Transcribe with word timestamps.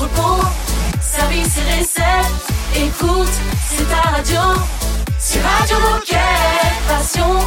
entrepôt, 0.00 0.44
service 1.00 1.56
et 1.58 1.80
recettes. 1.80 2.76
Écoute, 2.76 3.28
c'est 3.68 3.84
ta 3.88 4.10
radio. 4.10 4.40
C'est 5.18 5.40
Radio 5.42 5.76
Moquette. 5.80 6.18
Passion, 6.86 7.38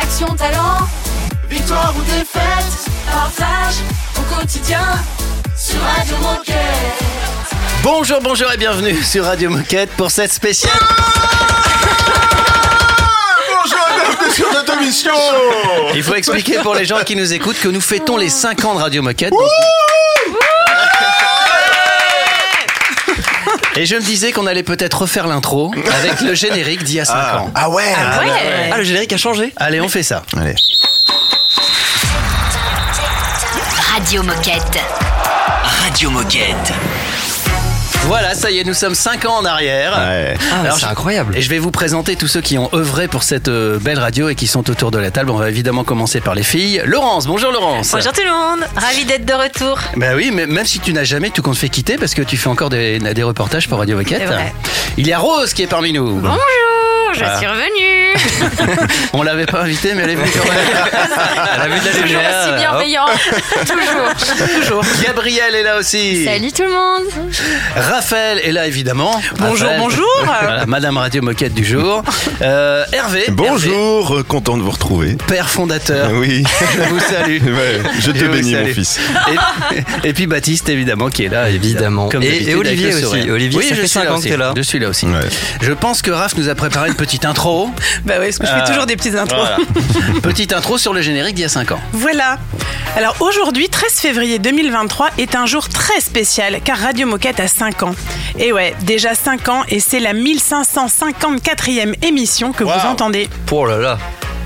action, 0.00 0.34
talent. 0.34 0.78
Victoire 1.50 1.92
ou 1.98 2.02
défaite, 2.02 2.90
partage 3.10 3.74
au 4.18 4.34
quotidien 4.34 4.80
sur 5.56 5.78
Radio 5.82 6.16
Moquette. 6.22 6.56
Bonjour, 7.82 8.20
bonjour 8.22 8.50
et 8.52 8.56
bienvenue 8.56 9.02
sur 9.02 9.24
Radio 9.24 9.50
Moquette 9.50 9.90
pour 9.90 10.10
cette 10.10 10.32
spéciale. 10.32 10.72
Bonjour 13.50 13.78
et 13.90 14.00
bienvenue 14.00 14.30
sur 14.32 14.52
notre 14.52 14.72
émission 14.80 15.12
Il 15.94 16.02
faut 16.02 16.14
expliquer 16.14 16.58
pour 16.62 16.74
les 16.74 16.86
gens 16.86 17.00
qui 17.04 17.16
nous 17.16 17.32
écoutent 17.34 17.60
que 17.60 17.68
nous 17.68 17.80
fêtons 17.82 18.16
les 18.16 18.30
5 18.30 18.64
ans 18.64 18.74
de 18.76 18.80
Radio 18.80 19.02
Moquette. 19.02 19.30
donc- 19.30 19.40
Et 23.78 23.86
je 23.86 23.94
me 23.94 24.00
disais 24.00 24.32
qu'on 24.32 24.48
allait 24.48 24.64
peut-être 24.64 25.02
refaire 25.02 25.28
l'intro 25.28 25.70
avec 26.00 26.20
le 26.20 26.34
générique 26.34 26.82
d'il 26.82 26.96
y 26.96 27.00
a 27.00 27.04
5 27.04 27.14
ans. 27.14 27.50
Ah 27.54 27.70
ouais 27.70 27.84
Ah, 27.96 28.76
le 28.76 28.82
générique 28.82 29.12
a 29.12 29.16
changé 29.16 29.52
Allez, 29.56 29.80
on 29.80 29.88
fait 29.88 30.02
ça. 30.02 30.24
Allez. 30.36 30.56
Radio 33.94 34.24
Moquette. 34.24 34.80
Radio 35.84 36.10
Moquette. 36.10 36.72
Voilà, 38.08 38.34
ça 38.34 38.50
y 38.50 38.58
est, 38.58 38.64
nous 38.64 38.72
sommes 38.72 38.94
5 38.94 39.26
ans 39.26 39.36
en 39.36 39.44
arrière. 39.44 39.92
Ouais. 39.92 40.34
Ah, 40.50 40.62
Alors, 40.62 40.78
c'est 40.78 40.86
incroyable. 40.86 41.36
Et 41.36 41.42
je 41.42 41.50
vais 41.50 41.58
vous 41.58 41.70
présenter 41.70 42.16
tous 42.16 42.26
ceux 42.26 42.40
qui 42.40 42.56
ont 42.56 42.70
œuvré 42.72 43.06
pour 43.06 43.22
cette 43.22 43.48
euh, 43.48 43.78
belle 43.78 43.98
radio 43.98 44.30
et 44.30 44.34
qui 44.34 44.46
sont 44.46 44.70
autour 44.70 44.90
de 44.90 44.96
la 44.96 45.10
table. 45.10 45.28
On 45.28 45.36
va 45.36 45.50
évidemment 45.50 45.84
commencer 45.84 46.22
par 46.22 46.34
les 46.34 46.42
filles. 46.42 46.80
Laurence, 46.86 47.26
bonjour 47.26 47.52
Laurence. 47.52 47.90
Bonjour 47.92 48.12
tout 48.14 48.22
le 48.24 48.30
monde, 48.30 48.66
ravi 48.76 49.04
d'être 49.04 49.26
de 49.26 49.34
retour. 49.34 49.78
Ben 49.94 50.16
oui, 50.16 50.30
mais 50.32 50.46
même 50.46 50.64
si 50.64 50.80
tu 50.80 50.94
n'as 50.94 51.04
jamais 51.04 51.28
tout 51.28 51.42
compte 51.42 51.58
fait 51.58 51.68
quitter 51.68 51.98
parce 51.98 52.14
que 52.14 52.22
tu 52.22 52.38
fais 52.38 52.48
encore 52.48 52.70
des, 52.70 52.98
des 52.98 53.22
reportages 53.22 53.68
pour 53.68 53.78
Radio 53.78 53.98
vrai. 53.98 54.54
Il 54.96 55.06
y 55.06 55.12
a 55.12 55.18
Rose 55.18 55.52
qui 55.52 55.64
est 55.64 55.66
parmi 55.66 55.92
nous. 55.92 56.14
Bonjour, 56.14 56.40
je 57.14 57.24
Ah. 57.24 57.38
suis 57.38 57.46
revenue. 57.46 58.86
On 59.12 59.22
l'avait 59.22 59.46
pas 59.46 59.60
invitée, 59.62 59.94
mais 59.94 60.02
elle 60.02 60.10
est 60.10 60.14
venue 60.16 60.30
quand 60.32 60.48
même. 60.48 60.58
Elle 61.54 61.60
a 61.60 61.74
vu 61.74 61.80
de 61.80 61.84
la 61.84 61.90
Toujours 61.90 62.06
lumière. 62.06 62.40
aussi 62.42 62.58
bienveillant. 62.58 63.06
Toujours. 63.66 64.48
Toujours. 64.60 64.84
Gabriel 65.04 65.54
est 65.54 65.62
là 65.62 65.78
aussi. 65.78 66.24
Salut 66.24 66.52
tout 66.52 66.62
le 66.62 66.70
monde. 66.70 67.04
Raphaël 67.76 68.40
est 68.44 68.52
là 68.52 68.66
évidemment. 68.66 69.20
Bonjour, 69.38 69.58
Raphaël. 69.68 69.80
bonjour. 69.80 70.06
Voilà, 70.24 70.66
Madame 70.66 70.96
Radio 70.98 71.22
Moquette 71.22 71.54
du 71.54 71.64
jour. 71.64 72.02
Euh, 72.42 72.84
Hervé. 72.92 73.24
Bonjour, 73.30 74.16
euh, 74.18 74.22
content 74.22 74.56
de 74.56 74.62
vous 74.62 74.70
retrouver. 74.70 75.16
père 75.26 75.48
fondateur. 75.48 76.10
Oui, 76.12 76.44
Je 76.76 76.82
vous 76.88 77.00
salue. 77.00 77.38
Ouais, 77.48 77.80
je 78.00 78.10
te 78.10 78.18
Je 78.18 78.26
bénis 78.26 78.54
mon 78.54 78.66
fils. 78.66 79.00
Et, 80.04 80.08
et 80.08 80.12
puis 80.12 80.26
Baptiste 80.26 80.68
évidemment 80.68 81.08
qui 81.08 81.24
est 81.24 81.28
là. 81.28 81.48
Évidemment. 81.50 82.08
Comme 82.08 82.22
Et- 82.22 82.54
Olivier 82.54 82.94
aussi. 82.94 83.30
Olivier, 83.30 83.58
oui, 83.58 83.68
ça 83.68 83.74
je 83.74 83.86
fait 83.86 83.98
ans 84.08 84.14
que 84.14 84.18
aussi. 84.18 84.28
t'es 84.28 84.36
là. 84.36 84.52
Je 84.56 84.62
suis 84.62 84.78
là 84.78 84.88
aussi. 84.88 85.06
Ouais. 85.06 85.20
Je 85.62 85.72
pense 85.72 86.02
que 86.02 86.10
Raph 86.10 86.36
nous 86.36 86.48
a 86.48 86.54
préparé 86.54 86.88
une 86.88 86.94
petite 86.98 87.24
intro. 87.24 87.70
Bah 88.04 88.14
oui, 88.20 88.26
parce 88.26 88.38
que 88.38 88.46
je 88.46 88.50
fais 88.52 88.60
Euh, 88.62 88.66
toujours 88.66 88.84
des 88.84 88.96
petites 88.96 89.14
intros. 89.14 89.40
Voilà. 89.40 89.56
petite 90.22 90.52
intro 90.52 90.76
sur 90.76 90.92
le 90.92 91.00
générique 91.00 91.34
d'il 91.36 91.42
y 91.42 91.46
a 91.46 91.48
5 91.48 91.72
ans. 91.72 91.80
Voilà. 91.92 92.36
Alors 92.96 93.16
aujourd'hui, 93.20 93.68
13 93.70 93.92
février 93.94 94.38
2023, 94.38 95.10
est 95.18 95.34
un 95.34 95.46
jour 95.46 95.68
très 95.68 96.00
spécial 96.00 96.58
car 96.64 96.76
Radio 96.78 97.06
Moquette 97.06 97.40
a 97.40 97.48
5 97.48 97.82
ans. 97.84 97.94
Et 98.38 98.52
ouais, 98.52 98.74
déjà 98.82 99.14
5 99.14 99.48
ans 99.48 99.62
et 99.68 99.80
c'est 99.80 100.00
la 100.00 100.12
1554e 100.12 101.94
émission 102.04 102.52
que 102.52 102.64
vous 102.64 102.70
entendez. 102.86 103.28
Oh 103.50 103.64
là 103.64 103.78
là. 103.78 103.98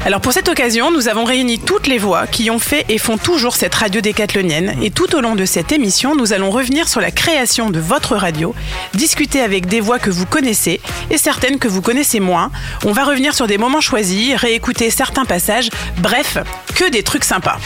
Alors 0.04 0.20
pour 0.20 0.32
cette 0.32 0.48
occasion, 0.48 0.90
nous 0.90 1.06
avons 1.06 1.22
réuni 1.22 1.60
toutes 1.60 1.86
les 1.86 1.96
voix 1.98 2.26
qui 2.26 2.50
ont 2.50 2.58
fait 2.58 2.84
et 2.88 2.98
font 2.98 3.18
toujours 3.18 3.54
cette 3.54 3.72
radio 3.76 4.00
décathlonienne. 4.00 4.74
Et 4.82 4.90
tout 4.90 5.14
au 5.14 5.20
long 5.20 5.36
de 5.36 5.44
cette 5.44 5.70
émission, 5.70 6.16
nous 6.16 6.32
allons 6.32 6.50
revenir 6.50 6.88
sur 6.88 7.00
la 7.00 7.12
création 7.12 7.70
de 7.70 7.78
votre 7.78 8.16
radio, 8.16 8.52
discuter 8.94 9.40
avec 9.40 9.66
des 9.66 9.78
voix 9.80 10.00
que 10.00 10.10
vous 10.10 10.26
connaissez 10.26 10.80
et 11.10 11.18
certaines 11.18 11.60
que 11.60 11.68
vous 11.68 11.82
connaissez 11.82 12.18
moins. 12.18 12.50
On 12.84 12.90
va 12.90 13.04
revenir 13.04 13.32
sur 13.32 13.46
des 13.46 13.58
moments 13.58 13.80
choisis, 13.80 14.34
réécouter 14.34 14.90
certains 14.90 15.24
passages. 15.24 15.70
Bref, 15.98 16.36
que 16.74 16.90
des 16.90 17.04
trucs 17.04 17.22
sympas. 17.24 17.58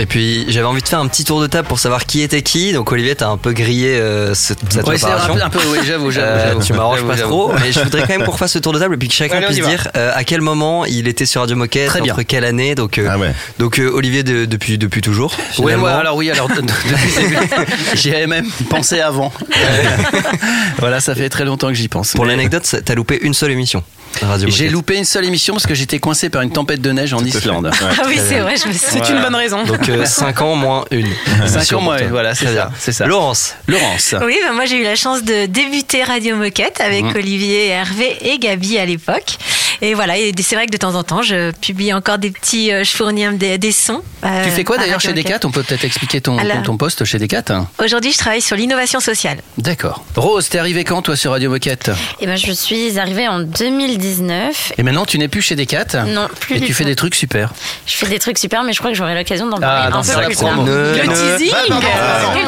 Et 0.00 0.06
puis 0.06 0.46
j'avais 0.48 0.66
envie 0.66 0.82
de 0.82 0.88
faire 0.88 0.98
un 0.98 1.06
petit 1.06 1.24
tour 1.24 1.40
de 1.40 1.46
table 1.46 1.68
pour 1.68 1.78
savoir 1.78 2.04
qui 2.04 2.22
était 2.22 2.42
qui. 2.42 2.72
Donc 2.72 2.90
Olivier, 2.90 3.14
t'as 3.14 3.28
un 3.28 3.36
peu 3.36 3.52
grillé 3.52 3.94
euh, 3.94 4.34
ce- 4.34 4.54
cette 4.68 4.84
Ouais, 4.88 4.98
c'est 4.98 5.06
préparation. 5.06 5.34
un 5.34 5.36
peu, 5.36 5.42
un 5.44 5.50
peu, 5.50 5.60
oui, 5.70 5.78
j'avoue, 5.86 6.10
j'avoue. 6.10 6.58
Euh, 6.58 6.60
tu 6.60 6.72
m'arranges 6.72 7.04
pas 7.04 7.16
trop, 7.16 7.52
mais 7.62 7.70
je 7.70 7.78
voudrais 7.78 8.00
quand 8.00 8.18
même 8.18 8.24
qu'on 8.24 8.32
fasse 8.36 8.52
ce 8.54 8.58
tour 8.58 8.72
de 8.72 8.80
table 8.80 8.94
et 8.94 8.98
puis 8.98 9.06
que 9.06 9.14
chacun 9.14 9.36
Allez, 9.36 9.46
puisse 9.46 9.64
dire 9.64 9.86
euh, 9.96 10.10
à 10.16 10.24
quel 10.24 10.40
moment 10.40 10.84
il 10.84 11.06
était 11.06 11.26
sur 11.26 11.42
Radio 11.42 11.59
Moquette, 11.60 11.88
Très 11.88 12.00
bien. 12.00 12.12
entre 12.12 12.22
quelle 12.22 12.44
année. 12.44 12.74
Donc, 12.74 12.98
euh, 12.98 13.08
Ah 13.10 13.18
ouais. 13.18 13.32
donc 13.58 13.78
euh, 13.78 13.88
Olivier 13.92 14.22
de- 14.22 14.44
depuis 14.44 14.76
depuis 14.78 15.00
toujours. 15.00 15.32
Ouais, 15.36 15.44
finalement. 15.72 15.84
ouais, 15.84 15.90
alors 15.92 16.16
oui, 16.16 16.30
alors 16.30 16.48
de- 16.48 16.54
de- 16.56 16.60
depuis 16.62 17.22
le 17.22 17.28
début, 17.30 17.46
j'y 17.94 18.14
avais 18.14 18.26
même 18.26 18.46
pensé 18.68 19.00
avant. 19.00 19.32
voilà, 20.78 21.00
ça 21.00 21.14
fait 21.14 21.28
très 21.28 21.44
longtemps 21.44 21.68
que 21.68 21.74
j'y 21.74 21.88
pense. 21.88 22.12
Pour 22.12 22.24
Mais 22.24 22.32
l'anecdote, 22.32 22.64
ça- 22.66 22.80
t'as 22.82 22.94
loupé 22.94 23.18
une 23.22 23.34
seule 23.34 23.50
émission. 23.52 23.82
Radio 24.22 24.48
J'ai 24.48 24.64
Moquette. 24.64 24.72
loupé 24.72 24.96
une 24.96 25.04
seule 25.04 25.24
émission 25.24 25.54
parce 25.54 25.68
que 25.68 25.74
j'étais 25.74 26.00
coincé 26.00 26.30
par 26.30 26.42
une 26.42 26.50
tempête 26.50 26.80
de 26.80 26.90
neige 26.90 27.14
en 27.14 27.24
Islande. 27.24 27.70
Ah 27.80 28.02
oui, 28.08 28.18
c'est 28.18 28.40
vrai, 28.40 28.56
je 28.56 28.66
me 28.66 28.72
suis. 28.72 28.82
C'est 28.90 29.08
une 29.08 29.20
bonne 29.22 29.36
raison. 29.36 29.62
Donc 29.64 29.88
5 30.04 30.40
ans 30.42 30.56
moins 30.56 30.84
une. 30.90 31.06
5 31.46 31.72
ans, 31.78 31.86
ouais, 31.88 32.08
voilà, 32.08 32.34
c'est 32.34 32.46
Très 32.46 32.54
ça, 32.56 32.66
bien. 32.66 32.74
c'est 32.78 32.92
ça. 32.92 33.06
Laurence. 33.06 33.54
Laurence. 33.68 34.16
Oui, 34.26 34.36
bah 34.44 34.52
moi 34.52 34.64
j'ai 34.64 34.78
eu 34.80 34.82
la 34.82 34.96
chance 34.96 35.22
de 35.22 35.46
débuter 35.46 36.02
Radio 36.02 36.34
Moquette 36.34 36.80
avec 36.80 37.04
Mhm. 37.04 37.12
Olivier, 37.16 37.68
Hervé 37.68 38.16
et 38.22 38.38
Gabi 38.40 38.78
à 38.78 38.84
l'époque. 38.84 39.36
Et 39.82 39.94
voilà, 39.94 40.18
et 40.18 40.32
c'est 40.42 40.54
vrai 40.56 40.66
que 40.66 40.72
de 40.72 40.76
temps 40.76 40.94
en 40.94 41.02
temps, 41.02 41.22
je 41.22 41.52
publie 41.52 41.92
encore 41.92 42.18
des 42.18 42.30
petits, 42.30 42.70
euh, 42.72 42.84
je 42.84 42.90
fournis 42.90 43.26
des, 43.36 43.58
des 43.58 43.72
sons. 43.72 44.02
euh, 44.24 44.44
Tu 44.44 44.50
fais 44.50 44.64
quoi 44.64 44.76
d'ailleurs 44.78 45.00
chez. 45.00 45.12
Decat 45.12 45.40
On 45.44 45.50
peut 45.50 45.62
peut-être 45.62 45.84
expliquer 45.84 46.20
ton, 46.20 46.38
Alors- 46.38 46.56
ton, 46.58 46.62
ton 46.62 46.76
poste 46.76 47.04
chez 47.04 47.18
Decat. 47.18 47.44
Aujourd'hui, 47.82 48.12
je 48.12 48.18
travaille 48.18 48.40
sur 48.42 48.56
l'innovation 48.56 49.00
sociale. 49.00 49.38
D'accord. 49.58 50.04
Rose, 50.16 50.48
t'es 50.48 50.58
arrivé 50.58 50.84
quand 50.84 51.02
toi 51.02 51.16
sur 51.16 51.32
Radio 51.32 51.50
Moquette 51.50 51.90
Eh 52.20 52.26
ben, 52.26 52.36
je 52.36 52.52
suis 52.52 52.98
arrivée 52.98 53.26
en 53.28 53.40
2019. 53.40 54.72
Et 54.78 54.82
maintenant 54.82 55.04
tu 55.04 55.18
n'es 55.18 55.28
plus 55.28 55.42
chez 55.42 55.56
Decat 55.56 56.04
Non, 56.06 56.28
plus 56.40 56.56
Et 56.56 56.60
du 56.60 56.66
tu 56.66 56.74
fais 56.74 56.84
tout. 56.84 56.90
des 56.90 56.96
trucs 56.96 57.14
super. 57.14 57.52
Je 57.86 57.94
fais 57.96 58.06
des 58.06 58.18
trucs 58.18 58.38
super, 58.38 58.62
mais 58.62 58.72
je 58.72 58.78
crois 58.78 58.90
que 58.90 58.96
j'aurai 58.96 59.14
l'occasion 59.14 59.46
d'en 59.48 59.58
parler 59.58 59.90
Ah, 59.92 59.96
un 59.98 60.02
peu 60.02 60.24
plus 60.26 60.36
tard. 60.36 60.62
Ne- 60.62 60.70
Le 60.70 61.06
ne- 61.06 61.36
teasing 61.38 61.52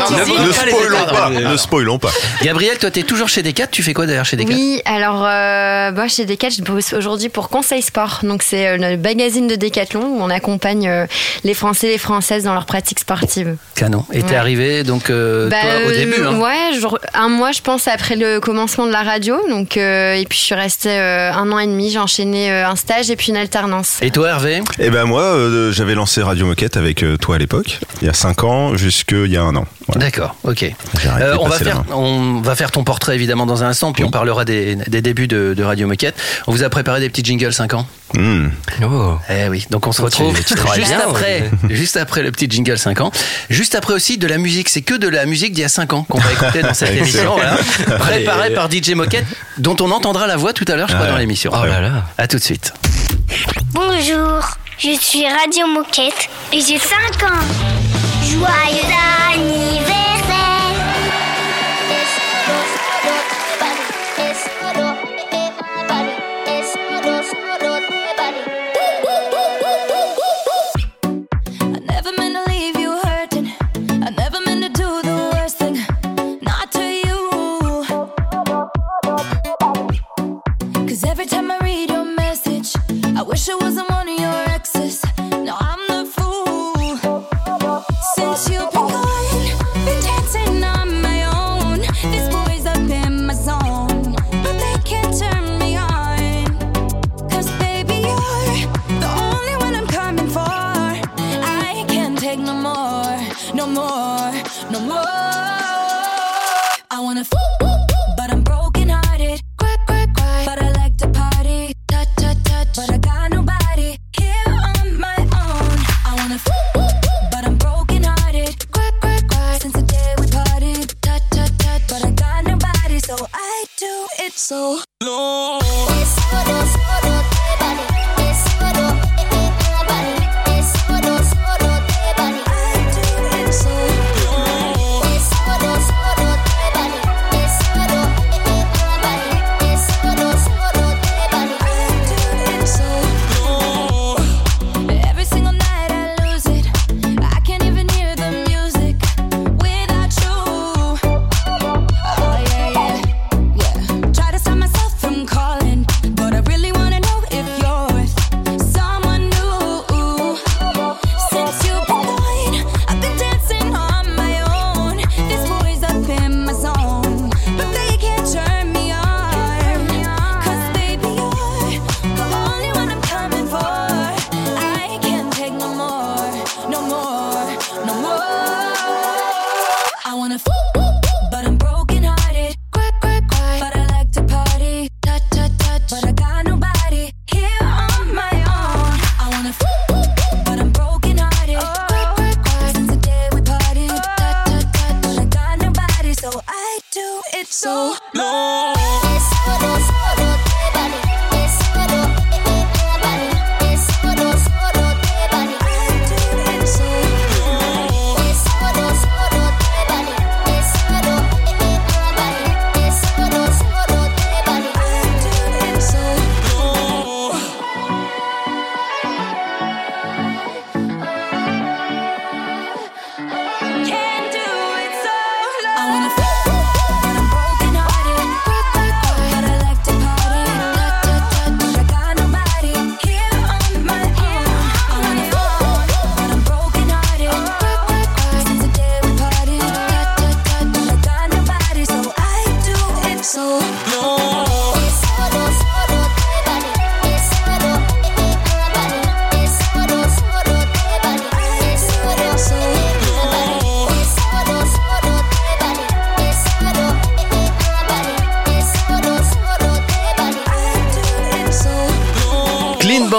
teasing 0.09 0.39
Ne 0.47 0.53
spoilons 0.53 1.07
pas, 1.07 1.31
ne 1.31 1.57
spoilons 1.57 1.99
pas. 1.99 2.11
Gabriel, 2.43 2.79
toi 2.79 2.91
t'es 2.91 3.03
toujours 3.03 3.29
chez 3.29 3.43
Decat. 3.43 3.67
Tu 3.69 3.83
fais 3.83 3.95
quoi 3.95 4.07
d'ailleurs 4.07 4.25
chez 4.25 4.37
Decat? 4.37 4.53
Oui, 4.55 4.81
alors 4.85 5.25
euh, 5.27 5.93
moi 5.93 6.09
chez 6.09 6.25
Decat, 6.25 6.51
je 6.51 6.63
bosse 6.63 6.93
aujourd'hui 6.93 7.22
pour 7.29 7.49
Conseil 7.49 7.83
Sport. 7.83 8.21
Donc 8.23 8.43
c'est 8.43 8.69
euh, 8.69 8.77
le 8.77 8.97
magazine 8.97 9.47
de 9.49 9.57
Decathlon 9.57 10.03
où 10.03 10.21
on 10.21 10.31
accompagne 10.31 10.89
euh, 10.89 11.07
les 11.45 11.55
Français 11.55 11.89
et 11.89 11.93
les 11.93 11.99
Françaises 11.99 12.45
dans 12.45 12.55
leurs 12.55 12.67
pratiques 12.67 13.01
sportives. 13.01 13.57
Canon. 13.75 14.05
Et 14.13 14.23
t'es 14.23 14.31
Ouais. 14.33 14.37
arrivé 14.37 14.83
donc 14.83 15.11
euh, 15.11 15.49
Bah, 15.49 15.57
toi, 15.63 15.89
au 15.89 15.91
début. 15.93 16.23
Hein. 16.25 16.39
Ouais, 16.39 16.79
je 16.81 16.87
un 17.15 17.29
mois 17.29 17.53
je 17.53 17.61
pense 17.61 17.89
après 17.89 18.17
le 18.17 18.41
commencement 18.41 18.87
de 18.87 18.93
la 18.93 19.03
radio. 19.03 19.37
Donc 19.49 19.77
euh, 19.77 20.15
et 20.15 20.25
puis 20.25 20.39
je 20.39 20.45
suis 20.45 20.55
restée 20.55 20.91
euh, 20.91 21.33
un 21.33 21.51
an 21.53 21.59
et 21.59 21.67
demi. 21.67 21.91
J'ai 21.91 21.99
enchaîné 21.99 22.51
euh, 22.51 22.69
un 22.69 22.77
stage 22.77 23.11
et 23.11 23.17
puis 23.17 23.29
une 23.31 23.37
alternance. 23.37 23.99
Et 24.03 24.11
toi 24.11 24.29
Hervé? 24.31 24.63
Eh 24.79 24.91
ben 24.91 25.05
moi, 25.05 25.23
euh, 25.23 25.73
j'avais 25.73 25.95
lancé 25.95 26.23
Radio 26.23 26.47
Moquette 26.47 26.77
avec 26.77 27.05
toi 27.21 27.37
à 27.37 27.39
l'époque, 27.39 27.79
il 28.01 28.07
y 28.07 28.11
a 28.11 28.15
5 28.15 28.45
ans 28.45 28.77
jusqu'il 28.77 29.27
y 29.31 29.37
a 29.37 29.43
un 29.43 29.55
an. 29.57 29.67
Voilà. 29.89 30.07
D'accord, 30.07 30.37
ok. 30.45 30.63
Euh, 31.21 31.37
va 31.49 31.59
faire, 31.59 31.83
on 31.95 32.41
va 32.41 32.55
faire 32.55 32.71
ton 32.71 32.85
portrait 32.85 33.15
évidemment 33.15 33.47
dans 33.47 33.65
un 33.65 33.69
instant, 33.69 33.93
puis 33.93 34.05
on 34.05 34.11
parlera 34.11 34.45
des, 34.45 34.77
des 34.77 35.03
débuts 35.03 35.27
de, 35.27 35.55
de 35.57 35.63
Radio 35.65 35.87
Moquette. 35.89 36.15
On 36.47 36.53
vous 36.53 36.63
a 36.63 36.69
préparé 36.71 37.01
des 37.01 37.11
petits 37.13 37.23
jingles 37.25 37.53
5 37.53 37.75
ans. 37.75 37.87
Hmm. 38.15 38.49
Oh. 38.83 39.17
Eh 39.31 39.49
oui, 39.49 39.67
donc 39.71 39.87
on 39.87 39.93
se 39.93 39.99
tu- 39.99 40.03
retrouve 40.05 40.35
tu 40.45 40.55
juste 40.57 40.89
bien, 40.89 41.01
après, 41.09 41.51
juste 41.71 41.97
après 41.97 42.23
le 42.23 42.31
petit 42.33 42.47
jingle 42.51 42.77
5 42.79 43.01
ans. 43.01 43.11
Juste 43.51 43.75
après 43.75 43.95
aussi 43.95 44.19
de 44.19 44.27
la 44.27 44.39
musique, 44.39 44.69
c'est 44.69 44.83
que 44.83 44.95
de 44.95 45.09
la 45.09 45.25
musique 45.27 45.53
d'il 45.53 45.63
y 45.63 45.65
a 45.65 45.69
5 45.69 45.93
ans 45.93 46.03
qu'on 46.05 46.19
va 46.19 46.33
écouter 46.33 46.63
dans 46.63 46.75
cette 46.75 46.91
émission. 46.97 47.35
Voilà. 47.37 47.57
Préparée 47.99 48.51
par 48.51 48.71
DJ 48.71 48.91
Moquette, 48.95 49.27
dont 49.59 49.77
on 49.81 49.91
entendra 49.91 50.27
la 50.27 50.37
voix 50.37 50.53
tout 50.53 50.65
à 50.69 50.75
l'heure, 50.77 50.89
je 50.89 50.95
crois, 50.95 51.07
Ouais. 51.07 51.13
dans 51.13 51.19
l'émission. 51.19 51.53
Oh 51.55 51.65
là 51.65 51.81
là. 51.81 52.05
À 52.19 52.27
tout 52.27 52.37
de 52.39 52.43
suite. 52.43 52.73
Bonjour, 53.73 54.41
je 54.79 54.97
suis 55.01 55.25
Radio 55.27 55.67
Moquette 55.69 56.29
et 56.53 56.61
j'ai 56.61 56.79
5 56.79 57.23
ans. 57.31 57.45
Joyeux 58.25 58.95
anniversaire 59.35 59.52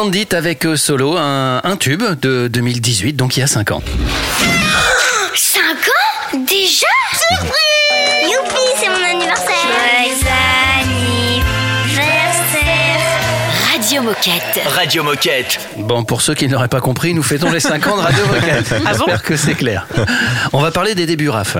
Bandit 0.04 0.36
avec 0.36 0.66
euh, 0.66 0.76
Solo, 0.76 1.16
un, 1.16 1.62
un 1.64 1.78
tube 1.78 2.04
de 2.22 2.50
2018, 2.50 3.14
donc 3.14 3.38
il 3.38 3.40
y 3.40 3.44
a 3.44 3.48
5 3.48 3.72
ans. 3.72 3.82
Moquette. 14.26 14.62
Radio 14.68 15.04
Moquette. 15.04 15.60
Bon, 15.80 16.06
pour 16.06 16.22
ceux 16.22 16.34
qui 16.34 16.48
ne 16.48 16.54
l'auraient 16.54 16.70
pas 16.70 16.80
compris, 16.80 17.14
nous 17.14 17.24
fêtons 17.24 17.52
les 17.52 17.60
5 17.60 17.88
ans 17.88 17.98
de 17.98 18.04
Radio 18.04 18.26
Rocket. 18.26 18.74
Ah 18.86 18.94
bon 18.94 19.00
J'espère 19.00 19.22
que 19.22 19.36
c'est 19.36 19.54
clair. 19.54 19.86
On 20.54 20.62
va 20.62 20.72
parler 20.72 20.96
des 20.96 21.06
débuts, 21.06 21.28
Raph. 21.28 21.58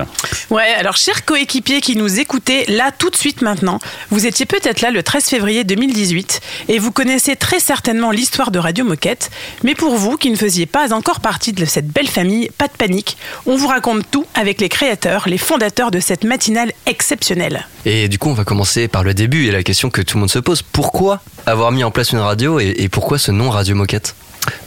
Ouais, 0.48 0.72
alors 0.78 0.96
chers 0.96 1.26
coéquipiers 1.26 1.82
qui 1.82 1.94
nous 1.94 2.20
écoutez 2.20 2.64
là 2.68 2.90
tout 2.96 3.10
de 3.10 3.16
suite 3.16 3.42
maintenant, 3.42 3.80
vous 4.08 4.24
étiez 4.24 4.46
peut-être 4.46 4.80
là 4.80 4.90
le 4.90 5.02
13 5.02 5.26
février 5.26 5.64
2018 5.64 6.40
et 6.68 6.78
vous 6.78 6.90
connaissez 6.90 7.36
très 7.36 7.60
certainement 7.60 8.10
l'histoire 8.10 8.50
de 8.50 8.58
Radio 8.58 8.86
Moquette, 8.86 9.30
mais 9.62 9.74
pour 9.74 9.96
vous 9.96 10.16
qui 10.16 10.30
ne 10.30 10.36
faisiez 10.36 10.64
pas 10.64 10.94
encore 10.94 11.20
partie 11.20 11.52
de 11.52 11.66
cette 11.66 11.88
belle 11.88 12.08
famille, 12.08 12.48
pas 12.56 12.68
de 12.68 12.72
panique, 12.72 13.18
on 13.44 13.56
vous 13.56 13.68
raconte 13.68 14.10
tout 14.10 14.24
avec 14.34 14.62
les 14.62 14.70
créateurs, 14.70 15.28
les 15.28 15.38
fondateurs 15.38 15.90
de 15.90 16.00
cette 16.00 16.24
matinale 16.24 16.72
exceptionnelle. 16.86 17.66
Et 17.86 18.08
du 18.08 18.18
coup, 18.18 18.30
on 18.30 18.34
va 18.34 18.44
commencer 18.44 18.88
par 18.88 19.04
le 19.04 19.14
début 19.14 19.46
et 19.46 19.50
la 19.50 19.62
question 19.62 19.90
que 19.90 20.00
tout 20.00 20.16
le 20.16 20.20
monde 20.20 20.30
se 20.30 20.38
pose. 20.38 20.62
Pourquoi 20.62 21.20
avoir 21.46 21.70
mis 21.70 21.84
en 21.84 21.90
place 21.90 22.12
une 22.12 22.18
radio 22.18 22.58
et, 22.58 22.88
pourquoi 22.90 23.18
ce 23.18 23.30
nom 23.30 23.50
Radio 23.50 23.74
Moquette? 23.74 24.14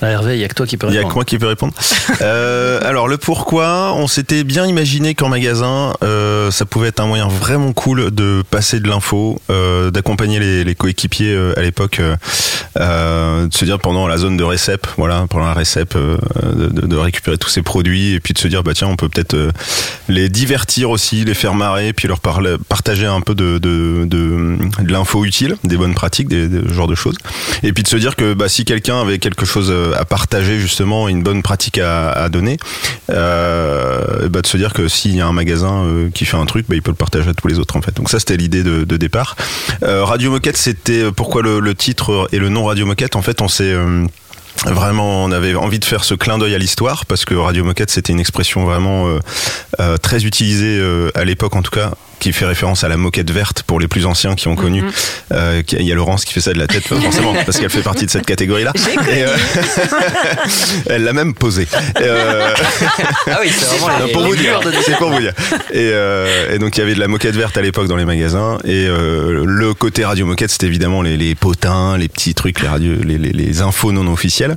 Ah, 0.02 0.08
Hervé, 0.10 0.36
il 0.36 0.40
n'y 0.40 0.44
a 0.44 0.48
que 0.48 0.54
toi 0.54 0.66
qui 0.68 0.78
peux 0.78 0.88
Il 0.88 0.94
y 0.94 0.98
a 0.98 1.00
répondre. 1.00 1.14
que 1.14 1.18
moi 1.18 1.26
qui 1.26 1.38
peux 1.38 1.48
répondre. 1.48 1.74
Euh, 2.22 2.80
alors 2.84 3.08
le 3.08 3.18
pourquoi, 3.18 3.94
on 3.94 4.08
s'était 4.08 4.44
bien 4.44 4.66
imaginé 4.66 5.14
qu'en 5.14 5.30
magasin, 5.30 5.94
euh, 6.04 6.50
ça 6.52 6.66
pouvait 6.66 6.88
être 6.88 7.00
un 7.00 7.06
moyen 7.06 7.28
vraiment 7.28 7.74
cool 7.74 8.10
de 8.12 8.44
passer 8.50 8.80
de 8.80 8.88
l'info, 8.88 9.40
euh, 9.52 9.92
d'accompagner 9.92 10.40
les, 10.40 10.64
les 10.64 10.74
coéquipiers 10.74 11.38
à 11.58 11.62
l'époque, 11.62 12.02
de 12.76 13.48
se 13.54 13.66
dire 13.66 13.80
pendant 13.80 14.08
la 14.08 14.18
zone 14.18 14.38
de 14.38 14.44
récep, 14.44 14.88
voilà, 14.98 15.26
pendant 15.30 15.46
la 15.46 15.54
récep, 15.54 15.96
de, 15.96 16.96
récupérer 16.98 17.38
tous 17.38 17.50
ces 17.50 17.62
produits 17.62 18.14
et 18.14 18.20
puis 18.20 18.34
de 18.34 18.40
se 18.40 18.48
dire 18.48 18.64
bah 18.64 18.74
tiens, 18.74 18.88
on 18.88 18.96
peut 18.96 19.10
peut-être 19.10 19.36
les 20.10 20.30
divertir 20.30 20.90
aussi, 20.90 21.24
les 21.26 21.34
faire 21.34 21.54
marrer, 21.54 21.94
puis 21.94 22.08
leur 22.08 22.20
parler, 22.20 22.56
partager 22.70 23.06
un 23.06 23.22
peu 23.22 23.36
de, 23.36 23.58
de, 23.60 24.06
de, 24.06 24.58
de 24.82 24.92
l'info 24.92 25.24
utile, 25.26 25.56
des 25.64 25.78
bonnes 25.78 25.94
pratiques, 25.94 26.28
des, 26.30 26.48
des- 26.48 26.68
ce 26.68 26.74
genre 26.74 26.88
de 26.88 26.96
choses. 26.96 27.18
Et 27.64 27.74
puis 27.74 27.84
de 27.84 27.88
se 27.88 27.98
dire 27.98 28.16
que 28.16 28.34
bah, 28.34 28.50
si 28.50 28.66
quelqu'un 28.66 29.02
avait 29.02 29.20
quelque 29.20 29.46
chose 29.46 29.67
euh, 29.70 29.94
à 29.98 30.06
partager 30.06 30.60
justement, 30.60 31.08
une 31.08 31.24
bonne 31.24 31.42
pratique 31.42 31.78
à, 31.78 32.30
donner, 32.30 32.58
euh, 33.10 34.28
bah, 34.30 34.42
de 34.42 34.48
se 34.48 34.58
dire 34.58 34.74
que 34.74 34.88
s'il 34.88 35.16
y 35.16 35.22
a 35.22 35.28
un 35.28 35.32
magasin 35.32 35.84
euh, 35.86 36.10
qui 36.14 36.26
fait 36.26 36.38
un 36.38 36.46
truc, 36.46 36.66
bah, 36.68 36.76
il 36.76 36.82
peut 36.82 36.92
le 36.92 36.96
partager 36.96 37.30
à 37.30 37.34
tous 37.34 37.48
les 37.48 37.60
autres 37.60 37.76
en 37.76 37.82
fait. 37.82 37.96
Donc 37.96 38.10
ça 38.10 38.20
c'était 38.20 38.38
l'idée 38.38 38.64
de, 38.64 38.98
départ. 38.98 39.36
Radio 39.82 40.32
Moquette, 40.32 40.58
c'était 40.58 41.12
pourquoi 41.12 41.42
le, 41.44 41.76
titre 41.76 42.28
et 42.32 42.40
le 42.40 42.50
nom 42.50 42.66
Radio 42.66 42.86
Moquette? 42.86 43.16
En 43.16 43.22
fait, 43.22 43.42
on 43.42 43.48
s'est 43.48 43.76
Vraiment, 44.66 45.24
on 45.24 45.32
avait 45.32 45.54
envie 45.54 45.78
de 45.78 45.86
faire 45.86 46.04
ce 46.04 46.16
clin 46.16 46.40
d'œil 46.40 46.56
à 46.56 46.58
l'histoire 46.58 47.06
parce 47.06 47.26
que 47.26 47.36
Radio 47.36 47.64
Moquette, 47.64 47.92
c'était 47.92 48.12
une 48.12 48.20
expression 48.20 48.66
vraiment 48.66 49.20
très 50.02 50.26
utilisée 50.26 50.82
à 51.14 51.24
l'époque, 51.26 51.56
en 51.56 51.62
tout 51.62 51.72
cas, 51.72 51.92
qui 52.20 52.34
fait 52.34 52.46
référence 52.46 52.84
à 52.84 52.88
la 52.88 52.98
moquette 52.98 53.32
verte 53.32 53.64
pour 53.64 53.80
les 53.80 53.88
plus 53.88 54.06
anciens 54.06 54.36
qui 54.36 54.48
ont 54.48 54.56
connu. 54.56 54.84
Euh, 55.34 55.62
qui- 55.62 55.76
Il 55.78 55.86
y 55.86 55.92
a 55.92 55.96
Laurence 55.96 56.26
qui 56.26 56.34
fait 56.34 56.42
ça 56.42 56.54
de 56.54 56.60
la 56.60 56.68
tête, 56.68 56.84
forcément, 56.88 57.34
parce 57.46 57.58
qu'elle 57.60 57.70
fait 57.70 57.82
partie 57.82 58.06
de 58.06 58.12
cette 58.12 58.26
catégorie-là. 58.26 58.74
Euh, 59.10 59.36
elle 60.90 61.04
l'a 61.04 61.14
même 61.14 61.34
posée. 61.34 61.68
Euh, 62.02 62.54
Ah 63.30 63.40
oui, 63.42 63.52
c'est 63.56 63.78
vraiment 63.78 64.00
non, 64.00 64.08
pour 64.14 64.24
vous 64.24 64.36
dire, 64.36 64.60
c'est 64.86 64.96
pour 64.98 65.12
vous 65.12 65.20
dire. 65.20 65.34
Et, 65.72 65.90
euh, 65.94 66.54
et 66.56 66.60
donc 66.60 66.78
il 66.78 66.80
y 66.80 66.84
avait 66.84 66.96
de 66.96 67.00
la 67.00 67.08
moquette 67.08 67.36
verte 67.36 67.58
à 67.58 67.62
l'époque 67.62 67.88
dans 67.88 67.96
les 67.98 68.06
magasins. 68.06 68.58
Et 68.64 68.86
euh, 68.88 69.44
le 69.46 69.74
côté 69.74 70.06
radio 70.06 70.26
moquette, 70.26 70.50
c'était 70.50 70.68
évidemment 70.68 71.02
les, 71.02 71.18
les 71.18 71.36
potins, 71.36 71.98
les 71.98 72.08
petits 72.08 72.34
trucs, 72.34 72.62
les 72.62 72.68
radios, 72.68 72.94
les, 73.04 73.18
les, 73.18 73.32
les 73.34 73.62
infos 73.62 73.92
non 73.92 74.08
officielles. 74.12 74.56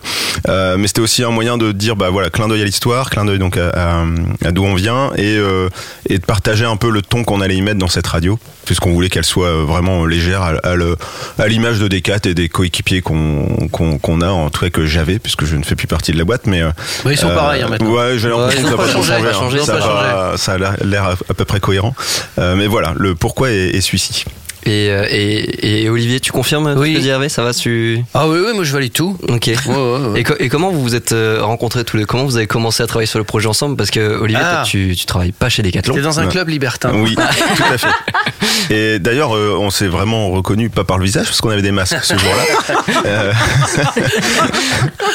Euh, 0.48 0.76
mais 0.78 0.86
c'était 0.86 1.00
aussi 1.00 1.22
un 1.24 1.30
moyen 1.30 1.58
de 1.58 1.72
dire, 1.72 1.96
bah 1.96 2.10
voilà, 2.10 2.30
clin 2.30 2.48
d'œil 2.48 2.62
à 2.62 2.64
l'histoire, 2.64 3.10
clin 3.10 3.24
d'œil 3.24 3.38
donc 3.38 3.56
à, 3.56 3.68
à- 4.00 4.04
à 4.44 4.50
d'où 4.52 4.64
on 4.64 4.74
vient, 4.74 5.10
et, 5.16 5.36
euh, 5.36 5.68
et 6.08 6.18
de 6.18 6.24
partager 6.24 6.64
un 6.64 6.76
peu 6.76 6.90
le 6.90 7.02
ton 7.02 7.24
qu'on 7.24 7.40
y 7.54 7.62
mettre 7.62 7.78
dans 7.78 7.88
cette 7.88 8.06
radio, 8.06 8.38
puisqu'on 8.64 8.92
voulait 8.92 9.08
qu'elle 9.08 9.24
soit 9.24 9.48
euh, 9.48 9.64
vraiment 9.64 10.04
légère 10.06 10.42
à, 10.42 11.46
l'image 11.46 11.78
de 11.78 11.88
Decat 11.88 12.18
et 12.24 12.34
des 12.34 12.48
coéquipiers 12.48 13.00
qu'on 13.02 14.20
a, 14.20 14.28
en 14.28 14.50
tout 14.50 14.60
cas 14.60 14.70
que 14.70 14.86
j'avais, 14.86 15.18
puisque 15.18 15.44
je 15.44 15.56
ne 15.56 15.62
fais 15.62 15.74
plus 15.76 15.86
partie 15.86 16.12
de 16.12 16.18
la 16.18 16.24
boîte, 16.24 16.46
mais 16.46 16.62
euh, 16.62 16.70
Bah, 17.04 17.12
ils 17.12 17.18
sont 17.18 17.28
pareils 17.28 17.62
hein, 17.62 17.68
maintenant. 17.68 17.90
Ouais, 17.92 18.18
j'ai 18.18 18.28
l'impression 18.28 18.62
que 18.62 18.68
ça 18.70 18.76
pas 18.76 19.32
changé, 19.32 19.58
a 19.58 19.62
hein. 19.62 19.64
Ça, 19.64 20.32
ça 20.36 20.58
l'air- 20.58 20.76
l'air 20.84 21.04
à, 21.04 21.10
à 21.12 21.34
peu 21.34 21.44
près 21.44 21.60
cohérent. 21.60 21.94
Euh, 22.38 22.54
mais 22.56 22.66
voilà, 22.66 22.94
le 22.96 23.14
pourquoi 23.14 23.50
est, 23.50 23.70
est 23.76 23.80
celui-ci. 23.80 24.24
Et, 24.66 24.88
euh, 24.90 25.06
et, 25.10 25.82
et 25.84 25.88
Olivier, 25.88 26.20
tu 26.20 26.32
confirmes 26.32 26.74
Oui. 26.76 26.92
ce 26.92 26.98
que 26.98 27.02
dit 27.02 27.08
Hervé 27.08 27.28
Ça 27.28 27.42
va 27.42 27.54
tu... 27.54 28.02
Ah 28.14 28.28
oui, 28.28 28.38
oui, 28.44 28.52
moi 28.54 28.62
je 28.64 28.72
valide 28.72 28.92
tout. 28.92 29.16
Ok. 29.28 29.46
Ouais, 29.46 29.56
ouais, 29.66 30.08
ouais. 30.08 30.20
Et, 30.20 30.24
co- 30.24 30.34
et 30.38 30.48
comment 30.48 30.70
vous 30.70 30.82
vous 30.82 30.94
êtes 30.94 31.12
euh, 31.12 31.38
rencontrés 31.42 31.84
tous 31.84 31.96
les 31.96 32.04
Comment 32.04 32.24
vous 32.24 32.36
avez 32.36 32.46
commencé 32.46 32.82
à 32.82 32.86
travailler 32.86 33.06
sur 33.06 33.18
le 33.18 33.24
projet 33.24 33.46
ensemble? 33.48 33.76
Parce 33.76 33.90
que 33.90 34.00
Olivier, 34.20 34.42
Ah. 34.44 34.62
tu, 34.66 34.94
tu 34.98 35.06
travailles 35.06 35.32
pas 35.32 35.48
chez 35.48 35.62
Decathlon. 35.62 35.94
T'es 35.94 36.00
dans 36.02 36.20
un 36.20 36.24
Ouais. 36.26 36.30
club 36.30 36.48
libertin. 36.48 36.92
Oui, 36.94 37.14
tout 37.56 37.62
à 37.72 37.78
fait. 37.78 37.88
Et 38.70 38.98
d'ailleurs, 38.98 39.34
euh, 39.34 39.56
on 39.58 39.70
s'est 39.70 39.88
vraiment 39.88 40.28
reconnu 40.30 40.68
pas 40.70 40.84
par 40.84 40.98
le 40.98 41.04
visage 41.04 41.26
parce 41.26 41.40
qu'on 41.40 41.50
avait 41.50 41.62
des 41.62 41.72
masques 41.72 41.96
ce 42.04 42.16
jour-là. 42.18 42.84
Euh, 43.06 43.32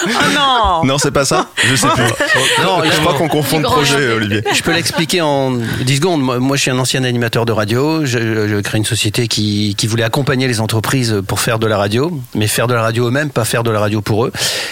Oh 0.08 0.10
non 0.34 0.86
non, 0.86 0.98
c'est 0.98 1.12
pas 1.12 1.26
ça? 1.26 1.50
Je 1.64 1.76
sais 1.76 1.88
plus. 1.88 2.04
Non, 2.64 2.82
je 2.84 3.00
crois 3.00 3.14
qu'on 3.14 3.28
confond 3.28 3.58
le 3.60 3.64
projet, 3.64 4.12
Olivier. 4.14 4.42
Je 4.54 4.62
peux 4.62 4.72
l'expliquer 4.74 5.22
en 5.22 5.52
10 5.52 5.96
secondes. 5.98 6.22
Moi, 6.22 6.40
moi, 6.40 6.58
je 6.58 6.62
suis 6.64 6.72
un 6.72 6.80
ancien 6.80 7.04
animateur 7.04 7.46
de 7.46 7.52
radio. 7.52 8.06
Je, 8.06 8.48
je 8.48 8.60
crée 8.62 8.78
une 8.78 8.86
société 8.86 9.28
qui, 9.28 9.35
qui 9.36 9.88
voulait 9.88 10.04
accompagner 10.04 10.48
les 10.48 10.62
entreprises 10.62 11.22
pour 11.28 11.40
faire 11.40 11.60
de 11.60 11.68
la 11.68 11.78
radio, 11.78 12.12
mais 12.34 12.48
faire 12.48 12.68
de 12.68 12.74
la 12.74 12.82
radio 12.82 13.08
eux-mêmes, 13.08 13.30
pas 13.30 13.46
faire 13.46 13.64
de 13.64 13.72
la 13.72 13.80
radio 13.80 14.02
pour 14.02 14.26
eux. 14.26 14.32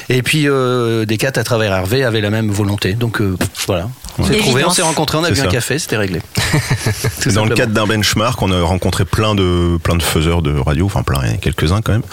Et 0.10 0.22
puis, 0.22 0.48
euh, 0.48 1.06
Decat, 1.06 1.34
à 1.36 1.44
travers 1.44 1.74
Hervé, 1.74 2.04
avait 2.04 2.22
la 2.22 2.30
même 2.30 2.50
volonté. 2.50 2.94
Donc, 2.94 3.22
euh, 3.22 3.36
voilà. 3.68 3.90
On 4.20 4.24
s'est 4.26 4.84
on 4.84 4.86
rencontrés, 4.86 5.18
on 5.18 5.24
a 5.24 5.32
bu 5.32 5.40
un 5.42 5.48
café, 5.48 5.80
c'était 5.80 5.98
réglé. 5.98 6.22
Tout 7.22 7.32
Dans 7.32 7.46
le 7.46 7.56
cadre 7.56 7.74
d'un 7.74 7.88
benchmark, 7.88 8.40
on 8.42 8.52
a 8.52 8.62
rencontré 8.62 9.06
plein 9.06 9.34
de 9.34 9.78
plein 9.82 9.96
de 9.96 10.04
faiseurs 10.04 10.44
de 10.44 10.56
radio, 10.56 10.86
enfin 10.86 11.02
plein, 11.02 11.22
quelques-uns 11.42 11.82
quand 11.82 11.94
même. 11.94 12.04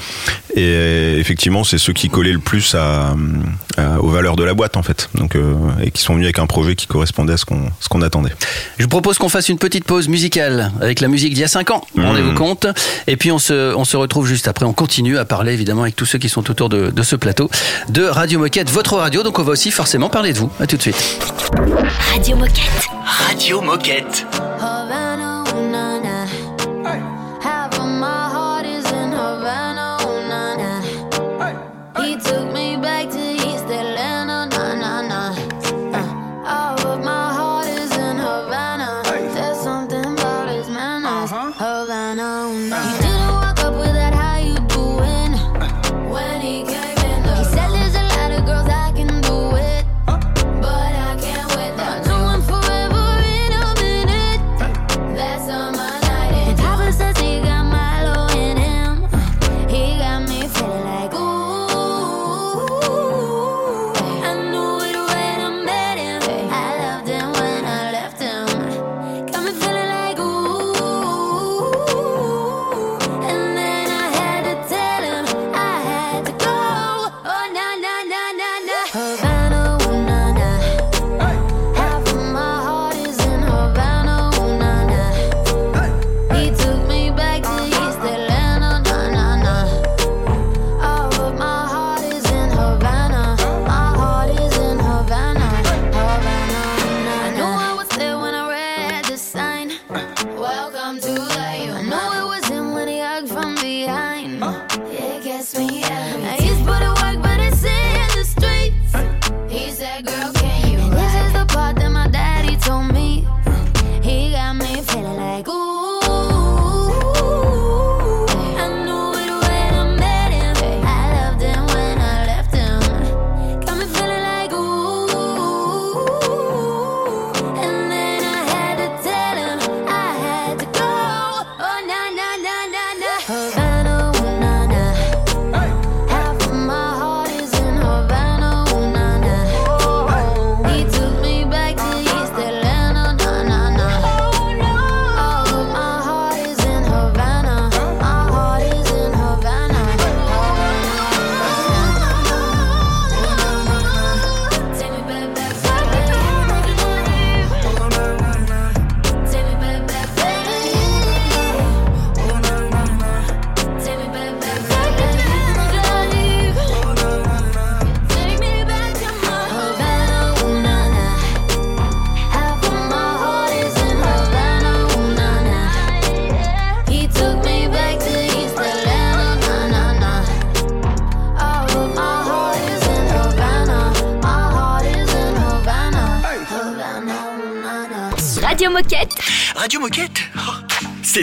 Et 0.57 1.19
effectivement, 1.19 1.63
c'est 1.63 1.79
ceux 1.79 1.93
qui 1.93 2.09
collaient 2.09 2.33
le 2.33 2.39
plus 2.39 2.75
à, 2.75 3.15
à- 3.77 4.01
aux 4.01 4.09
valeurs 4.09 4.37
de 4.37 4.45
la 4.45 4.55
boîte 4.55 4.77
en 4.79 4.83
fait. 4.83 5.11
Donc 5.15 5.37
euh, 5.37 5.55
et 5.83 5.91
qui 5.91 6.01
sont 6.03 6.15
venus 6.15 6.27
avec 6.27 6.39
un 6.39 6.47
projet 6.47 6.75
qui 6.75 6.87
correspondait 6.87 7.35
à 7.35 7.37
ce 7.37 7.45
qu'on 7.45 7.71
ce 7.81 7.89
qu'on 7.89 8.01
attendait. 8.03 8.33
Je 8.79 8.85
vous 8.85 8.89
propose 8.89 9.19
qu'on 9.19 9.29
fasse 9.29 9.51
une 9.51 9.59
petite 9.59 9.85
pause 9.85 10.09
musicale 10.09 10.73
avec 10.81 11.01
la 11.01 11.09
musique 11.09 11.35
d'il 11.35 11.43
y 11.43 11.45
a 11.45 11.49
5 11.49 11.71
ans. 11.71 11.85
Mmh. 11.95 12.05
Rendez-vous 12.05 12.33
compte. 12.41 12.67
Et 13.07 13.19
puis 13.19 13.31
on 13.31 13.39
se, 13.39 13.75
on 13.75 13.85
se 13.85 13.99
retrouve 13.99 14.27
juste 14.27 14.49
après. 14.49 14.65
On 14.65 14.73
continue 14.73 15.19
à 15.19 15.27
parler 15.27 15.53
évidemment 15.53 15.83
avec 15.83 15.95
tous 15.95 16.07
ceux 16.07 16.19
qui 16.19 16.31
sont 16.31 16.51
autour 16.51 16.71
de, 16.71 16.91
de 16.91 17.03
ce 17.03 17.15
plateau 17.15 17.51
de 17.91 18.05
Radio 18.05 18.39
Moquette, 18.39 18.71
votre 18.71 18.97
radio. 18.97 19.23
Donc 19.23 19.39
on 19.39 19.43
va 19.43 19.53
aussi 19.53 19.71
forcément 19.71 20.09
parler 20.09 20.33
de 20.33 20.39
vous. 20.39 20.51
À 20.59 20.67
tout 20.67 20.79
de 20.79 20.83
suite. 20.83 21.19
Radio 22.13 22.37
Moquette. 22.37 22.89
Radio 23.05 23.61
Moquette. 23.61 24.27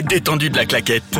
Détendu 0.08 0.48
de 0.48 0.56
la 0.56 0.66
claquette. 0.66 1.18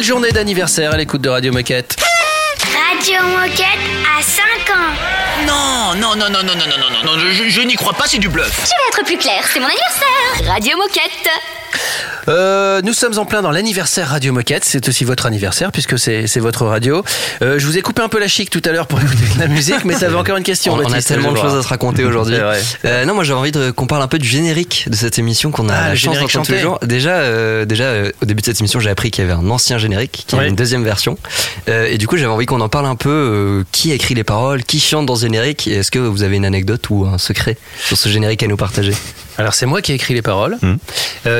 Belle 0.00 0.06
journée 0.06 0.32
d'anniversaire 0.32 0.94
à 0.94 0.96
l'écoute 0.96 1.20
de 1.20 1.28
Radio 1.28 1.52
Moquette. 1.52 1.94
Radio 2.72 3.20
Moquette 3.36 3.66
à 4.18 4.22
5 4.22 4.42
ans. 4.74 4.94
Non, 5.46 5.94
non, 6.00 6.16
non, 6.16 6.30
non, 6.30 6.42
non, 6.42 6.54
non, 6.54 6.64
non, 6.78 6.90
non, 6.90 7.04
non, 7.04 7.18
je, 7.18 7.30
je- 7.32 7.50
je 7.50 7.60
n'y 7.60 7.74
crois 7.74 7.92
pas, 7.92 8.04
c'est 8.06 8.16
du 8.16 8.30
bluff. 8.30 8.50
Je 8.64 8.70
vais 8.70 8.88
être 8.88 9.04
plus 9.04 9.18
clair, 9.18 9.44
c'est 9.52 9.60
mon 9.60 9.66
anniversaire. 9.66 10.54
Radio 10.54 10.78
Moquette. 10.78 11.28
Euh, 12.28 12.80
nous 12.82 12.92
sommes 12.92 13.18
en 13.18 13.24
plein 13.24 13.42
dans 13.42 13.50
l'anniversaire 13.50 14.08
Radio 14.08 14.32
Moquette. 14.32 14.64
C'est 14.64 14.88
aussi 14.88 15.04
votre 15.04 15.26
anniversaire 15.26 15.72
puisque 15.72 15.98
c'est 15.98 16.26
votre 16.38 16.66
radio. 16.66 17.04
Euh, 17.42 17.58
je 17.58 17.66
vous 17.66 17.78
ai 17.78 17.82
coupé 17.82 18.02
un 18.02 18.08
peu 18.08 18.18
la 18.20 18.28
chic 18.28 18.50
tout 18.50 18.62
à 18.64 18.72
l'heure 18.72 18.86
pour 18.86 19.00
écouter 19.00 19.34
de 19.34 19.40
la 19.40 19.48
musique, 19.48 19.84
mais 19.84 19.94
t'avais 19.94 20.14
encore 20.16 20.36
une 20.36 20.42
question. 20.44 20.74
On, 20.74 20.84
on 20.84 20.92
a 20.92 21.02
tellement 21.02 21.32
de 21.32 21.38
choses 21.38 21.54
à 21.54 21.62
se 21.62 21.68
raconter 21.68 22.04
aujourd'hui. 22.04 22.36
Euh, 22.84 23.04
non, 23.04 23.14
moi 23.14 23.24
j'avais 23.24 23.38
envie 23.38 23.52
qu'on 23.74 23.86
parle 23.86 24.02
un 24.02 24.08
peu 24.08 24.18
du 24.18 24.28
générique 24.28 24.86
de 24.88 24.96
cette 24.96 25.18
émission 25.18 25.50
qu'on 25.50 25.68
a 25.68 25.74
Ah, 25.74 25.88
la 25.90 25.94
chance 25.96 26.18
d'entendre 26.18 26.46
tous 26.46 26.52
les 26.52 26.60
jours. 26.60 26.78
Déjà, 26.82 27.64
déjà 27.64 27.92
au 28.22 28.26
début 28.26 28.40
de 28.42 28.46
cette 28.46 28.60
émission, 28.60 28.80
j'ai 28.80 28.90
appris 28.90 29.10
qu'il 29.10 29.24
y 29.24 29.30
avait 29.30 29.38
un 29.38 29.48
ancien 29.50 29.78
générique, 29.78 30.24
qu'il 30.26 30.32
y 30.32 30.34
avait 30.36 30.44
Oui. 30.46 30.50
une 30.50 30.56
deuxième 30.56 30.84
version. 30.84 31.16
Et 31.66 31.98
du 31.98 32.06
coup, 32.06 32.16
j'avais 32.16 32.32
envie 32.32 32.46
qu'on 32.46 32.60
en 32.60 32.68
parle 32.68 32.86
un 32.86 32.96
peu. 32.96 33.64
qui 33.72 33.92
a 33.92 33.94
écrit 33.94 34.14
les 34.14 34.24
paroles 34.24 34.62
Qui 34.64 34.80
chante 34.80 35.06
dans 35.06 35.16
ce 35.16 35.22
générique 35.22 35.66
Est-ce 35.66 35.90
que 35.90 35.98
vous 35.98 36.22
avez 36.22 36.36
une 36.36 36.44
anecdote 36.44 36.88
ou 36.90 37.06
un 37.06 37.18
secret 37.18 37.56
sur 37.86 37.96
ce 37.96 38.08
générique 38.08 38.42
à 38.42 38.46
nous 38.46 38.56
partager? 38.56 38.92
Alors 39.38 39.54
c'est 39.54 39.64
moi 39.66 39.80
qui 39.80 39.92
ai 39.92 39.94
écrit 39.94 40.12
les 40.14 40.22
paroles. 40.22 40.58
Hmm. 40.60 40.76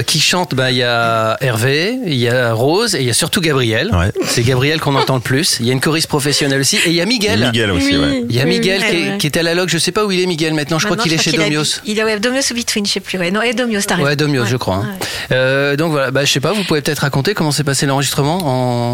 Qui 0.07 0.21
chante 0.21 0.55
bah, 0.55 0.70
Il 0.71 0.77
y 0.77 0.83
a 0.83 1.37
Hervé, 1.41 1.99
il 2.07 2.15
y 2.15 2.29
a 2.29 2.53
Rose 2.53 2.95
et 2.95 3.01
il 3.01 3.07
y 3.07 3.11
a 3.11 3.15
surtout 3.15 3.41
Gabriel. 3.41 3.91
Ouais. 3.95 4.13
C'est 4.27 4.43
Gabriel 4.43 4.81
qu'on 4.81 4.95
entend 4.95 5.17
le 5.17 5.21
plus. 5.21 5.57
Il 5.61 5.67
y 5.67 5.71
a 5.71 5.73
une 5.73 5.81
choriste 5.81 6.09
professionnelle 6.09 6.61
aussi 6.61 6.77
et 6.77 6.89
il 6.91 6.95
y 6.95 7.01
a 7.01 7.07
Miguel. 7.07 7.41
Miguel 7.47 7.71
aussi, 7.73 7.97
ouais. 7.97 8.25
Il 8.29 8.35
y 8.37 8.41
a 8.41 8.45
Miguel 8.45 8.81
oui, 8.83 8.89
qui, 8.91 8.97
oui, 8.97 9.03
est, 9.09 9.11
oui. 9.13 9.19
qui 9.19 9.27
est 9.27 9.37
à 9.37 9.43
la 9.43 9.55
log. 9.55 9.69
Je 9.69 9.79
sais 9.79 9.93
pas 9.93 10.05
où 10.05 10.11
il 10.13 10.21
est 10.21 10.27
Miguel 10.27 10.55
maintenant. 10.55 10.79
Je 10.79 10.87
crois 10.87 10.97
qu'il 10.97 11.13
est 11.13 11.19
chez 11.19 11.31
qu'il 11.31 11.41
Domios. 11.41 11.61
habite- 11.79 11.83
Il 11.87 11.99
est 11.99 12.05
ouais, 12.05 12.19
Domios 12.21 12.43
ou 12.51 12.55
Between, 12.55 12.87
je 12.87 12.93
sais 12.93 13.01
plus. 13.01 13.19
Ouais. 13.19 13.31
Non, 13.31 13.43
et 13.43 13.53
Domios, 13.53 13.81
t'as 13.87 13.97
raison. 13.97 14.07
Ouais, 14.09 14.17
Domios, 14.17 14.43
Ouais. 14.45 14.49
je 14.49 14.57
crois. 14.57 14.77
hein. 14.77 14.89
Ouais. 15.01 15.37
Euh, 15.37 15.77
donc 15.77 15.93
voilà, 15.93 16.11
bah, 16.11 16.25
je 16.25 16.33
sais 16.33 16.41
pas, 16.41 16.53
vous 16.53 16.65
pouvez 16.65 16.81
peut-être 16.81 17.01
raconter 17.01 17.35
comment 17.35 17.53
s'est 17.53 17.65
passé 17.65 17.87
l'enregistrement 17.87 18.39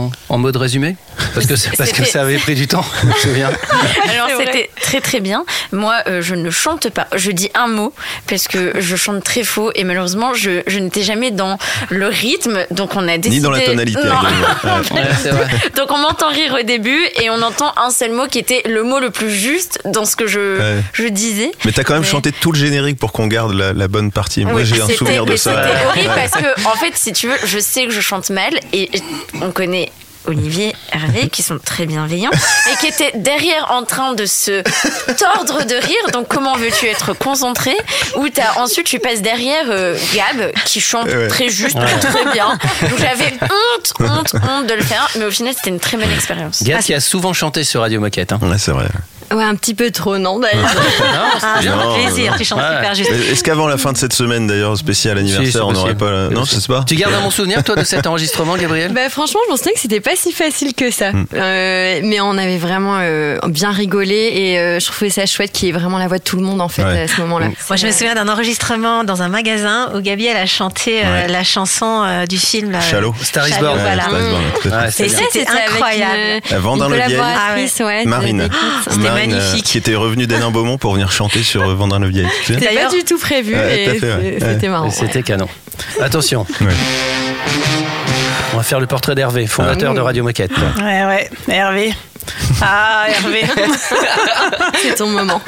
en, 0.06 0.10
en 0.28 0.38
mode 0.38 0.56
résumé? 0.56 0.96
Parce 1.34 1.46
que, 1.46 1.76
parce 1.76 1.92
que 1.92 2.04
ça 2.04 2.22
avait 2.22 2.38
pris 2.38 2.54
du 2.54 2.66
temps, 2.66 2.84
je 3.02 3.06
me 3.06 3.12
souviens. 3.14 3.50
Alors 4.10 4.28
c'était 4.38 4.70
très 4.80 5.00
très 5.00 5.20
bien. 5.20 5.44
Moi, 5.72 5.94
euh, 6.06 6.22
je 6.22 6.34
ne 6.34 6.50
chante 6.50 6.88
pas. 6.90 7.06
Je 7.14 7.30
dis 7.30 7.50
un 7.54 7.68
mot 7.68 7.92
parce 8.28 8.48
que 8.48 8.80
je 8.80 8.96
chante 8.96 9.22
très 9.24 9.42
faux 9.44 9.70
et 9.74 9.84
malheureusement, 9.84 10.34
je, 10.34 10.62
je 10.66 10.78
n'étais 10.78 11.02
jamais 11.02 11.30
dans 11.30 11.58
le 11.90 12.06
rythme. 12.06 12.58
Donc 12.70 12.96
on 12.96 13.06
a 13.08 13.18
décidé. 13.18 13.36
Ni 13.36 13.42
dans 13.42 13.50
la 13.50 13.60
tonalité. 13.60 13.98
Ouais. 14.00 15.02
Donc 15.76 15.90
on 15.90 15.98
m'entend 15.98 16.28
rire 16.30 16.56
au 16.60 16.62
début 16.64 17.00
et 17.22 17.30
on 17.30 17.40
entend 17.42 17.72
un 17.76 17.90
seul 17.90 18.12
mot 18.12 18.26
qui 18.26 18.38
était 18.38 18.62
le 18.66 18.82
mot 18.82 18.98
le 19.00 19.10
plus 19.10 19.30
juste 19.30 19.80
dans 19.84 20.04
ce 20.04 20.16
que 20.16 20.26
je, 20.26 20.58
Ouais. 20.58 20.82
je 20.92 21.06
disais. 21.08 21.50
Mais 21.64 21.72
t'as 21.72 21.84
quand 21.84 21.94
même 21.94 22.02
Mais- 22.02 22.08
chanté 22.08 22.32
tout 22.32 22.52
le 22.52 22.58
générique 22.58 22.98
pour 22.98 23.12
qu'on 23.12 23.26
garde 23.26 23.52
la, 23.52 23.72
la 23.72 23.88
bonne 23.88 24.10
partie. 24.12 24.44
Moi, 24.44 24.54
Oui, 24.56 24.64
j'ai 24.66 24.80
un 24.80 24.88
souvenir 24.88 25.24
de 25.26 25.36
ça. 25.36 25.50
C'était 25.64 25.86
horrible 25.86 26.08
Ouais. 26.08 26.28
parce 26.30 26.42
que, 26.42 26.66
en 26.68 26.74
fait, 26.76 26.92
si 26.94 27.12
tu 27.12 27.28
veux, 27.28 27.36
je 27.44 27.58
sais 27.58 27.86
que 27.86 27.92
je 27.92 28.00
chante 28.00 28.30
mal 28.30 28.52
et 28.72 28.90
on 29.40 29.50
connaît. 29.50 29.90
Olivier, 30.26 30.74
Hervé, 30.92 31.28
qui 31.28 31.42
sont 31.42 31.58
très 31.58 31.86
bienveillants 31.86 32.30
et 32.72 32.76
qui 32.80 32.86
étaient 32.86 33.12
derrière 33.16 33.70
en 33.72 33.84
train 33.84 34.14
de 34.14 34.26
se 34.26 34.62
tordre 35.14 35.64
de 35.64 35.74
rire. 35.74 36.10
Donc, 36.12 36.28
comment 36.28 36.56
veux-tu 36.56 36.86
être 36.86 37.12
concentré 37.14 37.76
Ou 38.16 38.28
t'as 38.28 38.60
ensuite 38.60 38.86
tu 38.86 38.98
passes 38.98 39.22
derrière 39.22 39.64
euh, 39.68 39.96
Gab 40.14 40.52
qui 40.64 40.80
chante 40.80 41.06
Ouais. 41.06 41.28
très 41.28 41.48
juste, 41.48 41.76
très 42.00 42.32
bien. 42.32 42.58
Donc, 42.82 42.98
j'avais 42.98 43.32
honte, 43.42 43.92
honte, 44.00 44.34
honte 44.34 44.66
de 44.66 44.74
le 44.74 44.82
faire, 44.82 45.08
mais 45.18 45.24
au 45.24 45.30
final, 45.30 45.54
c'était 45.54 45.70
une 45.70 45.80
très 45.80 45.96
bonne 45.96 46.10
expérience. 46.12 46.62
Gad 46.62 46.82
qui 46.82 46.94
a 46.94 47.00
souvent 47.00 47.32
chanté 47.32 47.64
sur 47.64 47.80
Radio 47.80 48.00
Moquette. 48.00 48.32
hein. 48.32 48.38
Ouais, 48.42 48.58
c'est 48.58 48.72
vrai. 48.72 48.86
Ouais, 49.32 49.44
un 49.44 49.54
petit 49.54 49.74
peu 49.74 49.90
trop, 49.90 50.18
non 50.18 50.38
d'ailleurs. 50.38 50.68
Ah, 51.42 51.60
ça 51.60 51.70
Non, 51.70 51.94
fait 51.94 52.02
plaisir, 52.04 52.34
tu 52.38 52.44
chantes 52.44 52.58
Ouais. 52.60 52.76
super 52.76 52.94
juste. 52.94 53.10
Est-ce 53.10 53.42
qu'avant 53.44 53.66
la 53.66 53.76
fin 53.78 53.92
de 53.92 53.96
cette 53.98 54.12
semaine, 54.12 54.46
d'ailleurs, 54.46 54.76
spécial 54.76 55.18
Si, 55.18 55.26
c'est 55.28 55.34
anniversaire, 55.36 55.66
on 55.68 55.72
n'aurait 55.72 55.94
pas 55.94 56.10
la... 56.10 56.28
Non, 56.30 56.44
je 56.44 56.54
sais 56.56 56.66
pas. 56.68 56.84
Tu 56.86 56.94
gardes 56.94 57.14
un 57.14 57.20
bon 57.20 57.30
souvenir, 57.30 57.62
toi, 57.64 57.74
de 57.76 57.84
cet 57.84 58.06
enregistrement, 58.06 58.56
Gabriel 58.56 58.92
Bah, 58.92 59.08
franchement, 59.10 59.40
je 59.46 59.52
me 59.52 59.56
souviens 59.56 59.72
que 59.72 59.80
c'était 59.80 60.00
pas 60.00 60.16
si 60.16 60.32
facile 60.32 60.74
que 60.74 60.90
ça. 60.90 61.12
Hmm. 61.12 61.24
Euh, 61.34 62.00
mais 62.04 62.20
on 62.20 62.36
avait 62.38 62.58
vraiment 62.58 62.96
euh, 63.00 63.38
bien 63.48 63.70
rigolé 63.70 64.30
et 64.34 64.58
euh, 64.58 64.80
je 64.80 64.86
trouvais 64.86 65.10
ça 65.10 65.26
chouette 65.26 65.52
qu'il 65.52 65.66
y 65.66 65.70
ait 65.70 65.74
vraiment 65.74 65.98
la 65.98 66.08
voix 66.08 66.18
de 66.18 66.22
tout 66.24 66.36
le 66.36 66.42
monde 66.42 66.60
en 66.60 66.68
fait 66.68 66.82
Ouais. 66.84 67.02
à 67.02 67.08
ce 67.08 67.20
moment-là. 67.22 67.48
Moi, 67.68 67.76
je 67.76 67.86
me 67.86 67.92
souviens 67.92 68.14
d'un 68.14 68.28
enregistrement 68.28 69.02
dans 69.04 69.22
un 69.22 69.28
magasin 69.28 69.90
où 69.94 70.00
Gabi, 70.00 70.26
elle 70.26 70.36
a 70.36 70.46
chanté 70.46 71.00
euh, 71.04 71.22
Ouais. 71.22 71.28
la 71.28 71.42
chanson 71.44 72.02
euh, 72.04 72.26
du 72.26 72.38
film. 72.38 72.76
Shallow. 72.80 73.14
Star 73.22 73.48
is 73.48 73.52
Born. 73.60 73.78
voilà. 73.80 74.90
C'est 74.90 75.06
Et 75.06 75.08
ça, 75.08 75.22
c'était 75.32 75.46
incroyable. 75.50 76.12
Avec 76.14 76.50
une, 76.50 76.58
Vendin 76.58 76.86
une 76.86 76.92
collaboratrice, 76.92 77.82
Marine. 78.06 78.48
Marine, 79.16 79.32
euh, 79.32 79.36
magnifique. 79.38 79.64
qui 79.66 79.78
était 79.78 79.94
revenue 79.94 80.26
d'Hénin 80.26 80.50
Beaumont 80.50 80.78
pour 80.78 80.92
venir 80.92 81.10
chanter 81.12 81.42
sur 81.42 81.62
euh, 81.62 81.74
Vendin 81.74 81.98
le 81.98 82.08
Vieil. 82.08 82.28
C'était 82.46 82.68
pas 82.74 82.88
du 82.90 83.02
tout 83.04 83.18
prévu 83.18 83.54
Ouais, 83.54 83.84
et 83.84 83.88
ouais. 84.00 84.38
c'était 84.40 84.66
Ouais. 84.66 84.68
marrant. 84.68 84.90
C'était 84.90 85.22
canon. 85.22 85.48
Attention, 86.00 86.46
Ouais. 86.60 86.72
on 88.54 88.56
va 88.56 88.62
faire 88.62 88.80
le 88.80 88.86
portrait 88.86 89.14
d'Hervé, 89.14 89.46
fondateur 89.46 89.92
Ah. 89.92 89.94
de 89.94 90.00
Radio 90.00 90.22
Moquette. 90.24 90.52
Ouais, 90.78 91.04
ouais, 91.04 91.30
Hervé. 91.48 91.92
Ah, 92.60 93.04
Hervé. 93.08 93.42
C'est 94.82 94.94
ton 94.96 95.08
moment. 95.08 95.40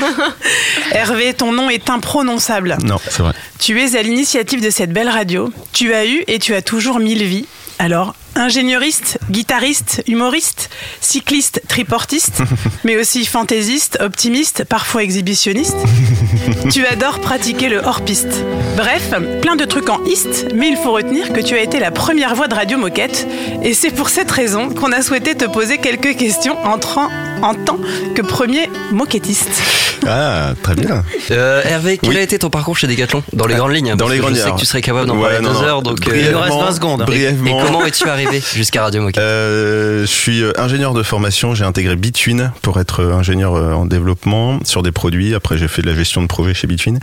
Hervé, 0.92 1.34
ton 1.34 1.52
nom 1.52 1.70
est 1.70 1.90
imprononçable. 1.90 2.76
Non, 2.84 2.96
c'est 3.08 3.22
vrai. 3.22 3.32
Tu 3.58 3.80
es 3.82 3.96
à 3.96 4.02
l'initiative 4.02 4.60
de 4.62 4.70
cette 4.70 4.92
belle 4.92 5.08
radio. 5.08 5.52
Tu 5.72 5.92
as 5.94 6.06
eu 6.06 6.22
et 6.28 6.38
tu 6.38 6.54
as 6.54 6.62
toujours 6.62 7.00
mille 7.00 7.24
vies. 7.24 7.46
Alors, 7.80 8.14
ingénieuriste, 8.34 9.18
guitariste, 9.30 10.02
humoriste, 10.08 10.68
cycliste, 11.00 11.62
triportiste, 11.68 12.42
mais 12.84 12.96
aussi 12.96 13.24
fantaisiste, 13.24 13.98
optimiste, 14.00 14.64
parfois 14.64 15.04
exhibitionniste. 15.04 15.76
tu 16.72 16.84
adores 16.86 17.20
pratiquer 17.20 17.68
le 17.68 17.78
hors-piste. 17.78 18.44
Bref, 18.76 19.12
plein 19.42 19.54
de 19.54 19.64
trucs 19.64 19.90
en 19.90 20.02
ist, 20.04 20.46
mais 20.54 20.68
il 20.68 20.76
faut 20.76 20.92
retenir 20.92 21.32
que 21.32 21.40
tu 21.40 21.54
as 21.54 21.62
été 21.62 21.78
la 21.78 21.92
première 21.92 22.34
voix 22.34 22.48
de 22.48 22.54
Radio 22.54 22.78
Moquette. 22.78 23.28
Et 23.62 23.74
c'est 23.74 23.90
pour 23.90 24.08
cette 24.08 24.30
raison 24.30 24.70
qu'on 24.70 24.90
a 24.90 25.00
souhaité 25.00 25.36
te 25.36 25.44
poser 25.44 25.78
quelques 25.78 26.16
questions 26.16 26.56
en, 26.64 26.78
tant 26.78 27.78
que 28.14 28.22
premier 28.22 28.68
moquettiste. 28.90 29.62
Ah, 30.08 30.54
très 30.62 30.74
bien. 30.74 31.04
Euh, 31.30 31.62
Hervé, 31.64 31.98
quel 31.98 32.10
Oui. 32.10 32.16
a 32.16 32.22
été 32.22 32.38
ton 32.38 32.50
parcours 32.50 32.76
chez 32.76 32.86
Decathlon 32.86 33.22
Dans 33.32 33.46
les 33.46 33.54
grandes 33.56 33.72
lignes 33.74 33.90
Dans 33.94 34.06
parce 34.06 34.10
les 34.10 34.16
que 34.16 34.22
grandes 34.22 34.34
Je 34.34 34.38
sais 34.40 34.46
lignes. 34.46 34.54
que 34.54 34.60
tu 34.60 34.66
serais 34.66 34.80
capable 34.80 35.06
d'en 35.06 35.16
Ouais, 35.16 35.22
parler 35.30 35.40
non, 35.40 35.52
deux 35.52 35.58
non. 35.58 35.64
heures, 35.64 35.82
donc. 35.82 35.98
euh, 36.08 36.16
Il 36.16 36.30
nous 36.30 36.38
reste 36.38 36.48
Brièvement, 36.48 36.64
20 36.64 36.72
secondes. 36.74 37.00
et, 37.02 37.04
Brièvement. 37.04 37.60
et 37.60 37.64
comment 37.66 37.84
es-tu 37.84 38.08
arrivé 38.08 38.42
jusqu'à 38.54 38.82
Radio 38.82 39.02
Moquette 39.02 39.18
Euh, 39.22 40.00
je 40.02 40.06
suis 40.06 40.42
ingénieur 40.56 40.94
de 40.94 41.02
formation. 41.02 41.54
J'ai 41.54 41.64
intégré 41.64 41.96
Bitwin 41.96 42.52
pour 42.62 42.80
être 42.80 43.02
ingénieur 43.04 43.52
en 43.54 43.84
développement 43.86 44.58
sur 44.64 44.82
des 44.82 44.92
produits. 44.92 45.34
Après, 45.34 45.58
j'ai 45.58 45.68
fait 45.68 45.82
de 45.82 45.86
la 45.88 45.94
gestion 45.94 46.22
de 46.22 46.26
projet 46.26 46.54
chez 46.54 46.66
Bitwin. 46.66 46.98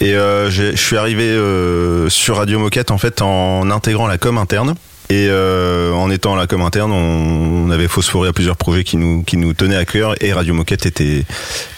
Et 0.00 0.14
euh, 0.14 0.50
je 0.50 0.74
suis 0.76 0.96
arrivé 0.96 1.24
euh, 1.24 2.08
sur 2.08 2.36
Radio 2.38 2.58
Moquette 2.58 2.90
en 2.90 2.98
fait 2.98 3.22
en 3.22 3.70
intégrant 3.70 4.06
la 4.06 4.18
com 4.18 4.38
interne. 4.38 4.74
Et 5.10 5.26
euh, 5.28 5.92
en 5.92 6.08
étant 6.08 6.34
à 6.34 6.36
la 6.36 6.46
com 6.46 6.62
interne, 6.62 6.92
on, 6.92 7.68
avait 7.70 7.88
phosphoré 7.88 8.28
à 8.28 8.32
plusieurs 8.32 8.56
projets 8.56 8.84
qui 8.84 8.96
nous 8.96 9.22
qui 9.24 9.36
nous 9.36 9.54
tenaient 9.54 9.76
à 9.76 9.84
cœur. 9.84 10.14
Et 10.22 10.32
Radio 10.32 10.54
Moquette 10.54 10.86
était 10.86 11.24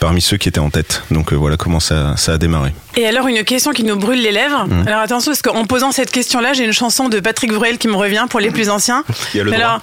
parmi 0.00 0.20
ceux 0.20 0.36
qui 0.36 0.50
étaient 0.50 0.60
en 0.60 0.68
tête. 0.68 1.02
Donc 1.10 1.32
euh, 1.32 1.36
voilà 1.36 1.56
comment 1.56 1.80
ça 1.80 2.14
a 2.26 2.38
démarré. 2.38 2.72
Et 2.96 3.06
alors, 3.06 3.26
une 3.28 3.42
question 3.44 3.72
qui 3.72 3.84
nous 3.84 3.96
brûle 3.96 4.20
les 4.20 4.32
lèvres. 4.32 4.66
Mm. 4.66 4.86
Alors, 4.86 5.00
attention, 5.00 5.30
parce 5.32 5.42
qu'en 5.42 5.64
posant 5.64 5.92
cette 5.92 6.10
question-là, 6.10 6.52
j'ai 6.52 6.64
une 6.64 6.72
chanson 6.72 7.08
de 7.08 7.20
Patrick 7.20 7.52
Bruel 7.52 7.78
qui 7.78 7.88
me 7.88 7.96
revient 7.96 8.26
pour 8.28 8.40
les 8.40 8.50
plus 8.50 8.68
anciens. 8.68 9.04
Il 9.34 9.38
y 9.38 9.40
a 9.40 9.44
le 9.44 9.52
alors, 9.52 9.80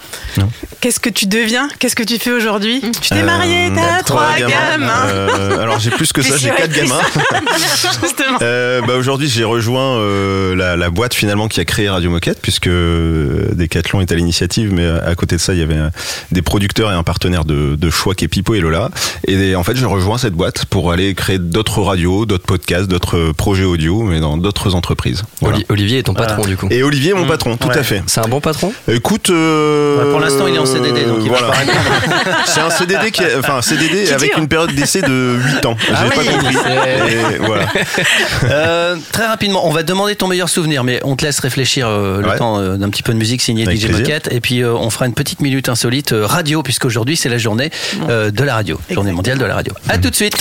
qu'est-ce 0.82 1.00
que 1.00 1.10
tu 1.10 1.26
deviens? 1.26 1.68
Qu'est-ce 1.80 1.96
que 1.96 2.04
tu 2.04 2.18
fais 2.20 2.32
aujourd'hui? 2.32 2.82
Tu 2.82 3.10
t'es 3.10 3.16
Euh, 3.22 3.26
marié, 3.26 3.72
t'as 3.74 4.04
trois 4.04 4.36
gamins. 4.38 5.06
Euh, 5.08 5.60
alors 5.62 5.80
j'ai 5.80 5.90
plus 5.92 6.12
que 6.14 6.22
ça, 6.30 6.38
j'ai 6.38 6.50
quatre 6.50 6.72
gamins. 6.72 7.00
Justement. 8.02 8.38
Euh, 8.42 8.82
bah 8.82 8.96
aujourd'hui, 8.96 9.28
j'ai 9.28 9.44
rejoint 9.44 9.98
euh, 9.98 10.56
la, 10.56 10.76
la 10.76 10.90
boîte 10.90 11.14
finalement 11.14 11.48
qui 11.48 11.60
a 11.60 11.66
créé 11.66 11.90
Radio 11.90 12.10
Moquette, 12.10 12.40
puisque 12.42 12.68
euh, 12.68 13.50
Decathlon 13.54 14.02
est 14.02 14.12
à 14.12 14.16
l'initiative, 14.16 14.74
mais 14.74 14.86
à, 14.88 15.16
côté 15.16 15.36
de 15.36 15.42
ça, 15.42 15.54
il 15.54 15.60
y 15.60 15.64
avait 15.64 15.76
euh, 15.76 15.90
des 16.32 16.42
producteurs 16.42 16.92
et 16.92 16.96
un 16.96 17.04
partenaire 17.04 17.46
de, 17.46 17.76
de 17.76 17.90
choix 17.90 18.16
qui 18.16 18.26
est 18.26 18.28
Pipo 18.28 18.54
et 18.56 18.60
Lola. 18.60 18.90
Et 19.28 19.56
en 19.56 19.64
fait, 19.64 19.76
je 19.76 19.86
rejoins 19.86 20.18
cette 20.18 20.34
boîte 20.34 20.66
pour 20.66 20.92
aller 20.92 21.14
créer 21.16 21.40
d'autres 21.40 21.82
radios, 21.82 22.26
d'autres 22.26 22.46
podcasts, 22.46 22.88
d'autres 22.88 22.99
projets 23.38 23.64
audio, 23.64 24.02
mais 24.04 24.20
dans 24.20 24.38
d'autres 24.38 24.76
entreprises. 24.76 25.24
Voilà. 25.42 25.60
Olivier 25.70 26.00
est 26.00 26.04
ton 26.04 26.14
patron 26.14 26.44
du 26.44 26.58
coup. 26.58 26.68
Et 26.70 26.84
Olivier, 26.84 27.14
mon 27.14 27.26
Mmh. 27.26 27.28
patron, 27.28 27.58
tout 27.58 27.68
Ouais. 27.70 27.78
à 27.78 27.84
fait. 27.84 28.02
C'est 28.08 28.20
un 28.20 28.28
bon 28.28 28.40
patron? 28.42 28.74
Écoute, 28.88 29.30
euh, 29.30 30.04
Ouais, 30.04 30.12
pour 30.12 30.20
l'instant, 30.20 30.46
il 30.48 30.56
est 30.56 30.60
en 30.60 30.66
CDD, 30.66 31.06
donc 31.06 31.20
il 31.24 31.30
va 31.30 31.38
voilà. 31.40 31.48
pas. 31.54 31.58
C'est 32.46 32.60
un 32.62 32.70
CDD 32.70 33.12
qui, 33.12 33.24
est- 33.24 33.36
enfin 33.38 33.58
un 33.58 33.62
CDD 33.62 34.04
Qui 34.06 34.14
avec 34.14 34.38
une 34.38 34.48
période 34.48 34.74
d'essai 34.74 35.02
de 35.02 35.38
8 35.56 35.66
ans. 35.66 35.76
J'ai 35.80 35.94
Ah 35.96 36.04
pas 36.06 36.22
oui, 36.22 36.28
compris. 36.28 36.56
c'est- 36.64 37.34
Et 37.34 37.38
voilà. 37.40 37.66
Euh, 38.46 38.96
très 39.12 39.26
rapidement, 39.28 39.68
on 39.68 39.72
va 39.72 39.82
te 39.84 39.88
demander 39.88 40.16
ton 40.16 40.28
meilleur 40.28 40.50
souvenir, 40.50 40.84
mais 40.84 41.00
on 41.04 41.16
te 41.16 41.26
laisse 41.26 41.40
réfléchir 41.40 41.88
euh, 41.88 42.22
le 42.22 42.30
Ouais. 42.30 42.38
temps 42.38 42.60
euh, 42.60 42.78
d'un 42.78 42.90
petit 42.90 43.04
peu 43.04 43.14
de 43.14 43.18
musique 43.18 43.42
signée 43.42 43.64
Avec 43.66 43.78
DJ 43.80 43.86
plaisir. 43.86 44.00
Moquette. 44.00 44.30
Et 44.32 44.40
puis 44.42 44.62
euh, 44.62 44.74
on 44.74 44.90
fera 44.90 45.06
une 45.06 45.14
petite 45.14 45.42
minute 45.42 45.70
insolite 45.70 46.12
euh, 46.14 46.26
radio, 46.26 46.64
puisqu'aujourd'hui 46.64 47.16
c'est 47.18 47.30
la 47.30 47.38
journée 47.38 47.70
euh, 48.10 48.32
de 48.32 48.44
la 48.44 48.56
radio, 48.56 48.80
journée 48.90 49.12
mondiale 49.12 49.38
de 49.38 49.46
la 49.46 49.56
radio. 49.56 49.74
À 49.88 49.98
tout 49.98 50.10
de 50.10 50.16
suite. 50.16 50.36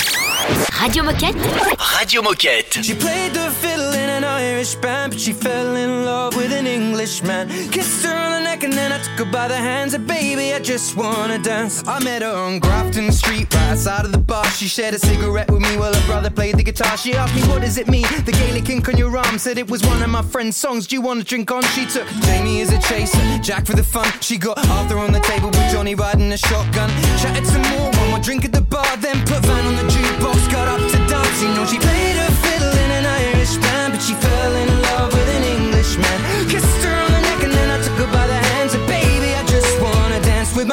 Radio 0.79 1.03
Moquette. 1.03 1.35
Radio 1.77 2.21
Moquette. 2.23 2.48
She 2.49 2.95
played 2.95 3.35
the 3.35 3.51
fiddle 3.61 3.93
in 3.93 4.09
an 4.09 4.23
Irish 4.23 4.73
band, 4.73 5.11
but 5.11 5.21
she 5.21 5.33
fell 5.33 5.75
in 5.75 6.03
love 6.03 6.35
with 6.35 6.51
an 6.51 6.65
Englishman. 6.65 7.47
Kissed 7.69 8.03
her 8.03 8.15
on 8.15 8.31
the 8.31 8.39
neck 8.39 8.63
and 8.63 8.73
then 8.73 8.91
I 8.91 8.97
took 8.97 9.27
her 9.27 9.31
by 9.31 9.47
the 9.47 9.55
hands. 9.55 9.93
And 9.93 10.07
baby, 10.07 10.51
I 10.55 10.59
just 10.59 10.97
wanna 10.97 11.37
dance. 11.37 11.87
I 11.87 12.03
met 12.03 12.23
her 12.23 12.35
on 12.35 12.57
Grafton 12.57 13.11
Street, 13.11 13.53
right 13.53 13.69
outside 13.73 14.03
of 14.05 14.11
the 14.11 14.17
bar. 14.17 14.45
She 14.45 14.67
shared 14.67 14.95
a 14.95 14.99
cigarette 14.99 15.51
with 15.51 15.61
me 15.61 15.77
while 15.77 15.93
her 15.93 16.05
brother 16.07 16.31
played 16.31 16.57
the 16.57 16.63
guitar. 16.63 16.97
She 16.97 17.13
asked 17.13 17.35
me, 17.35 17.43
What 17.43 17.61
does 17.61 17.77
it 17.77 17.87
mean? 17.87 18.07
The 18.25 18.31
Gaelic 18.31 18.67
ink 18.67 18.89
on 18.89 18.97
your 18.97 19.15
arm 19.15 19.37
said 19.37 19.59
it 19.59 19.69
was 19.69 19.85
one 19.85 20.01
of 20.01 20.09
my 20.09 20.23
friend's 20.23 20.57
songs. 20.57 20.87
Do 20.87 20.95
you 20.95 21.01
wanna 21.01 21.23
drink 21.23 21.51
on? 21.51 21.61
She 21.75 21.85
took 21.85 22.07
Jamie 22.25 22.61
as 22.61 22.71
a 22.73 22.79
chaser, 22.81 23.19
Jack 23.43 23.67
for 23.67 23.73
the 23.73 23.83
fun. 23.83 24.07
She 24.21 24.39
got 24.39 24.57
Arthur 24.69 24.97
on 24.97 25.11
the 25.11 25.19
table 25.19 25.49
with 25.49 25.71
Johnny 25.71 25.93
riding 25.93 26.31
a 26.31 26.37
shotgun. 26.37 26.89
Chatted 27.21 27.45
some 27.45 27.61
more, 27.73 27.91
one 27.91 28.09
more 28.09 28.19
drink 28.19 28.43
at 28.43 28.53
the 28.53 28.61
bar, 28.61 28.97
then 28.97 29.19
put 29.27 29.45
Van 29.45 29.65
on 29.67 29.75
the 29.75 29.83
jukebox. 29.93 30.51
Got 30.51 30.67
up 30.67 30.91
to 30.91 30.97
dance. 31.07 31.41
You 31.43 31.49
know, 31.49 31.65
she 31.65 31.77
played 31.77 32.15
her 32.17 32.28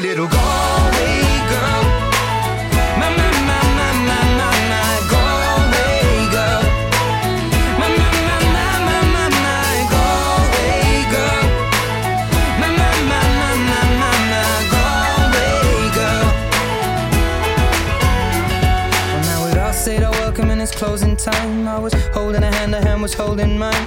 pretty 0.00 0.10
little 0.10 0.28
Galway 0.28 1.22
girl. 1.50 1.82
My, 2.98 3.08
my, 3.16 3.30
my, 3.48 3.60
my, 3.78 3.90
my, 4.06 4.20
my, 4.38 4.52
my 4.70 4.94
Galway 5.10 6.30
girl. 6.34 6.62
My, 7.80 7.88
my, 7.98 8.08
my, 8.28 8.38
my, 8.54 8.68
my, 8.86 9.00
my, 9.14 9.26
my 9.44 9.74
Galway 9.92 11.02
girl. 11.14 11.42
My, 12.60 12.68
my, 12.78 12.90
my, 13.10 13.22
my, 13.40 13.52
my, 13.70 13.82
my, 14.00 14.14
my 14.32 14.46
Galway 14.74 15.90
girl. 15.98 16.26
Well, 19.10 19.22
now 19.22 19.38
we've 19.46 19.58
all 19.58 19.72
said 19.72 20.02
our 20.04 20.12
welcome 20.12 20.50
and 20.50 20.60
it's 20.62 20.74
closing 20.74 21.16
time. 21.16 21.66
I 21.66 21.78
was 21.78 21.92
holding 22.14 22.44
a 22.44 22.52
hand, 22.54 22.74
a 22.74 22.80
hand 22.80 23.02
was 23.02 23.14
holding 23.14 23.58
mine. 23.58 23.86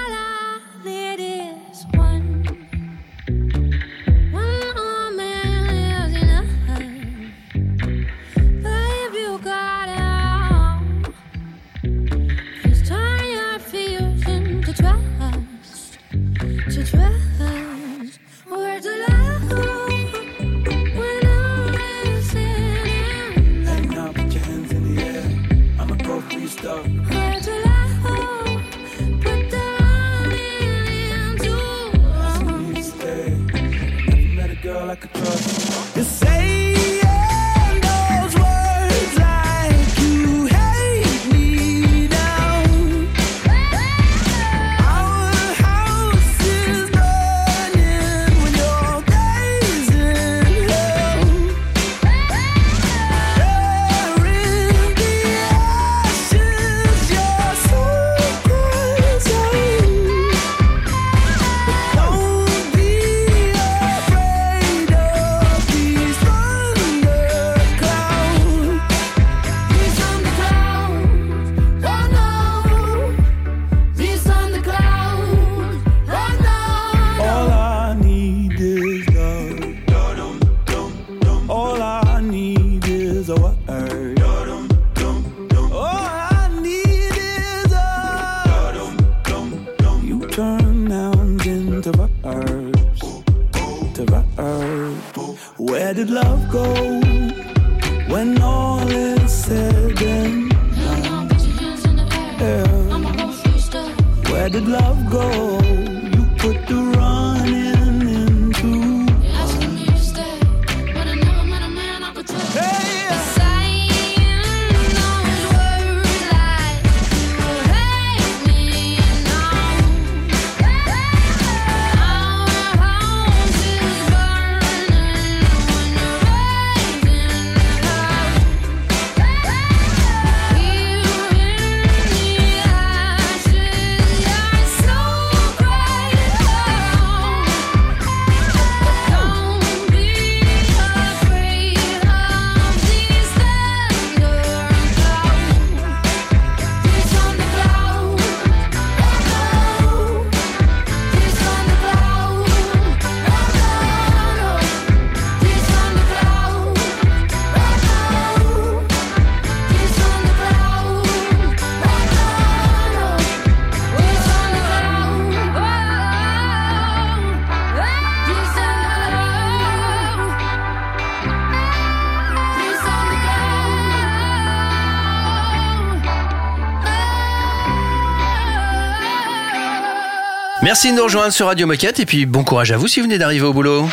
Merci 180.71 180.93
de 180.93 180.95
nous 180.95 181.03
rejoindre 181.03 181.33
sur 181.33 181.47
Radio 181.47 181.67
Moquette 181.67 181.99
et 181.99 182.05
puis 182.05 182.25
bon 182.25 182.45
courage 182.45 182.71
à 182.71 182.77
vous 182.77 182.87
si 182.87 183.01
vous 183.01 183.03
venez 183.03 183.17
d'arriver 183.17 183.45
au 183.45 183.51
boulot. 183.51 183.89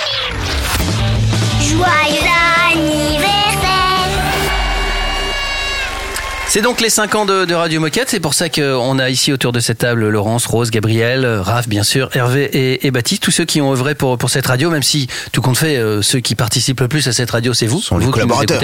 C'est 6.59 6.65
donc 6.65 6.81
les 6.81 6.91
5 6.91 7.15
ans 7.15 7.25
de, 7.25 7.45
de 7.45 7.55
Radio 7.55 7.79
Moquette, 7.79 8.11
c'est 8.11 8.19
pour 8.19 8.35
ça 8.35 8.49
qu'on 8.49 8.99
a 8.99 9.11
ici 9.11 9.33
autour 9.33 9.53
de 9.53 9.61
cette 9.61 9.79
table 9.79 10.09
Laurence, 10.09 10.45
Rose, 10.47 10.73
Gabriel, 10.73 11.25
Raph 11.25 11.69
bien 11.69 11.85
sûr, 11.85 12.11
Hervé 12.15 12.47
et, 12.53 12.85
et 12.85 12.91
Baptiste, 12.91 13.23
tous 13.23 13.31
ceux 13.31 13.45
qui 13.45 13.61
ont 13.61 13.71
œuvré 13.71 13.95
pour, 13.95 14.19
pour 14.19 14.29
cette 14.29 14.45
radio, 14.49 14.69
même 14.69 14.83
si 14.83 15.07
tout 15.31 15.41
compte 15.41 15.57
fait, 15.57 15.77
euh, 15.77 16.03
ceux 16.03 16.19
qui 16.19 16.35
participent 16.35 16.81
le 16.81 16.89
plus 16.89 17.07
à 17.07 17.13
cette 17.13 17.31
radio, 17.31 17.55
c'est 17.55 17.69
vous, 17.69 17.81
sont 17.81 17.97
vous 18.01 18.11
collaborateurs. 18.11 18.61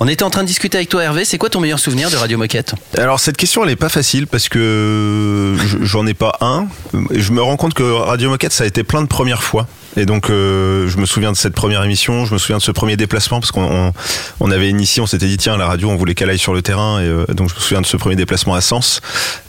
On 0.00 0.08
était 0.08 0.24
en 0.24 0.30
train 0.30 0.42
de 0.42 0.48
discuter 0.48 0.78
avec 0.78 0.88
toi 0.88 1.04
Hervé, 1.04 1.24
c'est 1.24 1.38
quoi 1.38 1.48
ton 1.48 1.60
meilleur 1.60 1.78
souvenir 1.78 2.10
de 2.10 2.16
Radio 2.16 2.38
Moquette? 2.38 2.74
Alors 2.96 3.20
cette 3.20 3.36
question 3.36 3.62
elle 3.62 3.70
est 3.70 3.76
pas 3.76 3.88
facile 3.88 4.26
parce 4.26 4.48
que 4.48 5.54
je- 5.64 5.84
j'en 5.84 6.08
ai 6.08 6.14
pas 6.14 6.38
un. 6.40 6.66
Je 7.12 7.30
me 7.30 7.40
rends 7.40 7.56
compte 7.56 7.74
que 7.74 7.84
Radio 7.84 8.30
Moquette 8.30 8.52
ça 8.52 8.64
a 8.64 8.66
été 8.66 8.82
plein 8.82 9.02
de 9.02 9.06
premières 9.06 9.44
fois. 9.44 9.68
Et 9.96 10.06
donc 10.06 10.30
euh, 10.30 10.86
je 10.88 10.96
me 10.98 11.06
souviens 11.06 11.32
de 11.32 11.36
cette 11.36 11.54
première 11.54 11.82
émission, 11.82 12.24
je 12.24 12.32
me 12.34 12.38
souviens 12.38 12.58
de 12.58 12.62
ce 12.62 12.70
premier 12.70 12.96
déplacement 12.96 13.40
parce 13.40 13.50
qu'on 13.50 13.64
on, 13.88 13.92
on 14.40 14.50
avait 14.50 14.68
initié, 14.68 15.02
on 15.02 15.06
s'était 15.06 15.26
dit 15.26 15.36
tiens 15.38 15.56
la 15.56 15.66
radio 15.66 15.88
on 15.90 15.96
voulait 15.96 16.14
qu'elle 16.14 16.30
aille 16.30 16.38
sur 16.38 16.54
le 16.54 16.62
terrain 16.62 17.00
et 17.00 17.04
euh, 17.06 17.24
donc 17.34 17.48
je 17.48 17.54
me 17.54 17.60
souviens 17.60 17.80
de 17.80 17.86
ce 17.86 17.96
premier 17.96 18.14
déplacement 18.16 18.54
à 18.54 18.60
Sens 18.60 19.00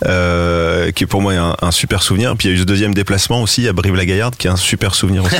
euh, 0.05 0.91
qui 0.91 1.03
est 1.03 1.07
pour 1.07 1.21
moi 1.21 1.33
un, 1.33 1.55
un 1.61 1.71
super 1.71 2.01
souvenir. 2.03 2.35
Puis 2.37 2.47
il 2.47 2.51
y 2.51 2.53
a 2.53 2.57
eu 2.57 2.59
ce 2.61 2.65
deuxième 2.65 2.93
déplacement 2.93 3.41
aussi 3.41 3.67
à 3.67 3.73
Brive-la-Gaillarde 3.73 4.35
qui 4.37 4.47
est 4.47 4.49
un 4.49 4.55
super 4.55 4.95
souvenir 4.95 5.23
aussi. 5.25 5.35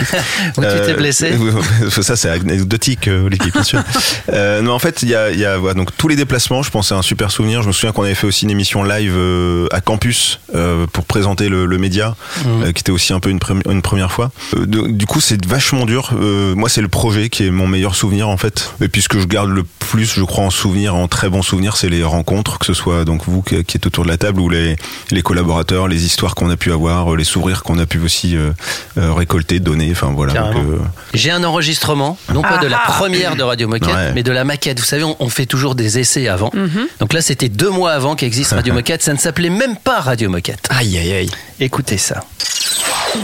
Où 0.58 0.62
tu 0.62 0.68
t'es 0.86 0.94
blessé 0.94 1.34
Ça 2.02 2.16
c'est 2.16 2.30
anecdotique 2.30 3.08
euh, 3.08 3.26
Olivier 3.26 3.52
bien 3.52 3.64
sûr. 3.64 3.82
Euh, 4.32 4.62
non 4.62 4.74
en 4.74 4.80
fait 4.80 5.02
il 5.02 5.10
y 5.10 5.16
a, 5.16 5.32
y 5.32 5.44
a 5.46 5.58
voilà, 5.58 5.74
donc 5.74 5.90
tous 5.98 6.08
les 6.08 6.16
déplacements 6.16 6.62
je 6.62 6.70
pense 6.70 6.90
c'est 6.90 6.94
un 6.94 7.02
super 7.02 7.32
souvenir. 7.32 7.62
Je 7.64 7.68
me 7.68 7.72
souviens 7.74 7.92
qu'on 7.92 8.04
avait 8.04 8.16
fait 8.16 8.28
aussi 8.28 8.46
une 8.46 8.52
émission 8.52 8.84
live 8.84 9.14
euh, 9.16 9.68
à 9.72 9.82
campus 9.82 10.40
euh, 10.54 10.86
pour 10.92 11.06
présenter 11.06 11.50
le, 11.50 11.66
le 11.66 11.78
média 11.78 12.16
euh, 12.46 12.72
qui 12.72 12.82
était 12.82 12.92
aussi 12.92 13.12
un 13.14 13.20
peu 13.20 13.30
une, 13.30 13.40
premi- 13.40 13.64
une 13.70 13.82
première 13.82 14.12
fois. 14.12 14.32
Euh, 14.56 14.66
de- 14.66 14.88
du 14.89 15.06
coup 15.06 15.21
c'est 15.21 15.43
vachement 15.45 15.86
dur. 15.86 16.12
Euh, 16.19 16.56
moi 16.56 16.69
c'est 16.69 16.82
le 16.82 16.88
projet 16.88 17.30
qui 17.30 17.45
est 17.45 17.52
mon 17.52 17.67
meilleur 17.67 17.95
souvenir 17.95 18.30
en 18.30 18.38
fait. 18.38 18.73
Et 18.82 18.88
puis 18.88 19.02
ce 19.02 19.10
que 19.10 19.19
je 19.19 19.25
garde 19.28 19.49
le 19.49 19.63
plus 19.63 20.06
je 20.06 20.23
crois 20.23 20.43
en 20.43 20.49
souvenir, 20.49 20.95
en 20.95 21.08
très 21.08 21.30
bon 21.30 21.41
souvenir 21.41 21.78
c'est 21.78 21.89
les 21.89 22.04
rencontres 22.04 22.60
que 22.60 22.65
ce 22.65 22.73
soit 22.73 23.06
donc 23.06 23.23
vous 23.28 23.41
qui, 23.41 23.56
êtes 23.56 23.86
autour 23.88 24.04
de 24.04 24.10
la 24.10 24.17
table 24.17 24.39
ou 24.41 24.49
les, 24.49 24.75
les 25.12 25.21
collaborateurs, 25.21 25.88
les 25.88 26.06
histoires 26.06 26.36
qu'on 26.36 26.49
a 26.49 26.58
pu 26.58 26.71
avoir, 26.71 27.13
euh, 27.13 27.17
les 27.17 27.23
sourires 27.23 27.63
qu'on 27.63 27.80
a 27.80 27.86
pu 27.86 27.99
aussi 27.99 28.36
euh, 28.36 28.52
euh, 28.97 29.13
récolter, 29.13 29.60
donner. 29.60 29.89
Enfin 29.91 30.12
voilà. 30.15 30.34
Euh, 30.56 30.78
J'ai 31.13 31.32
un 31.32 31.43
enregistrement, 31.43 32.17
non 32.34 32.41
pas 32.41 32.58
de 32.58 32.67
la 32.67 32.80
Ah. 32.86 32.91
première 32.91 33.36
de 33.36 33.43
Radio 33.43 33.67
Moquette, 33.67 33.89
Ouais. 33.93 34.12
mais 34.13 34.23
de 34.23 34.32
la 34.32 34.43
maquette. 34.43 34.80
Vous 34.80 34.86
savez, 34.86 35.04
on, 35.04 35.15
on 35.19 35.30
fait 35.30 35.45
toujours 35.45 35.75
des 35.75 35.99
essais 35.99 36.28
avant. 36.28 36.52
Donc 36.99 37.13
là, 37.13 37.21
c'était 37.21 37.49
deux 37.49 37.69
mois 37.69 37.91
avant 37.91 38.15
qu'existe 38.15 38.52
Radio 38.54 38.73
Moquette. 38.80 39.04
Ça 39.04 39.13
ne 39.13 39.17
s'appelait 39.17 39.49
même 39.49 39.75
pas 39.78 39.99
Radio 39.99 40.30
Moquette. 40.30 40.67
Aïe 40.69 40.97
aïe 40.97 41.12
aïe. 41.13 41.32
Écoutez 41.60 41.97
ça. 41.97 42.23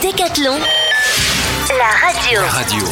Décathlon. 0.02 0.58
La 1.70 2.08
radio. 2.08 2.42
Radio. 2.48 2.86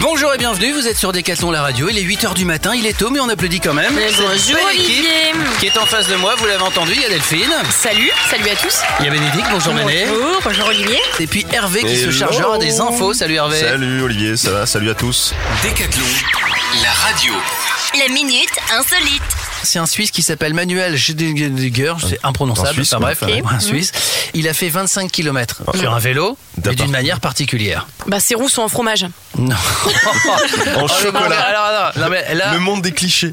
Bonjour 0.00 0.32
et 0.32 0.38
bienvenue, 0.38 0.72
vous 0.72 0.86
êtes 0.86 0.96
sur 0.96 1.10
Décathlon 1.12 1.50
la 1.50 1.62
radio, 1.62 1.88
il 1.88 1.98
est 1.98 2.02
8h 2.02 2.34
du 2.34 2.44
matin, 2.44 2.72
il 2.74 2.86
est 2.86 2.96
tôt 2.96 3.10
mais 3.10 3.18
on 3.18 3.28
applaudit 3.28 3.58
quand 3.60 3.74
même. 3.74 3.92
Bonjour, 3.94 4.28
Olivier. 4.68 5.32
Qui 5.58 5.66
est 5.66 5.76
en 5.76 5.86
face 5.86 6.06
de 6.08 6.14
moi, 6.16 6.34
vous 6.38 6.46
l'avez 6.46 6.62
entendu, 6.62 6.92
il 6.94 7.02
y 7.02 7.04
a 7.04 7.08
Delphine, 7.08 7.52
Salut, 7.70 8.10
salut 8.30 8.48
à 8.48 8.54
tous. 8.56 8.78
il 9.00 9.06
y 9.06 9.08
a 9.08 9.10
Bénédicte, 9.10 9.46
bonjour 9.50 9.74
Mané. 9.74 10.06
Bonjour, 10.08 10.40
bonjour 10.44 10.66
Olivier. 10.68 11.00
Et 11.18 11.26
puis 11.26 11.44
Hervé 11.52 11.82
qui 11.82 11.96
se 11.96 12.10
chargera 12.12 12.58
des 12.58 12.80
infos, 12.80 13.12
salut 13.12 13.34
Hervé. 13.34 13.58
Salut 13.58 14.02
Olivier, 14.02 14.36
ça 14.36 14.50
va? 14.52 14.66
Salut 14.66 14.90
à 14.90 14.94
tous. 14.94 15.34
Décathlon. 15.62 16.04
La 16.82 16.92
radio. 16.92 17.32
La 17.98 18.08
minute 18.12 18.50
insolite. 18.72 19.22
C'est 19.62 19.78
un 19.78 19.86
Suisse 19.86 20.10
qui 20.10 20.22
s'appelle 20.22 20.54
Manuel 20.54 20.96
Schediger, 20.96 21.94
c'est 22.08 22.18
imprononçable, 22.22 22.74
Suisse, 22.74 22.92
enfin 22.92 23.00
bref, 23.14 23.22
un 23.50 23.60
Suisse. 23.60 23.92
Il 24.34 24.48
a 24.48 24.54
fait 24.54 24.68
25 24.68 25.10
km 25.10 25.62
sur 25.78 25.92
un 25.94 25.98
vélo, 25.98 26.36
mais 26.64 26.74
d'une 26.74 26.90
manière 26.90 27.20
particulière. 27.20 27.86
Bah, 28.06 28.20
ses 28.20 28.34
roues 28.34 28.48
sont 28.48 28.62
en 28.62 28.68
fromage. 28.68 29.06
Non. 29.38 29.54
En 30.76 30.86
chocolat. 30.88 31.20
monde- 31.20 31.32
alors, 31.32 31.64
alors, 31.64 31.92
non, 31.98 32.08
mais 32.10 32.34
là, 32.34 32.52
Le 32.54 32.60
monde 32.60 32.82
des 32.82 32.92
clichés. 32.92 33.32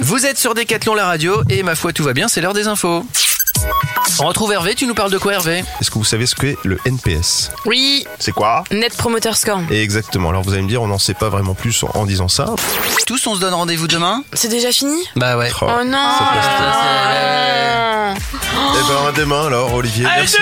vous 0.00 0.24
êtes 0.26 0.38
sur 0.38 0.54
Decathlon 0.54 0.94
la 0.94 1.06
radio 1.06 1.42
et 1.50 1.62
ma 1.62 1.74
foi 1.74 1.92
tout 1.92 2.02
va 2.04 2.12
bien, 2.12 2.28
c'est 2.28 2.40
l'heure 2.40 2.54
des 2.54 2.66
infos. 2.66 3.04
On 4.20 4.26
retrouve 4.26 4.52
Hervé, 4.52 4.74
tu 4.74 4.86
nous 4.86 4.94
parles 4.94 5.10
de 5.12 5.18
quoi 5.18 5.34
Hervé 5.34 5.62
Est-ce 5.80 5.90
que 5.90 5.94
vous 5.98 6.04
savez 6.04 6.26
ce 6.26 6.34
qu'est 6.34 6.56
le 6.64 6.78
NPS 6.84 7.50
Oui, 7.66 8.04
C'est 8.18 8.32
quoi 8.32 8.64
Net 8.72 8.96
Promoter 8.96 9.32
Score. 9.34 9.60
Et 9.70 9.80
Exactement. 9.82 10.30
Alors 10.30 10.42
vous 10.42 10.52
allez 10.52 10.62
me 10.62 10.68
dire, 10.68 10.82
on 10.82 10.88
n'en 10.88 10.98
sait 10.98 11.14
pas 11.14 11.28
vraiment 11.28 11.54
plus 11.54 11.82
en, 11.84 11.90
en 11.94 12.04
disant 12.06 12.28
ça. 12.28 12.54
Tous 13.06 13.24
on 13.26 13.34
se 13.36 13.40
donne 13.40 13.54
rendez-vous 13.54 13.86
demain 13.86 14.24
C'est 14.32 14.48
déjà 14.48 14.72
fini 14.72 14.98
Bah 15.16 15.36
ouais. 15.38 15.50
Oh. 15.62 15.66
Oh 15.68 15.84
non 15.84 15.98
Eh 18.74 18.88
ben 18.88 19.12
demain 19.22 19.46
alors, 19.46 19.72
Olivier. 19.74 20.04
merci. 20.16 20.36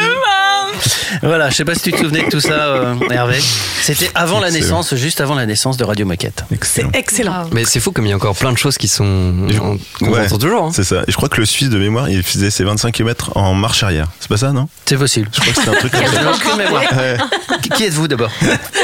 Voilà, 1.23 1.49
je 1.51 1.55
sais 1.57 1.65
pas 1.65 1.75
si 1.75 1.83
tu 1.83 1.93
te 1.93 1.99
souvenais 1.99 2.25
de 2.25 2.31
tout 2.31 2.41
ça 2.41 2.51
euh, 2.53 2.95
Hervé. 3.11 3.39
C'était 3.41 4.11
avant 4.15 4.41
la 4.41 4.49
Excellent. 4.49 4.65
naissance, 4.79 4.95
juste 4.97 5.21
avant 5.21 5.35
la 5.35 5.47
naissance 5.47 5.77
de 5.77 5.85
Radio 5.85 6.05
Moquette. 6.05 6.45
Excellent. 6.51 6.91
Excellent. 6.93 7.45
Mais 7.53 7.65
c'est 7.65 7.81
fou 7.81 7.93
comme 7.93 8.05
il 8.07 8.11
y 8.11 8.13
a 8.13 8.17
encore 8.17 8.35
plein 8.37 8.53
de 8.53 8.59
choses 8.59 8.77
qui 8.77 8.89
sont. 8.89 9.05
On, 9.05 9.79
on 10.03 10.09
Ouais. 10.11 10.27
entend 10.27 10.39
toujours. 10.39 10.65
hein. 10.65 10.71
C'est 10.75 10.85
ça. 10.85 11.03
Et 11.07 11.13
je 11.13 11.17
crois 11.17 11.29
que 11.29 11.39
le 11.41 11.47
Suisse 11.47 11.71
de 11.71 11.79
mémoire, 11.79 12.11
il 12.11 12.23
faisait 12.23 12.51
ses 12.51 12.65
25 12.65 13.01
km 13.07 13.37
en 13.37 13.55
marche 13.55 13.83
arrière. 13.83 14.07
C'est 14.21 14.29
pas 14.29 14.37
ça, 14.37 14.53
non? 14.53 14.69
C'est 14.85 14.97
possible. 14.97 15.29
Je 15.33 15.41
crois 15.41 15.53
que 15.53 15.59
c'était 15.61 15.71
un 15.71 15.75
truc 15.79 15.93
comme 15.93 16.07
ça. 16.07 16.31
aucune 16.33 16.57
mémoire. 16.57 16.83
Ouais. 16.83 17.17
Qui- 17.63 17.69
Qui 17.71 17.85
êtes-vous 17.85 18.09
d'abord? 18.09 18.31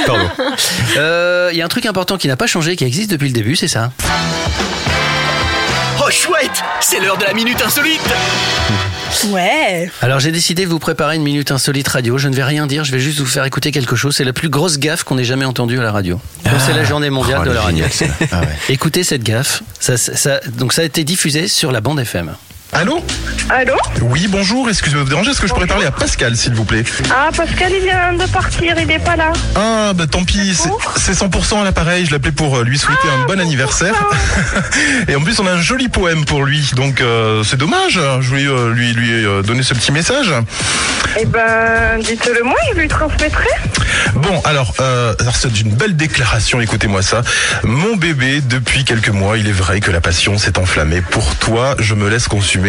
Pardon. 0.07 0.29
Euh, 0.97 1.51
Il 1.53 1.59
y 1.59 1.63
a 1.63 1.65
un 1.65 1.69
truc 1.69 1.87
important 1.87 2.17
qui 2.19 2.29
n'a 2.29 2.37
pas 2.37 2.47
changé, 2.47 2.77
qui 2.77 2.85
existe 2.85 3.11
depuis 3.11 3.29
le 3.29 3.35
début, 3.35 3.57
c'est 3.57 3.69
ça. 3.69 3.93
Oh 6.05 6.11
chouette 6.11 6.63
C'est 6.81 6.99
l'heure 7.01 7.17
de 7.17 7.25
la 7.25 7.33
minute 7.33 7.61
insolite 7.65 8.01
Ouais. 9.29 9.91
Alors 10.01 10.21
j'ai 10.21 10.33
décidé 10.33 10.65
de 10.65 10.69
vous 10.71 10.79
préparer 10.79 11.17
une 11.17 11.23
minute 11.23 11.51
insolite 11.53 11.87
radio. 11.87 12.17
Je 12.19 12.29
ne 12.29 12.35
vais 12.35 12.43
rien 12.45 12.67
dire, 12.67 12.83
je 12.83 12.93
vais 12.93 12.99
juste 12.99 13.19
vous 13.21 13.27
faire 13.27 13.45
écouter 13.45 13.71
quelque 13.71 13.95
chose. 13.95 14.17
C'est 14.17 14.25
la 14.25 14.33
plus 14.33 14.49
grosse 14.49 14.79
gaffe 14.79 15.05
qu'on 15.05 15.19
ait 15.19 15.25
jamais 15.25 15.45
entendue 15.45 15.79
à 15.79 15.83
la 15.83 15.93
radio. 15.93 16.19
Donc 16.45 16.55
c'est 16.67 16.73
la 16.73 16.83
journée 16.85 17.11
mondiale 17.11 17.41
Oh, 17.43 17.49
de 17.49 17.53
la 17.53 17.61
radio. 17.61 17.85
Ah 18.33 18.41
ouais. 18.41 18.47
Écoutez 18.71 19.05
cette 19.05 19.23
gaffe. 19.23 19.63
Ça, 19.81 19.97
ça- 19.99 20.41
donc 20.57 20.73
ça 20.73 20.83
a 20.83 20.85
été 20.87 21.05
diffusé 21.05 21.47
sur 21.47 21.73
la 21.73 21.81
bande 21.83 22.01
FM. 22.01 22.33
Allô 22.75 23.05
Allô 23.51 23.75
Oui, 24.01 24.29
bonjour, 24.31 24.67
excusez-moi 24.71 25.01
de 25.01 25.05
vous 25.05 25.11
déranger, 25.11 25.33
est-ce 25.33 25.41
que 25.43 25.47
je 25.47 25.53
pourrais 25.53 25.67
parler 25.67 25.85
à 25.85 25.91
Pascal, 25.91 26.35
s'il 26.37 26.55
vous 26.55 26.65
plaît? 26.65 26.85
Ah, 27.11 27.29
Pascal, 27.37 27.71
il 27.71 27.83
vient 27.83 28.15
de 28.15 28.25
partir, 28.31 28.75
il 28.81 28.87
n'est 28.87 28.99
pas 28.99 29.15
là. 29.17 29.31
Ah, 29.55 29.93
bah 29.95 30.07
tant 30.11 30.25
pis, 30.25 30.55
c'est- 30.55 30.71
c'est 30.97 31.13
100% 31.13 31.61
à 31.61 31.65
l'appareil, 31.65 32.07
je 32.07 32.13
l'appelais 32.13 32.33
pour 32.33 32.57
euh, 32.57 32.65
lui 32.65 32.79
souhaiter 32.79 33.09
un 33.15 33.27
bon 33.27 33.39
anniversaire. 33.41 33.95
Et 35.09 35.15
en 35.17 35.21
plus, 35.21 35.39
on 35.41 35.47
a 35.47 35.51
un 35.53 35.61
joli 35.61 35.89
poème 35.91 36.25
pour 36.25 36.45
lui, 36.45 36.71
donc 36.75 37.03
euh, 37.03 37.43
c'est 37.45 37.59
dommage, 37.59 38.01
je 38.21 38.29
voulais 38.29 38.47
euh, 38.47 38.73
lui, 38.73 38.95
lui 38.95 39.11
euh, 39.27 39.43
donner 39.43 39.63
ce 39.65 39.75
petit 39.75 39.93
message. 39.93 40.33
Eh 41.21 41.27
ben, 41.27 41.99
dites-le 42.01 42.43
moi, 42.43 42.57
je 42.75 42.81
lui 42.81 42.89
transmettrai. 42.89 43.49
Bon, 44.15 44.41
alors, 44.45 44.73
euh, 44.81 45.15
alors 45.21 45.37
c'est 45.37 45.61
une 45.61 45.73
belle 45.75 45.95
déclaration, 45.97 46.61
écoutez-moi 46.63 47.03
ça. 47.03 47.21
Mon 47.65 47.97
bébé, 47.97 48.41
depuis 48.41 48.85
quelques 48.85 49.11
mois, 49.11 49.37
il 49.37 49.47
est 49.47 49.53
vrai 49.53 49.81
que 49.81 49.91
la 49.91 50.01
passion 50.01 50.39
s'est 50.39 50.59
enflammée. 50.59 51.03
Pour 51.03 51.37
toi, 51.37 51.77
je 51.79 51.95
me 51.95 52.09
laisse 52.09 52.29
consumer. 52.29 52.62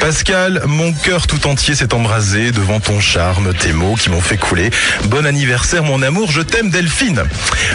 Pascal, 0.00 0.62
mon 0.66 0.92
cœur 0.92 1.26
tout 1.26 1.46
entier 1.46 1.74
s'est 1.74 1.92
embrasé 1.94 2.52
devant 2.52 2.78
ton 2.80 3.00
charme, 3.00 3.52
tes 3.54 3.72
mots 3.72 3.94
qui 3.94 4.08
m'ont 4.08 4.20
fait 4.20 4.36
couler. 4.36 4.70
Bon 5.06 5.26
anniversaire, 5.26 5.82
mon 5.82 6.00
amour, 6.02 6.30
je 6.30 6.42
t'aime, 6.42 6.70
Delphine. 6.70 7.22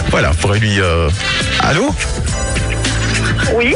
Voilà, 0.09 0.31
pourrez 0.39 0.59
lui... 0.59 0.79
euh, 0.79 1.09
Allô? 1.59 1.93
Oui. 3.53 3.75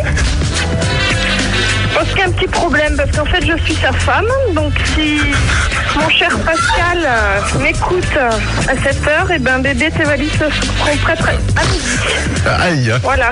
Parce 1.94 2.10
qu'il 2.10 2.20
y 2.20 2.22
a 2.22 2.26
un 2.26 2.32
petit 2.32 2.48
problème, 2.48 2.96
parce 2.98 3.12
qu'en 3.12 3.26
fait, 3.26 3.46
je 3.46 3.62
suis 3.64 3.76
sa 3.76 3.92
femme. 3.92 4.28
Donc, 4.54 4.74
si 4.96 5.20
mon 5.98 6.10
cher 6.10 6.30
Pascal 6.46 7.00
euh, 7.06 7.60
m'écoute 7.62 8.04
euh, 8.18 8.30
à 8.70 8.74
cette 8.84 9.06
heure, 9.08 9.32
et 9.32 9.40
ben, 9.40 9.60
bébé, 9.60 9.90
tes 9.96 10.04
valises 10.04 10.32
seront 10.34 10.98
prêtes 10.98 11.22
à 11.58 11.64
midi. 11.66 12.90
Aïe 12.90 12.94
Voilà. 13.02 13.32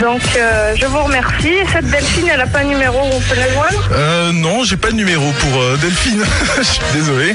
Donc, 0.00 0.20
euh, 0.36 0.74
je 0.76 0.86
vous 0.86 0.98
remercie. 1.02 1.48
Et 1.48 1.64
cette 1.72 1.86
Delphine, 1.90 2.28
elle 2.30 2.38
n'a 2.38 2.46
pas 2.46 2.60
un 2.60 2.64
numéro 2.64 2.98
on 3.02 3.20
peut 3.20 3.34
la 3.34 3.50
joindre? 3.52 3.88
Euh, 3.92 4.32
non, 4.32 4.62
j'ai 4.64 4.76
pas 4.76 4.88
de 4.90 4.94
numéro 4.96 5.30
pour 5.32 5.60
euh, 5.60 5.76
Delphine. 5.80 6.22
Je 6.58 6.62
suis 6.62 6.80
désolé. 6.92 7.34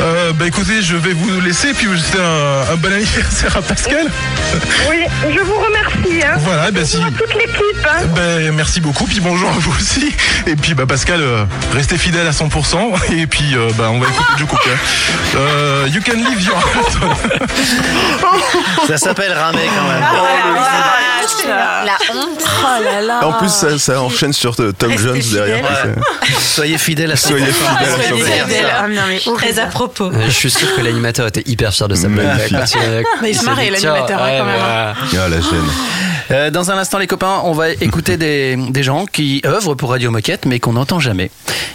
Euh, 0.00 0.32
bah 0.32 0.46
écoutez, 0.46 0.80
je 0.82 0.96
vais 0.96 1.12
vous 1.12 1.40
laisser 1.40 1.68
et 1.68 1.74
puis 1.74 1.86
vous 1.86 1.96
souhaiter 1.96 2.18
un, 2.22 2.72
un 2.72 2.76
bon 2.76 2.92
anniversaire 2.92 3.56
à 3.56 3.62
Pascal. 3.62 4.06
Oui, 4.90 5.04
je 5.32 5.40
vous 5.40 5.54
remercie. 5.54 6.22
Hein. 6.26 6.34
Voilà, 6.40 6.70
bah 6.70 6.84
si. 6.84 6.96
Bonjour 6.96 7.08
à 7.14 7.18
toute 7.18 7.34
l'équipe. 7.34 7.86
Hein. 7.88 8.04
Ben, 8.14 8.52
merci 8.52 8.80
beaucoup, 8.80 9.04
puis 9.06 9.20
bonjour 9.20 9.48
à 9.48 9.52
vous 9.52 9.72
aussi. 9.78 10.14
Et 10.46 10.56
puis 10.56 10.74
bah 10.74 10.84
Pascal, 10.86 11.20
euh, 11.22 11.44
restez 11.72 11.96
fidèle 11.96 12.26
à 12.26 12.32
100%. 12.32 13.12
Et 13.16 13.26
puis 13.26 13.54
euh, 13.54 13.70
bah 13.78 13.88
on 13.90 13.98
va 13.98 14.06
écouter 14.08 14.32
Joe 14.38 14.48
Cook. 14.48 14.60
hein. 14.66 14.76
Euh, 15.36 15.86
you 15.90 16.00
can 16.04 16.16
leave 16.16 16.42
your 16.42 16.56
heart. 16.58 16.98
Ça 18.88 18.98
s'appelle 18.98 19.32
ramer 19.32 19.68
quand 19.74 19.88
même. 19.88 20.04
La 21.84 22.14
honte. 22.14 22.40
Oh 22.64 22.82
là 22.84 23.00
là. 23.02 23.26
En 23.26 23.32
plus, 23.34 23.48
ça, 23.48 23.76
ça 23.78 24.00
enchaîne 24.00 24.32
sur 24.32 24.54
euh, 24.60 24.72
Tom 24.72 24.90
Restez 24.92 25.04
Jones 25.04 25.20
derrière. 25.32 25.64
Soyez 26.40 26.78
fidèles 26.78 27.10
à 27.12 27.16
Soyez 27.16 27.46
fidèles 27.46 27.92
à 27.92 28.06
Soyez 28.08 28.22
100%. 28.24 28.44
fidèles. 28.44 28.66
Ah, 28.78 28.88
non, 28.88 29.02
mais 29.08 29.18
Très 29.34 29.58
à 29.58 29.66
propos. 29.66 30.04
Euh, 30.04 30.24
Je 30.26 30.30
suis 30.30 30.50
sûr 30.50 30.74
que 30.76 30.80
l'animateur 30.80 31.26
était 31.26 31.42
hyper 31.46 31.72
fier 31.74 31.88
de 31.88 31.94
sa 31.96 32.08
blague. 32.08 32.38
Il- 32.50 32.56
Mais 33.22 33.30
il 33.30 33.34
se 33.34 33.40
s'est 33.40 33.46
marrait, 33.46 33.70
l'animateur, 33.70 34.22
hein, 34.22 34.30
quand 34.38 34.44
même, 34.44 34.60
hein. 34.60 34.94
Ah, 34.96 35.28
la 35.28 35.40
gêne. 35.40 35.70
Euh, 36.30 36.50
dans 36.50 36.70
un 36.70 36.78
instant, 36.78 36.98
les 36.98 37.06
copains, 37.08 37.40
on 37.44 37.52
va 37.52 37.70
écouter 37.70 38.16
des, 38.16 38.56
des 38.56 38.82
gens 38.82 39.04
qui 39.06 39.42
œuvrent 39.44 39.74
pour 39.74 39.90
Radio 39.90 40.10
Moquette, 40.10 40.46
mais 40.46 40.60
qu'on 40.60 40.74
n'entend 40.74 41.00
jamais. 41.00 41.30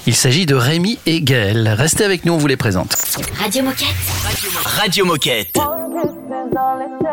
Il 0.08 0.16
s'agit 0.16 0.46
de 0.46 0.56
Rémi 0.56 1.00
et 1.06 1.22
Gaël. 1.22 1.76
Restez 1.78 2.06
avec 2.06 2.24
nous, 2.26 2.34
on 2.34 2.38
vous 2.38 2.48
les 2.48 2.58
présente. 2.58 2.96
Radio 3.40 3.64
Moquette. 3.64 3.88
Radio 4.64 5.06
Moquette. 5.06 5.58
Let 5.58 7.07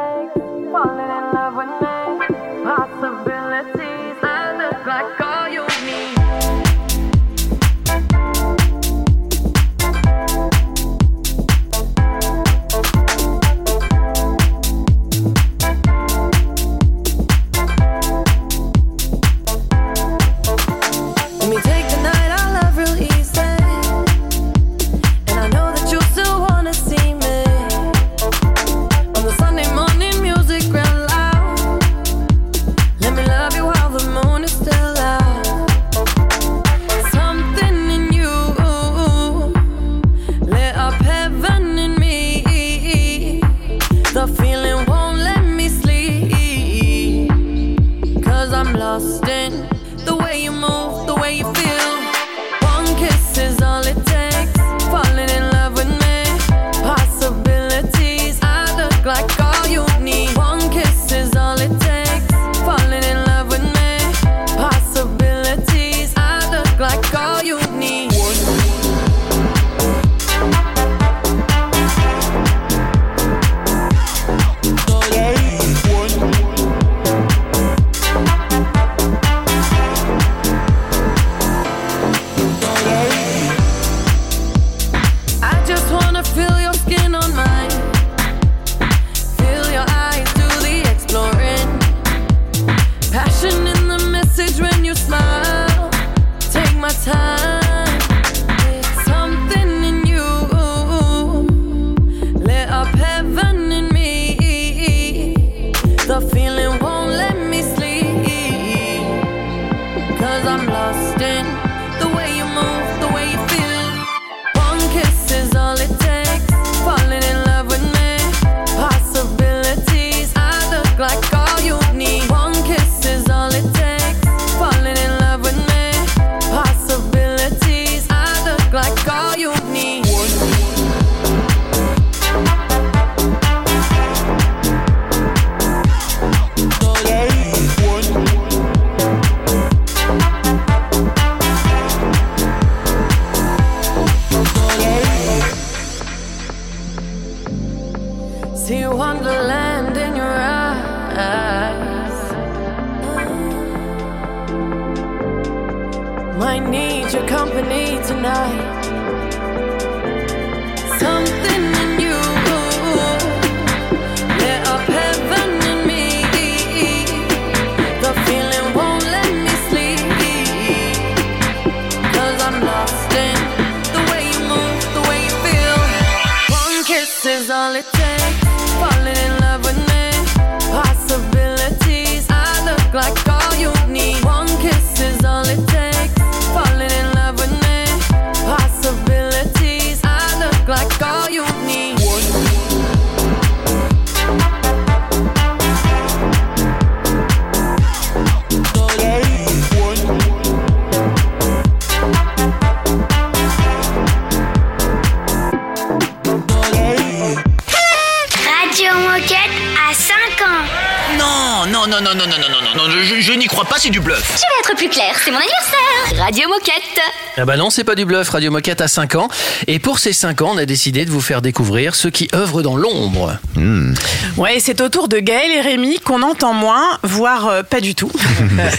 non, 212.00 212.10
non, 212.14 212.26
non, 212.26 212.26
non, 212.26 212.48
non, 212.50 212.60
non, 212.76 212.88
non, 212.88 212.92
je, 213.20 213.32
n'y 213.34 213.46
crois 213.46 213.64
pas, 213.64 213.76
c'est 213.78 213.90
du 213.90 214.00
bluff. 214.00 214.20
Tu 214.36 214.40
vas 214.40 214.72
être 214.72 214.76
plus 214.76 214.88
clair, 214.88 215.14
c'est 215.22 215.30
mon 215.30 215.36
anniversaire. 215.36 216.24
Radio 216.24 216.48
Moquette. 216.48 217.00
Ah 217.36 217.44
bah 217.44 217.56
non, 217.56 217.70
c'est 217.70 217.84
pas 217.84 217.94
du 217.94 218.04
bluff, 218.04 218.30
Radio 218.30 218.50
Moquette 218.50 218.80
a 218.80 218.88
5 218.88 219.14
ans. 219.14 219.28
Et 219.68 219.78
pour 219.78 220.00
ces 220.00 220.12
5 220.12 220.42
ans, 220.42 220.50
on 220.54 220.58
a 220.58 220.64
décidé 220.64 221.04
de 221.04 221.10
vous 221.10 221.20
faire 221.20 221.40
découvrir 221.40 221.94
ceux 221.94 222.10
qui 222.10 222.28
œuvrent 222.34 222.62
dans 222.62 222.76
l'ombre. 222.76 223.36
Hmm. 223.54 223.94
Ouais, 224.36 224.58
c'est 224.58 224.80
au 224.80 224.88
tour 224.88 225.06
de 225.06 225.18
Gaël 225.18 225.52
et 225.52 225.60
Rémi 225.60 226.00
qu'on 226.00 226.22
entend 226.22 226.52
moins, 226.52 226.98
voire 227.04 227.46
euh, 227.46 227.62
pas 227.62 227.80
du 227.80 227.94
tout. 227.94 228.10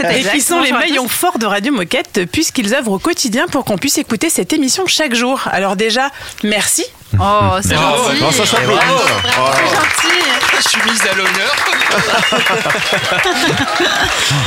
et 0.09 0.23
qui 0.23 0.41
sont 0.41 0.61
les 0.61 0.73
maillons 0.73 1.07
forts 1.07 1.39
de 1.39 1.45
Radio 1.45 1.71
Moquette, 1.71 2.21
puisqu'ils 2.29 2.73
œuvrent 2.73 2.93
au 2.93 2.99
quotidien 2.99 3.45
pour 3.47 3.63
qu'on 3.63 3.77
puisse 3.77 3.97
écouter 3.97 4.29
cette 4.29 4.51
émission 4.51 4.87
chaque 4.87 5.15
jour. 5.15 5.41
Alors 5.51 5.77
déjà, 5.77 6.09
merci 6.43 6.83
Oh, 7.19 7.57
c'est 7.61 7.75
gentil. 7.75 8.21
Non, 8.21 8.31
ça 8.31 8.45
s'applaudit. 8.45 8.79
ça. 8.81 9.31
Oh. 9.39 9.51
Je 10.63 10.69
suis 10.69 10.81
mise 10.89 11.01
à 11.01 11.15
l'honneur. 11.15 11.55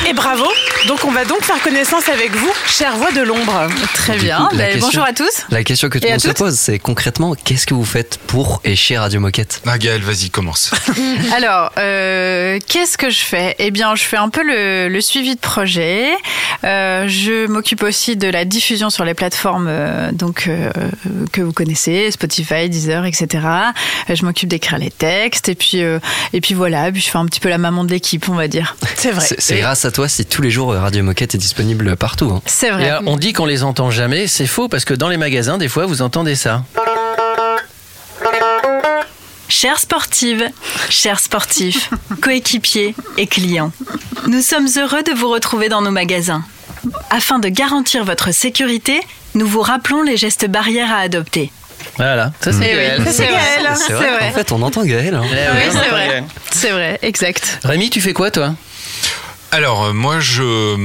Et 0.09 0.13
bravo. 0.13 0.47
Donc 0.87 1.05
on 1.05 1.11
va 1.11 1.25
donc 1.25 1.43
faire 1.43 1.61
connaissance 1.63 2.09
avec 2.09 2.35
vous, 2.35 2.51
chère 2.67 2.97
voix 2.97 3.13
de 3.13 3.21
l'ombre. 3.21 3.69
Très 3.95 4.17
bien. 4.17 4.47
coup, 4.51 4.57
Ben, 4.57 4.73
question- 4.73 4.87
bonjour 4.87 5.05
à 5.05 5.13
tous. 5.13 5.45
La 5.51 5.63
question 5.65 5.89
que 5.89 5.99
tout 5.99 6.05
le 6.07 6.11
monde 6.13 6.21
se 6.21 6.29
pose, 6.31 6.55
c'est 6.55 6.79
concrètement, 6.79 7.35
qu'est-ce 7.45 7.67
que 7.67 7.75
vous 7.75 7.85
faites 7.85 8.19
pour 8.27 8.61
et 8.65 8.75
chez 8.75 8.97
Radio 8.99 9.21
Moquette? 9.21 9.61
Ah 9.67 9.77
Gaël, 9.79 10.01
vas-y, 10.03 10.31
commence. 10.31 10.71
Alors, 11.37 11.73
euh, 11.79 12.59
qu'est-ce 12.67 12.97
que 12.97 13.11
je 13.11 13.21
fais? 13.21 13.55
Eh 13.59 13.71
bien, 13.71 13.95
je 13.95 14.03
fais 14.05 14.17
un 14.17 14.31
peu 14.31 14.43
le, 14.43 14.89
le 14.89 15.01
suivi 15.01 15.35
de 15.35 15.41
projet. 15.41 16.09
Euh, 16.65 17.05
je 17.09 17.47
m'occupe 17.47 17.83
aussi 17.83 18.17
de 18.17 18.29
la 18.29 18.45
diffusion 18.45 18.89
sur 18.91 19.05
les 19.05 19.15
plateformes 19.15 19.67
euh, 19.69 20.11
donc 20.13 20.47
euh, 20.49 20.71
que 21.33 21.41
vous 21.43 21.53
connaissez, 21.53 22.11
Spotify, 22.11 22.58
Deezer, 22.67 23.05
etc. 23.05 23.47
Je 24.09 24.25
m'occupe 24.25 24.49
d'écrire 24.49 24.79
les 24.79 24.91
textes 24.91 25.49
et 25.49 25.55
puis 25.55 25.83
euh, 25.83 26.01
et 26.33 26.41
puis 26.41 26.55
voilà. 26.55 26.91
Puis 26.91 27.01
je 27.03 27.11
fais 27.11 27.19
un 27.19 27.27
petit 27.27 27.39
peu 27.41 27.49
la 27.49 27.59
maman 27.59 27.85
de 27.85 27.91
l'équipe, 27.91 28.29
on 28.29 28.35
va 28.35 28.49
dire. 28.49 28.77
C'est 28.97 29.13
vrai. 29.13 29.25
C'est 29.27 29.41
c'est 29.41 29.59
grâce 29.59 29.85
à 29.85 29.93
toi 29.93 30.09
si 30.09 30.25
tous 30.27 30.43
les 30.43 30.51
jours 30.51 30.73
euh, 30.73 30.81
Radio 30.81 31.05
Moquette 31.05 31.35
est 31.35 31.39
disponible 31.39 31.95
partout. 31.97 32.31
hein. 32.35 32.43
C'est 32.47 32.69
Et 32.69 32.71
vrai. 32.73 32.93
on 33.07 33.17
dit 33.17 33.33
qu'on 33.33 33.47
les 33.47 33.63
entend 33.63 33.91
jamais, 33.91 34.27
c'est 34.27 34.47
faux 34.49 34.69
parce 34.69 34.85
que 34.85 34.95
dans 34.95 35.09
les 35.09 35.17
magasins, 35.19 35.59
des 35.59 35.69
fois, 35.69 35.87
vous 35.87 36.03
entendez 36.03 36.35
ça. 36.35 36.65
Chères 39.49 39.79
sportives, 39.81 40.49
chers 40.91 41.21
sportifs, 41.21 41.91
coéquipiers 42.21 42.95
et 43.17 43.27
clients, 43.27 43.73
nous 44.27 44.43
sommes 44.43 44.69
heureux 44.77 45.03
de 45.03 45.13
vous 45.13 45.29
retrouver 45.31 45.69
dans 45.69 45.81
nos 45.81 45.91
magasins. 45.91 46.45
Afin 47.11 47.39
de 47.39 47.49
garantir 47.49 48.05
votre 48.05 48.33
sécurité, 48.33 49.01
nous 49.35 49.47
vous 49.47 49.63
rappelons 49.63 50.03
les 50.03 50.17
gestes 50.17 50.47
barrières 50.47 50.93
à 50.93 50.99
adopter. 50.99 51.51
Voilà, 51.99 52.33
ça 52.41 52.53
c'est 52.53 52.59
oui, 52.59 52.65
Gaël. 52.65 53.03
c'est 53.11 53.27
Gaël, 53.27 53.69
C'est 53.77 53.93
vrai. 53.93 54.11
vrai. 54.13 54.29
En 54.29 54.33
fait, 54.33 54.53
on 54.53 54.63
entend 54.63 54.85
Gaël. 54.85 55.15
hein. 55.15 55.23
Eh 55.25 55.35
oui, 55.57 55.63
c'est 55.71 55.89
vrai. 55.91 56.25
C'est 56.51 56.71
vrai, 56.71 56.99
exact. 57.03 57.59
Rémi, 57.65 57.91
tu 57.91 58.01
fais 58.01 58.13
quoi 58.15 58.31
toi? 58.31 58.55
Alors, 59.51 59.85
euh, 59.87 59.93
moi, 59.93 60.21
je, 60.21 60.77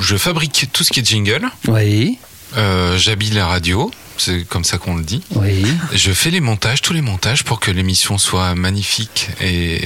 je 0.00 0.16
fabrique 0.16 0.68
tout 0.72 0.84
ce 0.84 0.90
qui 0.90 1.00
est 1.00 1.06
jingle. 1.06 1.48
Oui, 1.68 2.18
Euh, 2.56 2.96
J'habille 2.98 3.30
la 3.30 3.46
radio. 3.46 3.90
C'est 4.18 4.44
comme 4.46 4.64
ça 4.64 4.76
qu'on 4.76 4.96
le 4.96 5.02
dit. 5.02 5.22
oui. 5.34 5.64
Je 5.94 6.12
fais 6.12 6.28
les 6.28 6.40
montages, 6.40 6.82
tous 6.82 6.92
les 6.92 7.00
montages 7.00 7.42
pour 7.42 7.58
que 7.58 7.70
l'émission 7.70 8.18
soit 8.18 8.54
magnifique 8.54 9.28
et 9.40 9.80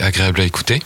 agréable 0.00 0.40
à 0.40 0.44
écouter. 0.44 0.80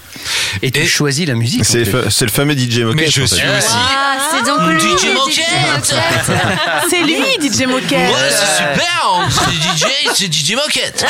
Et 0.63 0.73
tu 0.73 0.85
choisis 0.85 1.25
la 1.25 1.35
musique. 1.35 1.65
C'est 1.65 1.85
fa- 1.85 1.99
le 2.25 2.29
fameux 2.31 2.55
DJ 2.59 2.81
Moquette. 2.81 2.97
Mais 2.97 3.07
je 3.07 3.11
suis 3.13 3.23
aussi. 3.23 3.41
Ah, 3.45 4.19
c'est 4.33 4.45
donc 4.45 4.61
lui. 4.69 4.81
DJ 4.81 5.15
Moquette 5.15 5.95
C'est 6.91 7.03
lui, 7.03 7.23
DJ 7.41 7.67
Moquette. 7.69 7.93
Ouais, 8.11 8.31
c'est 8.31 8.57
super, 8.57 9.29
c'est 9.31 9.85
DJ, 9.87 9.91
c'est 10.17 10.33
DJ 10.33 10.55
Moquette. 10.57 11.07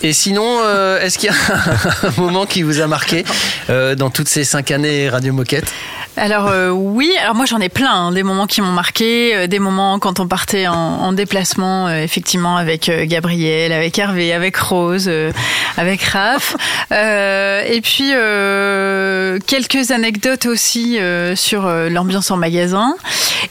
Et 0.00 0.14
sinon, 0.14 0.60
euh, 0.62 0.98
est-ce 1.02 1.18
qu'il 1.18 1.28
y 1.28 1.32
a 1.32 1.36
un 2.08 2.12
moment 2.20 2.46
qui 2.46 2.62
vous 2.62 2.80
a 2.80 2.86
marqué 2.86 3.26
euh, 3.68 3.94
dans 3.96 4.08
toutes 4.08 4.28
ces 4.30 4.44
cinq 4.44 4.70
années 4.70 5.10
Radio 5.10 5.34
Moquette? 5.34 5.70
Alors 6.16 6.48
euh, 6.48 6.70
oui, 6.70 7.12
alors 7.20 7.34
moi 7.34 7.44
j'en 7.46 7.60
ai 7.60 7.68
plein, 7.68 7.92
hein, 7.92 8.12
des 8.12 8.22
moments 8.22 8.46
qui 8.46 8.62
m'ont 8.62 8.72
marqué, 8.72 9.34
euh, 9.34 9.46
des 9.46 9.58
moments 9.58 9.98
quand 9.98 10.18
on 10.18 10.26
partait 10.26 10.66
en, 10.66 10.74
en 10.74 11.12
déplacement, 11.12 11.88
euh, 11.88 12.02
effectivement 12.02 12.56
avec 12.56 12.88
euh, 12.88 13.04
Gabriel, 13.06 13.72
avec 13.72 13.98
Hervé, 13.98 14.32
avec 14.32 14.56
Rose, 14.56 15.06
euh, 15.08 15.32
avec 15.76 16.02
Raph, 16.02 16.56
Euh, 16.92 17.64
et 17.66 17.80
puis 17.80 18.12
euh, 18.14 19.40
quelques 19.44 19.90
anecdotes 19.90 20.46
aussi 20.46 21.00
euh, 21.00 21.34
sur 21.34 21.66
euh, 21.66 21.88
l'ambiance 21.88 22.30
en 22.30 22.36
magasin. 22.36 22.94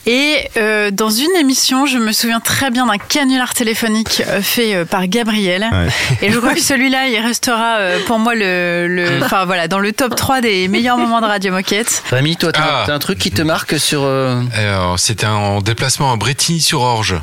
Et 0.05 0.38
euh, 0.57 0.89
dans 0.89 1.09
une 1.09 1.36
émission, 1.38 1.86
je 1.86 1.97
me 1.97 2.11
souviens 2.13 2.39
très 2.39 2.72
bien 2.72 2.86
d'un 2.86 2.97
canular 2.97 3.53
téléphonique 3.53 4.24
euh, 4.28 4.41
fait 4.41 4.74
euh, 4.74 4.86
par 4.86 5.07
Gabriel. 5.07 5.66
Ouais. 5.72 5.88
Et 6.28 6.32
je 6.32 6.38
crois 6.38 6.53
que 6.53 6.61
celui-là, 6.61 7.07
il 7.07 7.20
restera 7.20 7.78
euh, 7.78 7.99
pour 8.07 8.20
moi 8.20 8.36
le, 8.36 8.88
le, 8.88 9.05
enfin 9.24 9.43
voilà, 9.45 9.68
dans 9.68 9.80
le 9.80 9.91
top 9.91 10.16
3 10.16 10.41
des 10.41 10.68
meilleurs 10.70 10.97
moments 10.97 11.22
de 11.22 11.26
Radio 11.26 11.51
Moquette. 11.51 12.03
Rémi, 12.09 12.38
toi, 12.38 12.51
t'as 12.56 12.64
Ah. 12.64 12.84
t'as 12.88 12.93
un 12.93 12.99
truc 12.99 13.20
qui 13.20 13.32
te 13.32 13.41
marque 13.41 13.80
sur. 13.80 14.01
euh, 14.03 14.41
Alors, 14.53 14.97
c'était 14.99 15.26
en 15.28 15.62
déplacement 15.62 16.12
à 16.12 16.16
Bretigny-sur-Orge. 16.16 17.16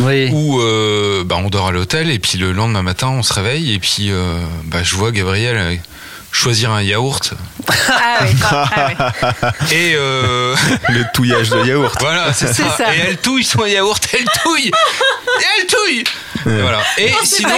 Oui. 0.00 0.28
Où 0.32 0.60
euh, 0.60 1.24
bah, 1.24 1.36
on 1.38 1.48
dort 1.48 1.68
à 1.68 1.72
l'hôtel 1.72 2.10
et 2.10 2.18
puis 2.20 2.38
le 2.38 2.52
lendemain 2.52 2.82
matin 2.82 3.08
on 3.08 3.24
se 3.24 3.32
réveille 3.34 3.74
et 3.74 3.80
puis 3.80 4.10
euh, 4.12 4.38
bah, 4.66 4.84
je 4.84 4.94
vois 4.94 5.10
Gabriel 5.10 5.56
euh, 5.56 5.74
choisir 6.30 6.70
un 6.70 6.82
yaourt 6.82 7.34
Ah 7.88 8.18
oui. 8.22 8.28
Ah 8.44 8.70
oui. 8.88 9.48
et 9.72 9.94
euh, 9.96 10.54
Le 10.88 11.02
touillage 11.14 11.50
de 11.50 11.64
yaourt. 11.66 11.96
voilà 12.00 12.32
c'est 12.32 12.52
ça. 12.54 12.70
ça. 12.76 12.94
et 12.94 12.98
elle 13.08 13.16
touille 13.16 13.42
son 13.42 13.64
yaourt 13.66 14.06
elle 14.12 14.26
touille 14.40 14.68
et 14.68 15.44
elle 15.58 15.66
touille 15.66 16.04
Et 16.48 16.62
voilà. 16.62 16.80
Et 16.98 17.10
Oh, 17.12 17.18
c'est 17.24 17.36
sinon 17.36 17.50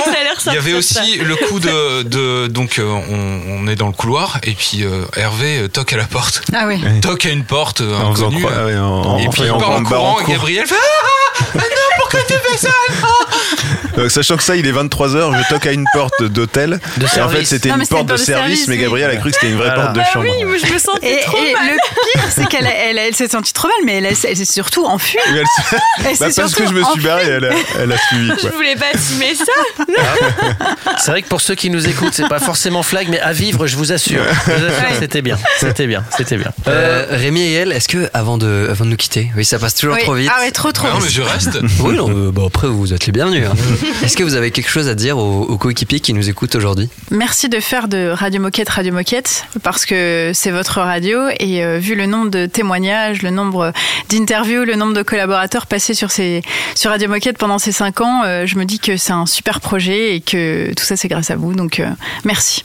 il 0.47 0.55
y 0.55 0.57
avait 0.57 0.73
aussi 0.73 1.17
le 1.17 1.37
coup 1.37 1.61
de, 1.61 2.03
de 2.05 2.47
donc 2.49 2.79
euh, 2.79 2.85
on, 2.85 3.63
on 3.65 3.69
est 3.69 3.77
dans 3.77 3.87
le 3.89 3.93
couloir 3.93 4.39
et 4.43 4.53
puis 4.53 4.85
euh, 4.85 5.05
Hervé 5.17 5.59
euh, 5.59 5.69
toque 5.69 5.93
à 5.93 5.97
la 5.97 6.05
porte. 6.05 6.43
Ah 6.55 6.67
oui. 6.67 6.81
toque 7.01 7.27
à 7.27 7.31
une 7.31 7.45
porte 7.45 7.81
inconnue. 7.81 8.45
et 8.45 9.29
puis 9.29 9.43
il 9.43 9.49
part 9.49 9.71
en 9.71 9.83
courant. 9.83 10.19
Gabriel 10.27 10.67
fait 10.67 10.75
ah, 10.75 11.45
ah 11.55 11.59
non 11.59 11.90
pourquoi 12.11 12.21
Pourquoi 12.21 12.37
tu 12.37 12.53
fais 12.53 12.67
ça 12.67 13.99
Euh, 13.99 14.09
Sachant 14.09 14.37
que 14.37 14.43
ça, 14.43 14.57
il 14.57 14.67
est 14.67 14.73
23h, 14.73 15.37
je 15.43 15.49
toque 15.49 15.67
à 15.67 15.73
une 15.73 15.85
porte 15.93 16.23
d'hôtel. 16.23 16.81
Et 17.17 17.21
en 17.21 17.29
fait, 17.29 17.45
c'était 17.45 17.69
une 17.71 17.87
porte 17.87 18.07
de 18.07 18.17
service, 18.17 18.27
service, 18.27 18.69
mais 18.69 18.77
oui. 18.77 18.83
Gabriel 18.83 19.11
a 19.11 19.17
cru 19.17 19.31
que 19.31 19.37
c'était 19.37 19.53
une 19.53 19.59
vraie 19.59 19.67
Voilà. 19.69 19.83
porte 19.85 19.97
de 19.97 20.01
Ah 20.01 20.13
chambre. 20.13 20.27
oui, 20.29 20.45
moi 20.45 20.57
je 20.65 20.73
me 20.73 20.79
sentais 20.79 21.13
Et, 21.21 21.21
trop 21.25 21.37
et 21.39 21.53
mal. 21.53 21.67
le 21.67 21.73
pire, 22.13 22.23
c'est 22.31 22.47
qu'elle 22.49 22.67
a- 22.67 22.75
elle, 22.75 22.99
elle 22.99 23.15
s'est 23.15 23.29
sentie 23.29 23.53
trop 23.53 23.69
mal, 23.69 23.77
mais 23.85 23.97
elle, 23.99 24.07
a- 24.07 24.11
elle 24.11 24.37
s'est 24.37 24.45
surtout 24.45 24.85
enfuie. 24.87 25.19
Oui, 25.33 25.39
elle 25.39 25.45
Bah, 26.21 26.27
parce 26.35 26.55
que 26.55 26.67
je 26.67 26.73
me 26.73 26.83
suis 26.85 27.01
barré, 27.01 27.25
elle 27.29 27.45
a, 27.45 27.51
elle 27.81 27.93
a 27.93 27.99
suivi. 27.99 28.31
Je 28.37 28.41
Quoi. 28.41 28.51
voulais 28.51 28.77
pas 28.77 28.87
assumer 28.95 29.35
ça. 29.35 29.85
C'est 30.99 31.11
vrai 31.11 31.23
que 31.23 31.29
pour 31.29 31.41
ceux 31.41 31.55
qui 31.55 31.71
nous 31.71 31.87
écoutent, 31.89 32.15
c'est 32.15 32.29
pas 32.29 32.41
forcément 32.41 32.83
flag, 32.83 33.09
mais 33.11 33.21
à 33.21 33.33
vivre, 33.33 33.67
je 33.67 33.77
vous 33.77 33.93
assure. 33.93 34.23
Je 34.47 34.99
c'était 35.01 35.23
bien. 35.23 35.39
C'était 35.59 35.87
bien. 35.87 36.05
C'était 36.17 36.37
bien. 36.37 36.53
Euh, 36.69 37.07
Rémi 37.11 37.43
et 37.43 37.53
elle, 37.55 37.73
est-ce 37.73 37.89
que 37.89 38.09
avant 38.15 38.39
de, 38.39 38.69
avant 38.71 38.85
de 38.85 38.91
nous 38.91 38.97
quitter, 38.97 39.31
oui, 39.37 39.45
ça 39.45 39.59
passe 39.59 39.75
toujours 39.75 39.95
Oui. 39.97 40.03
trop 40.03 40.15
vite. 40.15 40.31
Ah 40.35 40.41
ouais, 40.43 40.51
trop 40.51 40.73
trop 40.73 40.89
Ah 40.91 40.95
non, 40.95 41.01
mais 41.03 41.09
je 41.11 41.23
reste. 41.23 41.59
Oui, 41.81 41.97
non, 42.09 42.29
euh, 42.29 42.31
bah 42.33 42.43
après 42.47 42.69
vous 42.69 42.93
êtes 42.93 43.07
les 43.07 43.13
bienvenus. 43.13 43.47
hein. 43.47 43.55
Est-ce 44.05 44.17
que 44.17 44.23
vous 44.25 44.35
avez 44.35 44.51
quelque 44.51 44.69
chose 44.71 44.89
à 44.89 44.95
dire 44.95 45.19
aux, 45.19 45.43
aux 45.43 45.59
coéquipiers 45.59 46.01
qui 46.01 46.13
nous 46.13 46.29
écoutent 46.29 46.55
aujourd'hui? 46.55 46.89
Merci 47.11 47.49
de 47.49 47.61
faire 47.61 47.89
de 47.89 48.11
Radio 48.13 48.41
Moquette 48.41 48.69
Radio 48.69 48.93
Moquette 48.93 49.45
parce 49.63 49.87
que 49.87 50.33
c'est 50.35 50.51
votre 50.51 50.81
radio 50.81 51.29
et 51.39 51.65
euh, 51.65 51.79
vu 51.79 51.95
le 51.95 52.07
nombre 52.07 52.31
de 52.31 52.47
témoignages, 52.47 53.23
le 53.23 53.31
nombre 53.31 53.73
d'interviews, 54.09 54.65
le 54.65 54.77
nombre 54.77 54.95
de 54.95 55.03
collaborateurs 55.03 55.67
passés 55.67 55.95
sur 55.95 56.11
ces 56.11 56.43
sur 56.75 56.91
Radio 56.91 57.09
Moquette 57.09 57.39
pendant 57.39 57.59
ces 57.59 57.73
cinq 57.73 58.01
ans, 58.01 58.23
euh, 58.25 58.47
je 58.47 58.57
me 58.57 58.65
dis 58.65 58.79
que 58.79 58.97
c'est 58.97 59.13
un 59.13 59.27
super 59.27 59.61
projet 59.61 60.17
et 60.17 60.21
que 60.21 60.73
tout 60.77 60.85
ça 60.85 60.97
c'est 60.97 61.09
grâce 61.09 61.31
à 61.31 61.37
vous. 61.37 61.55
Donc 61.55 61.81
euh, 61.81 61.89
merci. 62.25 62.65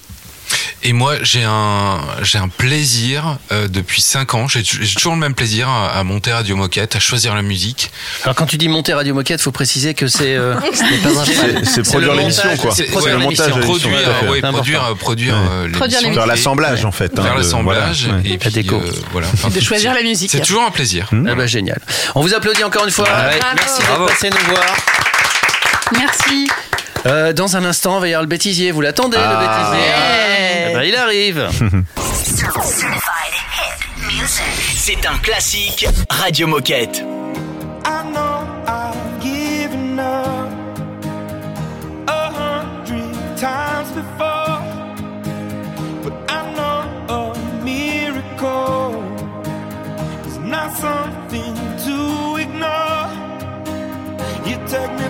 Et 0.83 0.93
moi, 0.93 1.15
j'ai 1.23 1.43
un, 1.43 1.99
j'ai 2.21 2.37
un 2.37 2.47
plaisir 2.47 3.37
euh, 3.51 3.67
depuis 3.67 4.01
5 4.01 4.33
ans. 4.35 4.47
J'ai 4.47 4.63
j'ai 4.63 4.93
toujours 4.95 5.13
le 5.13 5.19
même 5.19 5.33
plaisir 5.33 5.67
à, 5.67 5.89
à 5.97 6.03
monter 6.03 6.31
Radio 6.31 6.55
Moquette, 6.55 6.95
à 6.95 6.99
choisir 6.99 7.33
la 7.33 7.41
musique. 7.41 7.91
Alors 8.23 8.35
quand 8.35 8.45
tu 8.45 8.57
dis 8.57 8.67
monter 8.69 8.93
Radio 8.93 9.13
Moquette, 9.15 9.41
faut 9.41 9.51
préciser 9.51 9.93
que 9.95 10.07
c'est 10.07 10.35
euh. 10.35 10.55
C'est- 11.63 11.81
produire 11.83 12.13
l'émission, 12.13 12.55
quoi. 12.57 12.71
c'est 12.75 12.83
le 12.87 13.17
l'émission. 13.17 13.19
montage 13.19 13.53
de. 13.55 13.61
Produire, 13.61 13.99
fait. 13.99 14.27
ouais, 14.27 14.39
C'est 14.41 14.51
produire, 14.51 14.95
produire 14.97 15.33
Ouais. 15.33 15.69
euh. 15.73 16.13
Faire 16.13 16.27
l'assemblage, 16.27 16.85
en 16.85 16.91
fait. 16.91 17.17
hein, 17.17 17.23
Faire 17.23 17.33
de- 17.35 17.39
l'assemblage 17.41 18.05
voilà. 18.05 18.21
Et 18.25 18.37
puis 18.37 18.49
déco. 18.51 18.75
euh, 18.75 18.91
voilà. 19.11 19.27
Enfin, 19.33 19.49
De 19.49 19.59
choisir 19.59 19.93
la 19.93 20.03
musique. 20.03 20.29
C'est 20.31 20.41
toujours 20.41 20.63
un 20.63 20.71
plaisir. 20.71 21.07
Hmm. 21.11 21.27
Ah 21.29 21.35
bah 21.35 21.47
génial. 21.47 21.79
On 22.13 22.21
vous 22.21 22.33
applaudit 22.33 22.63
encore 22.63 22.85
une 22.85 22.91
fois. 22.91 23.07
Merci 23.55 23.79
d'être 23.81 24.05
passé 24.05 24.29
nous 24.29 24.53
voir. 24.53 24.63
Merci. 25.97 26.47
Euh, 27.05 27.33
dans 27.33 27.55
un 27.55 27.63
instant, 27.65 27.97
on 27.97 27.99
va 27.99 28.07
y 28.07 28.11
avoir 28.13 28.23
le 28.23 28.27
bêtisier. 28.27 28.71
Vous 28.71 28.81
l'attendez, 28.81 29.17
Ah. 29.19 29.29
le 29.33 29.37
bêtisier 29.47 29.93
Eh 30.69 30.73
ben, 30.73 30.83
Il 30.83 30.95
arrive. 30.95 31.47
C'est 34.75 35.05
un 35.05 35.17
classique 35.19 35.87
Radio 36.09 36.47
Moquette. 36.47 36.97
I 36.97 38.03
know 38.11 38.43
I've 38.67 39.21
given 39.21 39.99
up 39.99 40.49
a 42.07 42.29
hundred 42.31 43.13
times 43.37 43.89
before, 43.93 44.61
but 46.03 46.13
I 46.29 46.43
know 46.55 46.83
a 47.09 47.33
miracle 47.63 49.03
is 50.27 50.37
not 50.39 50.71
something 50.77 51.53
to 51.85 52.37
ignore. 52.37 53.09
You 54.45 54.57
take 54.67 54.91
me 54.97 55.04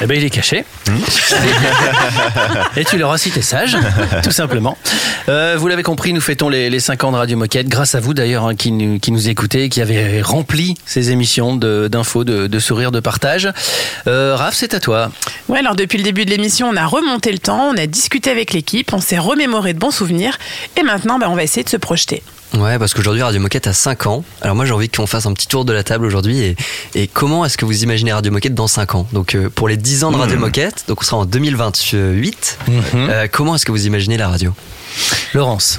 Eh, 0.00 0.06
ben, 0.06 0.16
il 0.16 0.24
est 0.24 0.30
caché. 0.30 0.64
Et 2.76 2.84
tu 2.84 2.98
leur 2.98 3.10
as 3.12 3.18
cité 3.18 3.42
sage, 3.42 3.76
tout 4.22 4.30
simplement. 4.30 4.78
Euh, 5.28 5.56
vous 5.58 5.66
l'avez 5.68 5.82
compris, 5.82 6.12
nous 6.12 6.20
fêtons 6.20 6.48
les, 6.48 6.70
les 6.70 6.80
5 6.80 7.04
ans 7.04 7.12
de 7.12 7.16
Radio 7.16 7.36
Moquette, 7.36 7.68
grâce 7.68 7.94
à 7.94 8.00
vous 8.00 8.14
d'ailleurs, 8.14 8.46
hein, 8.46 8.54
qui, 8.54 8.70
nous, 8.70 8.98
qui 9.00 9.10
nous 9.10 9.28
écoutez, 9.28 9.68
qui 9.68 9.80
avez 9.80 10.22
rempli 10.22 10.74
ces 10.86 11.10
émissions 11.10 11.56
de- 11.56 11.88
d'infos, 11.90 12.22
de, 12.24 12.46
de 12.46 12.58
sourires, 12.60 12.92
de 12.92 13.00
partage. 13.00 13.48
Euh, 14.06 14.36
Raph, 14.36 14.54
c'est 14.54 14.74
à 14.74 14.80
toi. 14.80 15.10
Ouais, 15.48 15.58
alors 15.58 15.74
depuis 15.74 15.98
le 15.98 16.04
début 16.04 16.24
de 16.24 16.30
l'émission, 16.30 16.68
on 16.68 16.76
a 16.76 16.86
remonté 16.86 17.32
le 17.32 17.38
temps, 17.38 17.70
on 17.74 17.76
a 17.76 17.86
discuté 17.86 18.30
avec 18.30 18.52
l'équipe, 18.52 18.92
on 18.92 19.00
s'est 19.00 19.18
remémoré 19.18 19.74
de 19.74 19.78
bons 19.78 19.90
souvenirs, 19.90 20.38
et 20.78 20.82
maintenant, 20.84 21.18
bah, 21.18 21.26
on 21.28 21.34
va 21.34 21.42
essayer 21.42 21.64
de 21.64 21.68
se 21.68 21.76
projeter. 21.76 22.22
Ouais, 22.54 22.78
parce 22.78 22.94
qu'aujourd'hui 22.94 23.22
Radio 23.22 23.40
Moquette 23.40 23.66
a 23.66 23.74
5 23.74 24.06
ans. 24.06 24.24
Alors 24.40 24.56
moi 24.56 24.64
j'ai 24.64 24.72
envie 24.72 24.88
qu'on 24.88 25.06
fasse 25.06 25.26
un 25.26 25.32
petit 25.34 25.46
tour 25.46 25.64
de 25.66 25.72
la 25.72 25.82
table 25.84 26.06
aujourd'hui 26.06 26.38
et, 26.40 26.56
et 26.94 27.06
comment 27.06 27.44
est-ce 27.44 27.58
que 27.58 27.64
vous 27.66 27.82
imaginez 27.82 28.12
Radio 28.12 28.32
Moquette 28.32 28.54
dans 28.54 28.66
5 28.68 28.94
ans? 28.94 29.06
Donc 29.12 29.34
euh, 29.34 29.50
pour 29.50 29.68
les 29.68 29.76
10 29.76 30.04
ans 30.04 30.10
de 30.12 30.16
Radio 30.16 30.36
Mhm. 30.36 30.40
Moquette, 30.42 30.84
donc 30.88 31.02
on 31.02 31.04
sera 31.04 31.16
en 31.18 31.24
2028, 31.26 32.58
euh, 32.94 33.28
comment 33.30 33.54
est-ce 33.54 33.66
que 33.66 33.70
vous 33.72 33.86
imaginez 33.86 34.16
la 34.16 34.28
radio? 34.28 34.54
Laurence 35.34 35.78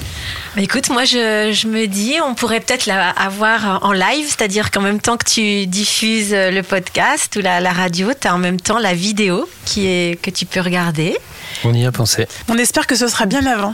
Bah, 0.56 0.62
écoute, 0.62 0.90
moi 0.90 1.04
je, 1.06 1.52
je 1.52 1.68
me 1.68 1.88
dis, 1.88 2.16
on 2.24 2.36
pourrait 2.36 2.60
peut-être 2.60 2.86
la 2.86 3.10
avoir 3.10 3.84
en 3.84 3.92
live, 3.92 4.28
c'est-à-dire 4.28 4.70
qu'en 4.70 4.82
même 4.82 5.02
temps 5.02 5.18
que 5.18 5.26
tu 5.26 5.66
diffuses 5.66 6.32
le 6.32 6.62
podcast 6.62 7.36
ou 7.36 7.40
la, 7.42 7.60
la 7.60 7.74
radio, 7.74 8.12
tu 8.20 8.28
as 8.28 8.36
en 8.36 8.38
même 8.38 8.62
temps 8.62 8.78
la 8.78 8.94
vidéo 8.94 9.50
qui 9.66 9.88
est, 9.88 10.22
que 10.22 10.30
tu 10.30 10.46
peux 10.46 10.62
regarder. 10.62 11.18
On 11.64 11.74
y 11.74 11.84
a 11.86 11.92
pensé. 11.92 12.28
On 12.48 12.58
espère 12.60 12.86
que 12.86 12.96
ce 12.96 13.08
sera 13.08 13.26
bien 13.26 13.44
avant. 13.48 13.74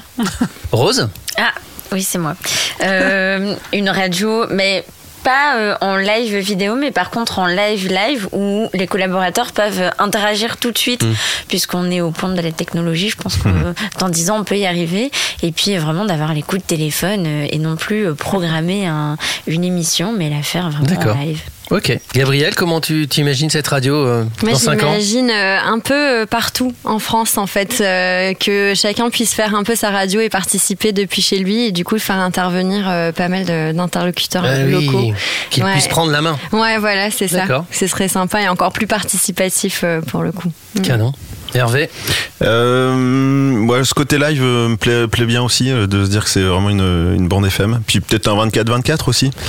Rose? 0.72 1.10
Ah, 1.38 1.52
oui, 1.92 2.04
c'est 2.04 2.18
moi. 2.18 2.36
Euh, 2.84 3.56
une 3.74 3.90
radio, 3.90 4.46
mais 4.50 4.84
pas 5.24 5.56
euh, 5.58 5.76
en 5.82 5.96
live 5.98 6.36
vidéo, 6.38 6.76
mais 6.76 6.92
par 6.92 7.10
contre 7.10 7.40
en 7.40 7.48
live 7.48 7.88
live 7.92 8.28
où 8.32 8.70
les 8.76 8.86
collaborateurs 8.86 9.54
peuvent 9.54 9.90
interagir 9.98 10.58
tout 10.58 10.72
de 10.72 10.78
suite, 10.78 11.02
Mm. 11.04 11.14
puisqu'on 11.48 11.90
est 11.90 12.00
au 12.02 12.12
point 12.12 12.30
de 12.30 12.40
la 12.42 12.52
technologie. 12.52 13.10
Je 13.10 13.18
pense 13.18 13.38
que 13.38 13.48
euh, 13.48 13.74
dans 14.00 14.10
10 14.10 14.30
ans, 14.30 14.38
on 14.40 14.44
peut 14.44 14.58
y 14.58 14.68
arriver. 14.68 15.10
Et 15.42 15.52
puis 15.52 15.76
euh, 15.76 15.80
vraiment 15.80 16.06
d'avoir 16.06 16.34
les 16.36 16.44
coups 16.44 16.62
de 16.62 16.68
téléphone 16.68 17.26
et 17.26 17.58
non 17.58 17.76
plus 17.76 18.14
programmer 18.14 18.86
un- 18.86 19.18
une 19.48 19.64
émission, 19.64 20.14
mais 20.16 20.30
la 20.30 20.44
faire 20.44 20.70
vraiment 20.70 21.12
en 21.12 21.20
live. 21.20 21.42
Ok. 21.72 21.98
Gabriel, 22.14 22.54
comment 22.56 22.80
tu 22.80 23.08
t'imagines 23.08 23.50
cette 23.50 23.68
radio 23.68 23.96
euh, 23.96 24.24
Moi, 24.44 24.52
dans 24.52 24.58
5 24.58 24.84
ans 24.84 24.88
j'imagine 25.00 25.30
euh, 25.32 25.58
un 25.60 25.80
peu 25.80 25.94
euh, 26.22 26.26
partout 26.26 26.74
en 26.84 27.00
France, 27.00 27.38
en 27.38 27.48
fait, 27.48 27.82
euh, 27.82 28.34
que 28.36 28.74
chacun 28.76 29.10
puisse 29.10 29.34
faire 29.34 29.56
un 29.56 29.64
peu 29.64 29.76
sa 29.76 29.90
radio 29.90 30.22
et 30.22 30.30
participer 30.30 30.92
depuis 30.92 31.22
chez 31.24 31.40
lui, 31.40 31.66
et 31.66 31.72
du 31.72 31.84
coup 31.84 31.98
faire 31.98 32.18
intervenir 32.18 32.86
pas 33.16 33.30
mal 33.30 33.46
d'interlocuteurs 33.74 34.44
Ah 34.46 34.50
euh, 34.50 34.66
oui, 34.68 34.86
locaux. 34.86 35.14
Qu'ils 35.50 35.64
Ouais. 35.64 35.72
puissent 35.74 35.88
prendre 35.88 36.12
la 36.12 36.22
main. 36.22 36.38
Ouais, 36.52 36.78
voilà, 36.78 37.10
c'est 37.10 37.28
ça. 37.28 37.44
Ce 37.72 37.88
serait 37.88 38.08
sympa 38.10 38.42
et 38.42 38.48
encore 38.48 38.72
plus 38.72 38.88
participatif 38.88 39.84
pour 40.08 40.22
le 40.22 40.32
coup. 40.32 40.52
Mm. 40.76 40.82
Canon. 40.82 41.14
Hervé 41.56 41.90
Euh, 42.44 42.94
moi, 42.94 43.84
ce 43.86 43.94
côté 43.94 44.18
live 44.18 44.42
euh, 44.44 44.68
me 44.70 44.76
plaît, 44.76 45.08
plaît 45.08 45.26
bien 45.26 45.42
aussi, 45.42 45.72
euh, 45.72 45.88
de 45.88 46.04
se 46.04 46.10
dire 46.10 46.26
que 46.26 46.30
c'est 46.30 46.42
vraiment 46.42 46.70
une, 46.70 47.16
une 47.16 47.28
bande 47.28 47.46
FM. 47.46 47.80
Puis 47.88 48.02
peut-être 48.02 48.28
un 48.28 48.48
24-24 48.48 49.10
aussi. 49.10 49.32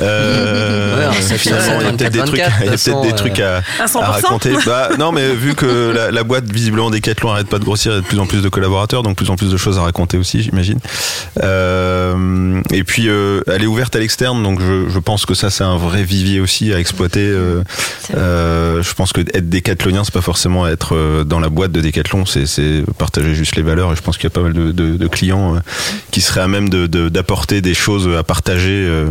Euh, 0.00 1.10
Ouais, 1.10 1.20
ça 1.20 1.34
finalement, 1.36 1.80
il 1.80 1.86
y 1.86 1.88
a 1.88 1.92
peut-être 1.92 2.12
des 2.12 2.18
24, 2.20 2.26
trucs, 2.26 2.70
de 2.70 2.70
façon, 2.76 3.02
des 3.02 3.42
à, 3.42 3.62
Un 3.80 3.86
100%. 3.86 4.02
à 4.02 4.06
raconter. 4.06 4.52
Bah, 4.66 4.90
non, 4.98 5.12
mais 5.12 5.34
vu 5.34 5.54
que 5.54 5.92
la, 5.94 6.10
la 6.10 6.22
boîte 6.22 6.50
visiblement 6.50 6.90
Decathlon 6.90 7.30
arrête 7.32 7.48
pas 7.48 7.58
de 7.58 7.64
grossir, 7.64 7.92
il 7.92 7.94
y 7.96 7.98
a 7.98 8.00
de 8.02 8.06
plus 8.06 8.18
en 8.18 8.26
plus 8.26 8.42
de 8.42 8.48
collaborateurs, 8.48 9.02
donc 9.02 9.16
plus 9.16 9.30
en 9.30 9.36
plus 9.36 9.50
de 9.50 9.56
choses 9.56 9.78
à 9.78 9.82
raconter 9.82 10.16
aussi, 10.16 10.42
j'imagine. 10.42 10.78
Euh, 11.42 12.60
et 12.72 12.84
puis, 12.84 13.08
euh, 13.08 13.40
elle 13.46 13.62
est 13.62 13.66
ouverte 13.66 13.94
à 13.96 13.98
l'externe, 13.98 14.42
donc 14.42 14.60
je, 14.60 14.88
je 14.88 14.98
pense 14.98 15.26
que 15.26 15.34
ça, 15.34 15.50
c'est 15.50 15.64
un 15.64 15.76
vrai 15.76 16.02
vivier 16.02 16.40
aussi 16.40 16.72
à 16.72 16.78
exploiter. 16.78 17.20
Euh, 17.26 17.62
euh, 18.16 18.82
je 18.82 18.94
pense 18.94 19.12
que 19.12 19.20
être 19.20 19.48
décathlonien, 19.48 20.04
c'est 20.04 20.14
pas 20.14 20.20
forcément 20.20 20.66
être 20.66 21.24
dans 21.24 21.40
la 21.40 21.48
boîte 21.50 21.72
de 21.72 21.80
Decathlon, 21.80 22.24
c'est 22.26 22.46
c'est 22.46 22.82
partager 22.98 23.34
juste 23.34 23.56
les 23.56 23.62
valeurs. 23.62 23.92
Et 23.92 23.96
je 23.96 24.00
pense 24.02 24.16
qu'il 24.16 24.24
y 24.24 24.26
a 24.28 24.30
pas 24.30 24.40
mal 24.42 24.52
de, 24.52 24.72
de- 24.72 24.96
de 24.96 25.06
clients 25.08 25.56
euh, 25.56 25.60
qui 26.10 26.20
seraient 26.20 26.40
à 26.42 26.48
même 26.48 26.68
de- 26.68 26.86
de- 26.86 27.08
d'apporter 27.08 27.60
des 27.60 27.74
choses 27.74 28.08
à 28.16 28.22
partager. 28.22 28.86
euh, 28.88 29.10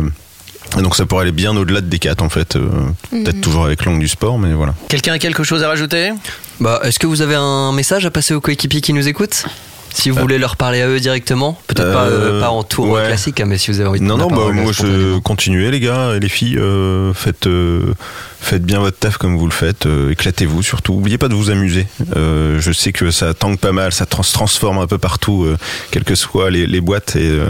et 0.78 0.82
donc 0.82 0.94
ça 0.94 1.04
pourrait 1.04 1.22
aller 1.22 1.32
bien 1.32 1.56
au-delà 1.56 1.80
de 1.80 1.88
Decat 1.88 2.14
en 2.20 2.28
fait, 2.28 2.54
euh, 2.56 2.68
peut-être 3.10 3.36
Mhm. 3.36 3.40
toujours 3.40 3.64
avec 3.64 3.84
l'angle 3.84 3.98
du 4.00 4.06
sport, 4.08 4.38
mais 4.38 4.52
voilà. 4.52 4.74
Quelqu'un 4.88 5.12
a 5.14 5.18
quelque 5.18 5.42
chose 5.42 5.62
à 5.64 5.68
rajouter? 5.68 6.12
Bah, 6.60 6.80
est-ce 6.84 6.98
que 7.00 7.08
vous 7.08 7.22
avez 7.22 7.34
un 7.34 7.72
message 7.72 8.06
à 8.06 8.10
passer 8.12 8.34
aux 8.34 8.40
coéquipiers 8.40 8.80
qui 8.80 8.92
nous 8.92 9.08
écoutent? 9.08 9.46
Si 9.92 10.10
vous 10.10 10.18
voulez 10.20 10.38
leur 10.38 10.56
parler 10.56 10.80
à 10.82 10.88
eux 10.88 11.00
directement, 11.00 11.58
peut-être 11.66 11.92
pas, 11.92 12.04
euh, 12.04 12.38
Euh, 12.38 12.40
pas 12.40 12.50
en 12.50 12.62
tour 12.62 12.88
ouais. 12.90 13.06
classique, 13.06 13.40
hein, 13.40 13.46
mais 13.46 13.58
si 13.58 13.70
vous 13.70 13.80
avez 13.80 13.88
envie 13.88 14.00
de 14.00 14.04
Non, 14.04 14.16
non, 14.16 14.28
bah, 14.28 14.36
parole, 14.36 14.54
moi 14.54 14.72
je 14.72 15.18
continuez 15.20 15.70
les 15.70 15.80
gars 15.80 16.14
et 16.16 16.20
les 16.20 16.28
filles, 16.28 16.58
euh, 16.58 17.12
faites, 17.14 17.46
euh, 17.46 17.94
faites 18.40 18.62
bien 18.64 18.78
votre 18.80 18.98
taf 18.98 19.16
comme 19.16 19.36
vous 19.36 19.46
le 19.46 19.52
faites, 19.52 19.86
euh, 19.86 20.10
éclatez-vous 20.10 20.62
surtout. 20.62 20.94
Oubliez 20.94 21.18
pas 21.18 21.28
de 21.28 21.34
vous 21.34 21.50
amuser. 21.50 21.86
Euh, 22.16 22.58
je 22.60 22.72
sais 22.72 22.92
que 22.92 23.10
ça 23.10 23.34
tangue 23.34 23.58
pas 23.58 23.72
mal, 23.72 23.92
ça 23.92 24.06
trans- 24.06 24.22
se 24.22 24.32
transforme 24.32 24.78
un 24.78 24.86
peu 24.86 24.98
partout, 24.98 25.44
euh, 25.44 25.56
quelles 25.90 26.04
que 26.04 26.14
soient 26.14 26.50
les, 26.50 26.66
les 26.66 26.80
boîtes, 26.80 27.16
et 27.16 27.28
euh, 27.28 27.46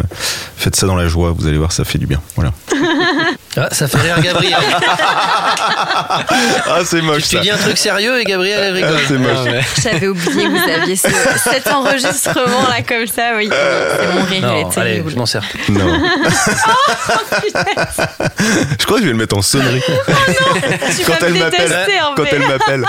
faites 0.57 0.77
ça 0.77 0.87
dans 0.87 0.97
la 0.97 1.09
joie, 1.09 1.33
vous 1.37 1.47
allez 1.47 1.59
voir, 1.59 1.73
ça 1.73 1.85
fait 1.85 1.99
du 1.99 2.07
bien. 2.07 2.21
Voilà. 2.37 2.53
Ah, 3.57 3.69
ça 3.73 3.89
fait 3.89 3.99
rire 3.99 4.21
Gabriel. 4.23 4.55
ah, 6.67 6.81
c'est 6.85 7.03
moche. 7.03 7.25
Tu 7.29 7.41
dis 7.41 7.51
un 7.51 7.57
truc 7.57 7.77
sérieux 7.79 8.21
et 8.21 8.25
Gabriel 8.25 8.61
elle 8.63 8.75
rigole. 8.75 8.97
Ah, 8.97 9.01
c'est 9.09 9.19
moche. 9.19 9.39
ouais. 9.53 9.61
J'avais 9.83 10.07
oublié 10.09 10.45
que 10.45 10.49
vous 10.49 10.71
aviez 10.83 10.97
ce- 10.97 11.09
cet 11.51 11.67
enregistrement 11.69 12.63
là 12.69 12.83
comme 12.87 13.07
ça, 13.07 13.33
oui. 13.37 13.49
C'est 13.51 14.15
mon 14.15 14.23
rire, 14.25 14.43
Non, 14.43 14.49
allez, 14.55 14.65
terrible. 14.75 15.11
je 15.11 15.17
m'en 15.17 15.27
sers. 15.27 15.43
Non. 15.69 15.81
je 18.79 18.85
crois 18.87 18.97
que 18.99 19.03
je 19.03 19.07
vais 19.07 19.13
le 19.13 19.19
mettre 19.19 19.37
en 19.37 19.43
sonnerie. 19.43 19.81
tu 19.85 21.05
quand 21.05 21.13
vas 21.21 21.27
elle 21.27 21.35
m'appelle. 21.35 21.87
Quand 22.17 22.25
elle 22.31 22.47
m'appelle. 22.47 22.85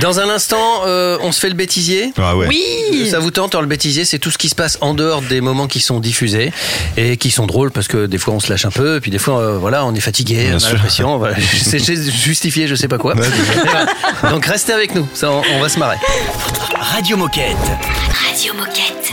Dans 0.00 0.20
un 0.20 0.28
instant, 0.28 0.82
euh, 0.86 1.18
on 1.20 1.32
se 1.32 1.40
fait 1.40 1.48
le 1.48 1.54
bêtisier. 1.54 2.12
Ah 2.18 2.36
ouais. 2.36 2.46
Oui. 2.48 3.08
Ça 3.10 3.18
vous 3.18 3.30
tente 3.30 3.54
alors, 3.54 3.62
le 3.62 3.68
bêtisier, 3.68 4.04
c'est 4.04 4.18
tout 4.18 4.30
ce 4.30 4.38
qui 4.38 4.48
se 4.48 4.54
passe 4.54 4.78
en 4.80 4.94
dehors 4.94 5.22
des 5.22 5.40
moments 5.40 5.66
qui 5.66 5.80
sont 5.80 6.00
diffusés 6.00 6.52
et 6.96 7.16
qui 7.16 7.30
sont 7.30 7.46
drôles 7.46 7.70
parce 7.70 7.88
que 7.88 8.06
des 8.06 8.18
fois 8.18 8.34
on 8.34 8.40
se 8.40 8.50
lâche 8.50 8.64
un 8.64 8.70
peu, 8.70 8.96
et 8.96 9.00
puis 9.00 9.10
des 9.10 9.18
fois 9.18 9.38
euh, 9.40 9.58
voilà 9.66 9.84
on 9.84 9.92
est 9.96 10.00
fatigué, 10.00 10.52
on 10.52 10.64
a 10.64 11.16
voilà, 11.18 11.34
c'est 11.40 11.80
c'est 11.80 12.08
justifié, 12.08 12.68
je 12.68 12.76
sais 12.76 12.86
pas 12.86 12.98
quoi. 12.98 13.14
Donc 14.30 14.46
restez 14.46 14.72
avec 14.72 14.94
nous, 14.94 15.08
ça 15.12 15.28
on, 15.28 15.42
on 15.54 15.60
va 15.60 15.68
se 15.68 15.76
marrer. 15.76 15.96
Radio 16.78 17.16
Moquette. 17.16 17.56
Radio 18.28 18.54
Moquette. 18.54 19.12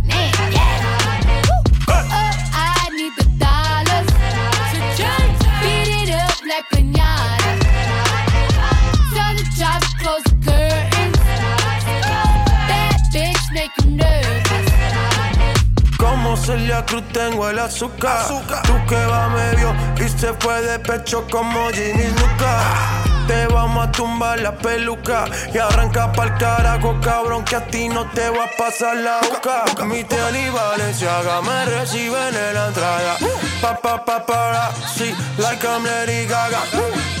Cruz 16.85 17.03
tengo 17.13 17.49
el 17.49 17.59
azúcar. 17.59 18.25
Tú 18.63 18.73
que 18.87 19.05
va 19.05 19.29
medio 19.29 19.73
y 19.97 20.09
se 20.09 20.33
fue 20.33 20.61
de 20.61 20.79
pecho 20.79 21.25
como 21.31 21.69
Ginny 21.69 22.07
Luca. 22.07 23.01
Te 23.27 23.47
vamos 23.47 23.87
a 23.87 23.91
tumbar 23.91 24.39
la 24.41 24.51
peluca 24.57 25.25
y 25.53 25.57
arranca 25.57 26.11
pa'l 26.11 26.37
carajo, 26.37 26.99
cabrón, 27.01 27.45
que 27.45 27.55
a 27.55 27.65
ti 27.67 27.87
no 27.87 28.09
te 28.11 28.29
va 28.29 28.45
a 28.45 28.57
pasar 28.57 28.97
la 28.97 29.19
boca. 29.21 29.63
Mi 29.85 30.03
tele 30.03 30.47
y 30.47 30.49
Valenciaga 30.49 31.41
me 31.41 31.65
reciben 31.65 32.35
en 32.35 32.53
la 32.53 32.67
entrada. 32.67 33.17
Pa, 33.61 33.77
pa, 33.77 34.03
pa, 34.03 34.25
para, 34.25 34.71
sí, 34.95 35.15
like 35.37 35.65
I'm 35.65 35.85
Lady 35.85 36.25
Gaga. 36.25 37.20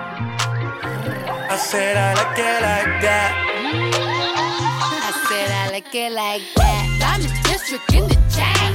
I 1.51 1.57
said 1.57 1.97
I 1.97 2.13
like 2.13 2.39
it 2.39 2.61
like 2.63 3.01
that. 3.01 3.31
I 5.03 5.11
said 5.27 5.51
I 5.51 5.69
like 5.71 5.93
it 5.93 6.11
like 6.13 6.41
that. 6.55 6.87
Diamond 6.97 7.33
District 7.43 7.93
in 7.93 8.07
the 8.07 8.15
chain. 8.31 8.71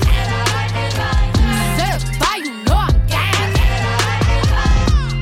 Certified, 1.78 2.44
you 2.44 2.52
know 2.64 2.76
I'm 2.76 2.92
gang. 3.08 3.52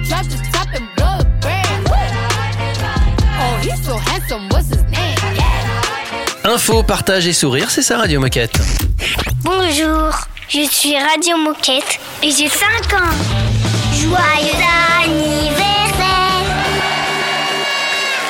Drop 0.02 0.26
the 0.26 0.38
top 0.50 0.66
and 0.74 0.88
blow 0.96 1.18
the 1.18 1.26
brand. 1.42 1.86
Oh, 3.38 3.54
he's 3.62 3.80
so 3.86 3.98
handsome, 3.98 4.48
what's 4.48 4.70
his 4.70 4.82
name? 4.90 5.16
Yeah. 5.36 6.50
Info, 6.52 6.82
partage 6.82 7.28
et 7.28 7.32
sourire, 7.32 7.70
c'est 7.70 7.82
ça 7.82 7.98
Radio 7.98 8.18
Moquette. 8.18 8.58
Bonjour, 9.44 10.10
je 10.48 10.66
suis 10.68 10.98
Radio 10.98 11.36
Moquette 11.36 12.00
et 12.20 12.32
j'ai 12.32 12.48
5 12.48 12.94
ans. 12.94 13.14
Joyeux 13.92 14.58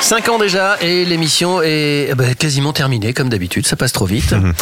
5 0.05 0.29
ans 0.29 0.37
déjà 0.37 0.77
et 0.81 1.03
l'émission 1.03 1.63
est 1.63 2.09
eh 2.11 2.13
ben, 2.13 2.35
quasiment 2.35 2.73
terminée 2.73 3.11
comme 3.11 3.27
d'habitude, 3.27 3.65
ça 3.65 3.75
passe 3.75 3.91
trop 3.91 4.05
vite. 4.05 4.33
Mhm. 4.33 4.53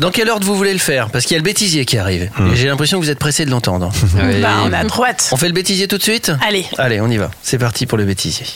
Dans 0.00 0.10
quel 0.10 0.28
ordre 0.28 0.44
vous 0.44 0.56
voulez 0.56 0.72
le 0.72 0.80
faire? 0.80 1.10
Parce 1.10 1.26
qu'il 1.26 1.34
y 1.34 1.36
a 1.36 1.38
le 1.38 1.44
bêtisier 1.44 1.84
qui 1.84 1.96
arrive. 1.96 2.28
Mhm. 2.36 2.52
Et 2.52 2.56
j'ai 2.56 2.66
l'impression 2.66 2.98
que 2.98 3.04
vous 3.04 3.10
êtes 3.10 3.20
pressé 3.20 3.44
de 3.44 3.50
l'entendre. 3.52 3.92
Bah, 4.42 4.48
on 4.64 4.72
a 4.72 4.84
trop 4.86 5.04
hâte. 5.04 5.28
On 5.30 5.36
fait 5.36 5.46
le 5.46 5.52
bêtisier 5.52 5.86
tout 5.86 5.96
de 5.96 6.02
suite? 6.02 6.32
Allez. 6.44 6.66
Allez, 6.76 7.00
on 7.00 7.06
y 7.06 7.18
va. 7.18 7.30
C'est 7.40 7.58
parti 7.58 7.86
pour 7.86 7.98
le 7.98 8.04
bêtisier. 8.04 8.46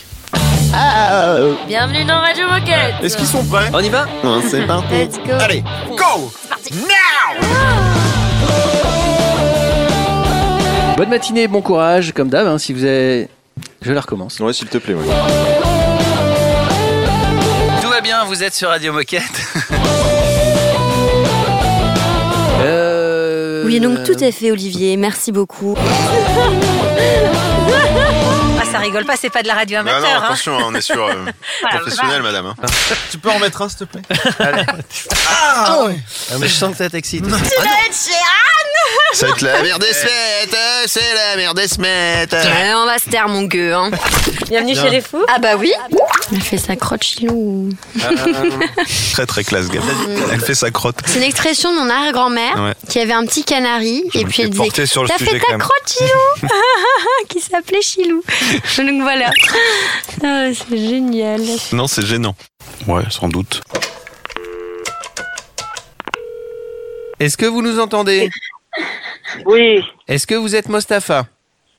Bienvenue 1.68 2.05
dans 2.05 2.18
Radio 2.18 2.49
Moquette. 2.49 2.95
Est-ce 3.05 3.16
qu'ils 3.16 3.26
sont 3.26 3.45
prêts? 3.45 3.70
On 3.72 3.78
y 3.78 3.89
va? 3.89 4.09
C'est 4.51 4.66
parti. 4.66 4.93
Let's 4.93 5.18
go. 5.18 5.35
Allez, 5.39 5.62
go 5.91 6.32
Bonne 10.97 11.11
matinée, 11.11 11.47
bon 11.47 11.62
courage, 11.62 12.12
comme 12.12 12.28
d'hab, 12.28 12.49
hein, 12.49 12.59
si 12.59 12.72
vous 12.72 12.82
avez... 12.82 13.28
Je 13.82 13.93
la 13.93 14.01
recommence. 14.01 14.41
Ouais, 14.41 14.53
s'il 14.53 14.66
te 14.66 14.78
plaît. 14.78 14.95
ouais. 14.95 15.54
Bien, 18.05 18.25
vous 18.27 18.43
êtes 18.45 18.55
sur 18.55 18.69
Radio 18.69 18.93
Moquette. 18.93 19.23
Euh, 22.67 23.65
Oui, 23.67 23.79
donc 23.81 24.05
tout 24.05 24.23
est 24.25 24.33
fait, 24.33 24.51
Olivier. 24.51 24.97
Merci 24.97 25.33
beaucoup. 25.33 25.77
Ah, 28.57 28.65
ça 28.71 28.79
rigole 28.79 29.05
pas, 29.05 29.17
c'est 29.17 29.29
pas 29.31 29.43
de 29.43 29.49
la 29.49 29.55
radio 29.55 29.83
Non, 29.83 29.91
amateur. 29.91 30.01
non, 30.03 30.17
hein. 30.17 30.23
attention, 30.25 30.57
on 30.57 30.75
est 30.75 30.81
sur 30.81 31.05
euh, 31.05 31.25
professionnel, 31.71 32.23
madame. 32.23 32.47
hein. 32.47 32.55
Tu 33.11 33.19
peux 33.19 33.29
en 33.31 33.39
mettre 33.39 33.61
un, 33.63 33.69
s'il 33.69 33.79
te 33.79 33.85
plaît 33.85 34.03
Ah, 35.29 35.89
mais 36.39 36.49
je 36.49 36.55
sens 36.55 36.71
que 36.73 36.79
ça 36.79 36.89
t'excite. 36.89 37.27
Tu 37.27 37.33
Ah, 37.35 37.37
vas 37.63 37.87
être 37.87 37.95
être 39.22 39.41
la 39.43 39.62
merde 39.62 39.81
des 39.81 39.93
smettes, 39.93 40.57
c'est 40.87 41.14
la 41.14 41.37
merde 41.37 41.57
des 41.57 41.68
smettes. 41.68 42.33
Ouais, 42.33 42.75
on 42.75 42.85
va 42.87 42.99
se 42.99 43.09
taire, 43.09 43.29
mon 43.29 43.43
gueux. 43.45 43.72
Hein. 43.75 43.91
Bienvenue 44.49 44.72
Bien. 44.72 44.83
chez 44.85 44.91
les 44.91 45.01
fous. 45.01 45.25
Ah 45.29 45.39
bah 45.39 45.57
oui. 45.57 45.72
Elle 46.33 46.41
fait 46.43 46.59
sa 46.59 46.77
crotte 46.77 47.03
chilou. 47.05 47.70
Très 49.12 49.27
très 49.27 49.45
classe, 49.45 49.68
Gab. 49.68 49.83
Elle 50.33 50.41
fait 50.41 50.55
sa 50.55 50.70
crotte. 50.70 50.97
C'est 51.07 51.18
une 51.18 51.25
expression 51.25 51.72
de 51.72 51.79
mon 51.79 51.89
arrière-grand-mère 51.91 52.55
Ouais. 52.62 52.75
qui 52.89 52.99
avait 53.01 53.12
un 53.12 53.25
petit 53.25 53.45
canari 53.45 54.05
Je 54.12 54.18
et 54.20 54.25
puis 54.25 54.43
elle 54.43 54.51
disait 54.51 54.62
porter 54.64 54.87
sur 54.87 55.03
le 55.03 55.09
T'as 55.09 55.18
fait 55.18 55.39
ta 55.39 55.57
crotte 55.59 55.89
Chilou 55.97 56.49
qui 57.29 57.41
s'appelait 57.41 57.83
Chilou. 57.83 58.22
Donc 58.79 59.03
voilà. 59.03 59.31
Ah, 60.25 60.47
c'est 60.53 60.79
génial. 60.79 61.41
Non, 61.72 61.87
c'est 61.87 62.05
gênant. 62.05 62.35
Ouais, 62.87 63.03
sans 63.11 63.29
doute. 63.29 63.62
Est-ce 67.20 67.37
que 67.37 67.47
vous 67.47 67.62
nous 67.62 67.79
entendez? 67.81 68.29
Oui. 69.47 69.85
Est-ce 70.09 70.27
que 70.27 70.35
vous 70.35 70.55
êtes 70.55 70.68
Mostafa 70.68 71.27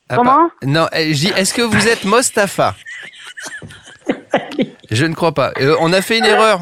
Ah, 0.08 0.16
Comment? 0.16 0.48
Pas- 0.60 0.66
Non, 0.66 0.88
eh, 0.92 1.12
je 1.14 1.18
dis, 1.26 1.32
est-ce 1.36 1.52
que 1.54 1.62
vous 1.62 1.88
êtes 1.88 2.04
Mostafa 2.04 2.74
Je 4.90 5.04
ne 5.04 5.14
crois 5.14 5.32
pas. 5.32 5.52
Euh, 5.60 5.76
on 5.80 5.92
a 5.92 6.00
fait 6.02 6.18
une 6.18 6.24
erreur. 6.24 6.60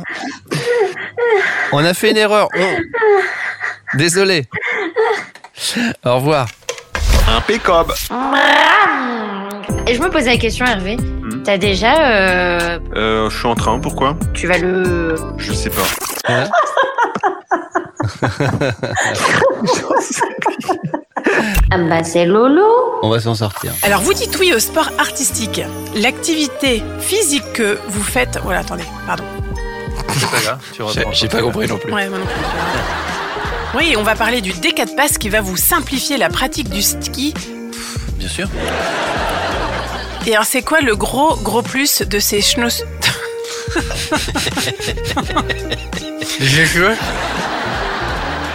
On 1.72 1.84
a 1.84 1.92
fait 1.94 2.10
une 2.10 2.16
erreur. 2.16 2.48
On- 2.56 2.76
Désolé. 3.98 4.46
Au 6.04 6.16
revoir. 6.16 6.46
Impeccable. 7.36 7.94
Et 9.86 9.94
je 9.94 10.00
me 10.00 10.08
posais 10.10 10.30
la 10.32 10.36
question, 10.38 10.64
Hervé. 10.66 10.96
T'as 11.44 11.58
déjà. 11.58 11.94
euh, 11.98 12.78
Euh, 12.96 13.30
je 13.30 13.36
suis 13.38 13.46
en 13.46 13.54
train, 13.54 13.78
pourquoi? 13.78 14.16
tu 14.32 14.46
vas 14.46 14.58
le. 14.58 15.14
Je 15.36 15.52
sais 15.52 15.70
pas. 15.70 15.82
Ah 21.70 21.78
bah 21.78 22.04
c'est 22.04 22.26
Lolo. 22.26 22.64
On 23.02 23.08
va 23.08 23.18
s'en 23.20 23.34
sortir. 23.34 23.72
Alors, 23.82 24.00
vous 24.02 24.14
dites 24.14 24.36
oui 24.38 24.52
au 24.54 24.58
sport 24.58 24.90
artistique. 24.98 25.60
L'activité 25.96 26.82
physique 27.00 27.52
que 27.52 27.78
vous 27.88 28.02
faites. 28.02 28.38
Voilà, 28.42 28.60
attendez, 28.60 28.84
pardon. 29.06 29.24
C'est 30.16 30.30
pas 30.30 30.40
grave. 30.40 30.58
tu 30.72 30.82
reprends. 30.82 31.12
J'ai 31.12 31.28
pas 31.28 31.42
compris 31.42 31.66
non 31.66 31.78
plus. 31.78 31.92
Ouais, 31.92 32.08
moi 32.08 32.18
non 32.18 32.26
plus. 32.26 32.34
Oui, 33.76 33.94
on 33.98 34.02
va 34.02 34.14
parler 34.14 34.40
du 34.40 34.52
D4 34.52 34.94
Pass 34.94 35.18
qui 35.18 35.28
va 35.28 35.40
vous 35.40 35.56
simplifier 35.56 36.16
la 36.16 36.28
pratique 36.28 36.68
du 36.68 36.82
ski. 36.82 37.34
Bien 38.12 38.28
sûr. 38.28 38.48
Et 40.26 40.34
alors, 40.34 40.46
c'est 40.46 40.62
quoi 40.62 40.80
le 40.80 40.94
gros, 40.94 41.36
gros 41.36 41.62
plus 41.62 42.02
de 42.02 42.18
ces 42.18 42.40
schnoss... 42.40 42.84
J'ai 46.40 46.64
joué. 46.66 46.94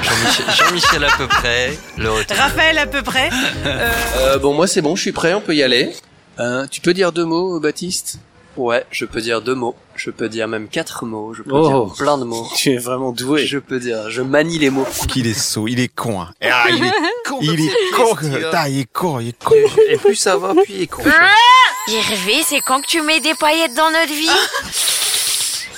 Jean-Michel, 0.03 0.45
Jean-Michel 0.57 1.03
à 1.03 1.09
peu 1.17 1.27
près. 1.27 1.77
Le 1.97 2.11
retour. 2.11 2.37
Raphaël, 2.37 2.77
à 2.77 2.87
peu 2.87 3.01
près. 3.01 3.29
Euh, 3.65 3.89
Euh, 4.19 4.37
bon, 4.37 4.53
moi 4.53 4.67
c'est 4.67 4.81
bon, 4.81 4.95
je 4.95 5.01
suis 5.01 5.11
prêt, 5.11 5.33
on 5.33 5.41
peut 5.41 5.55
y 5.55 5.63
aller. 5.63 5.93
Euh, 6.39 6.65
tu 6.71 6.79
peux 6.81 6.93
dire 6.93 7.11
deux 7.11 7.25
mots, 7.25 7.59
Baptiste? 7.59 8.19
Ouais, 8.57 8.85
je 8.91 9.05
peux 9.05 9.21
dire 9.21 9.41
deux 9.41 9.55
mots. 9.55 9.75
Je 9.95 10.09
peux 10.11 10.27
dire 10.29 10.47
même 10.47 10.67
quatre 10.67 11.05
mots. 11.05 11.33
Je 11.33 11.43
peux 11.43 11.51
Oh. 11.53 11.85
dire 11.87 11.95
plein 11.97 12.17
de 12.17 12.23
mots. 12.25 12.47
Tu 12.55 12.73
es 12.73 12.77
vraiment 12.77 13.11
doué. 13.11 13.45
Je 13.45 13.57
peux 13.59 13.79
dire, 13.79 14.09
je 14.09 14.21
manie 14.21 14.57
les 14.57 14.69
mots. 14.69 14.87
Qu'il 15.07 15.27
est 15.27 15.39
sot, 15.39 15.67
il 15.67 15.79
est 15.79 15.87
con. 15.93 16.21
hein. 16.21 16.29
Ah, 16.43 16.65
il 16.69 16.83
est 16.85 16.91
con. 17.27 17.37
Il 17.41 17.65
est 17.65 17.73
con. 17.95 18.15
Putain, 18.15 18.67
il 18.67 18.79
est 18.81 18.91
con, 18.91 19.19
il 19.19 19.29
est 19.29 19.43
con. 19.43 19.55
Et 19.89 19.97
plus 19.97 20.15
ça 20.15 20.37
va, 20.37 20.53
plus 20.53 20.63
il 20.69 20.81
est 20.83 20.87
con. 20.87 21.03
Hervé, 21.87 22.43
c'est 22.45 22.61
quand 22.61 22.81
que 22.81 22.87
tu 22.87 23.01
mets 23.01 23.19
des 23.19 23.33
paillettes 23.35 23.75
dans 23.75 23.89
notre 23.91 24.13
vie? 24.13 24.29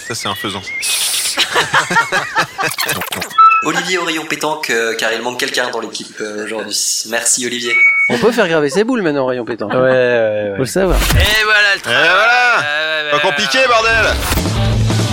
Ça, 0.08 0.16
c'est 0.16 0.28
un 0.28 0.36
faisant. 0.36 0.62
Olivier 3.64 4.00
au 4.00 4.06
rayon 4.06 4.26
pétanque, 4.26 4.72
euh, 4.72 4.96
car 4.96 5.14
il 5.14 5.22
manque 5.22 5.40
quelqu'un 5.40 5.70
dans 5.70 5.80
l'équipe 5.80 6.20
euh, 6.20 6.46
aujourd'hui. 6.46 6.76
Merci 7.10 7.46
Olivier. 7.46 7.76
On 8.10 8.18
peut 8.18 8.32
faire 8.32 8.48
graver 8.48 8.72
ses 8.72 8.84
boules 8.84 9.04
maintenant, 9.04 9.28
rayon 9.28 9.46
pétanque. 9.46 9.72
Ouais, 9.74 9.80
ouais, 9.80 9.84
ouais. 9.90 10.54
Faut 10.56 10.64
le 10.64 10.66
savoir. 10.66 10.98
Et 10.98 11.44
voilà 11.44 11.76
le 11.76 11.80
Et 11.80 12.10
voilà 12.10 13.12
Pas 13.12 13.20
compliqué, 13.20 13.60
bordel 13.68 14.16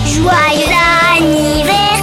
Joyeux 0.07 0.75
anniversaire 1.15 1.99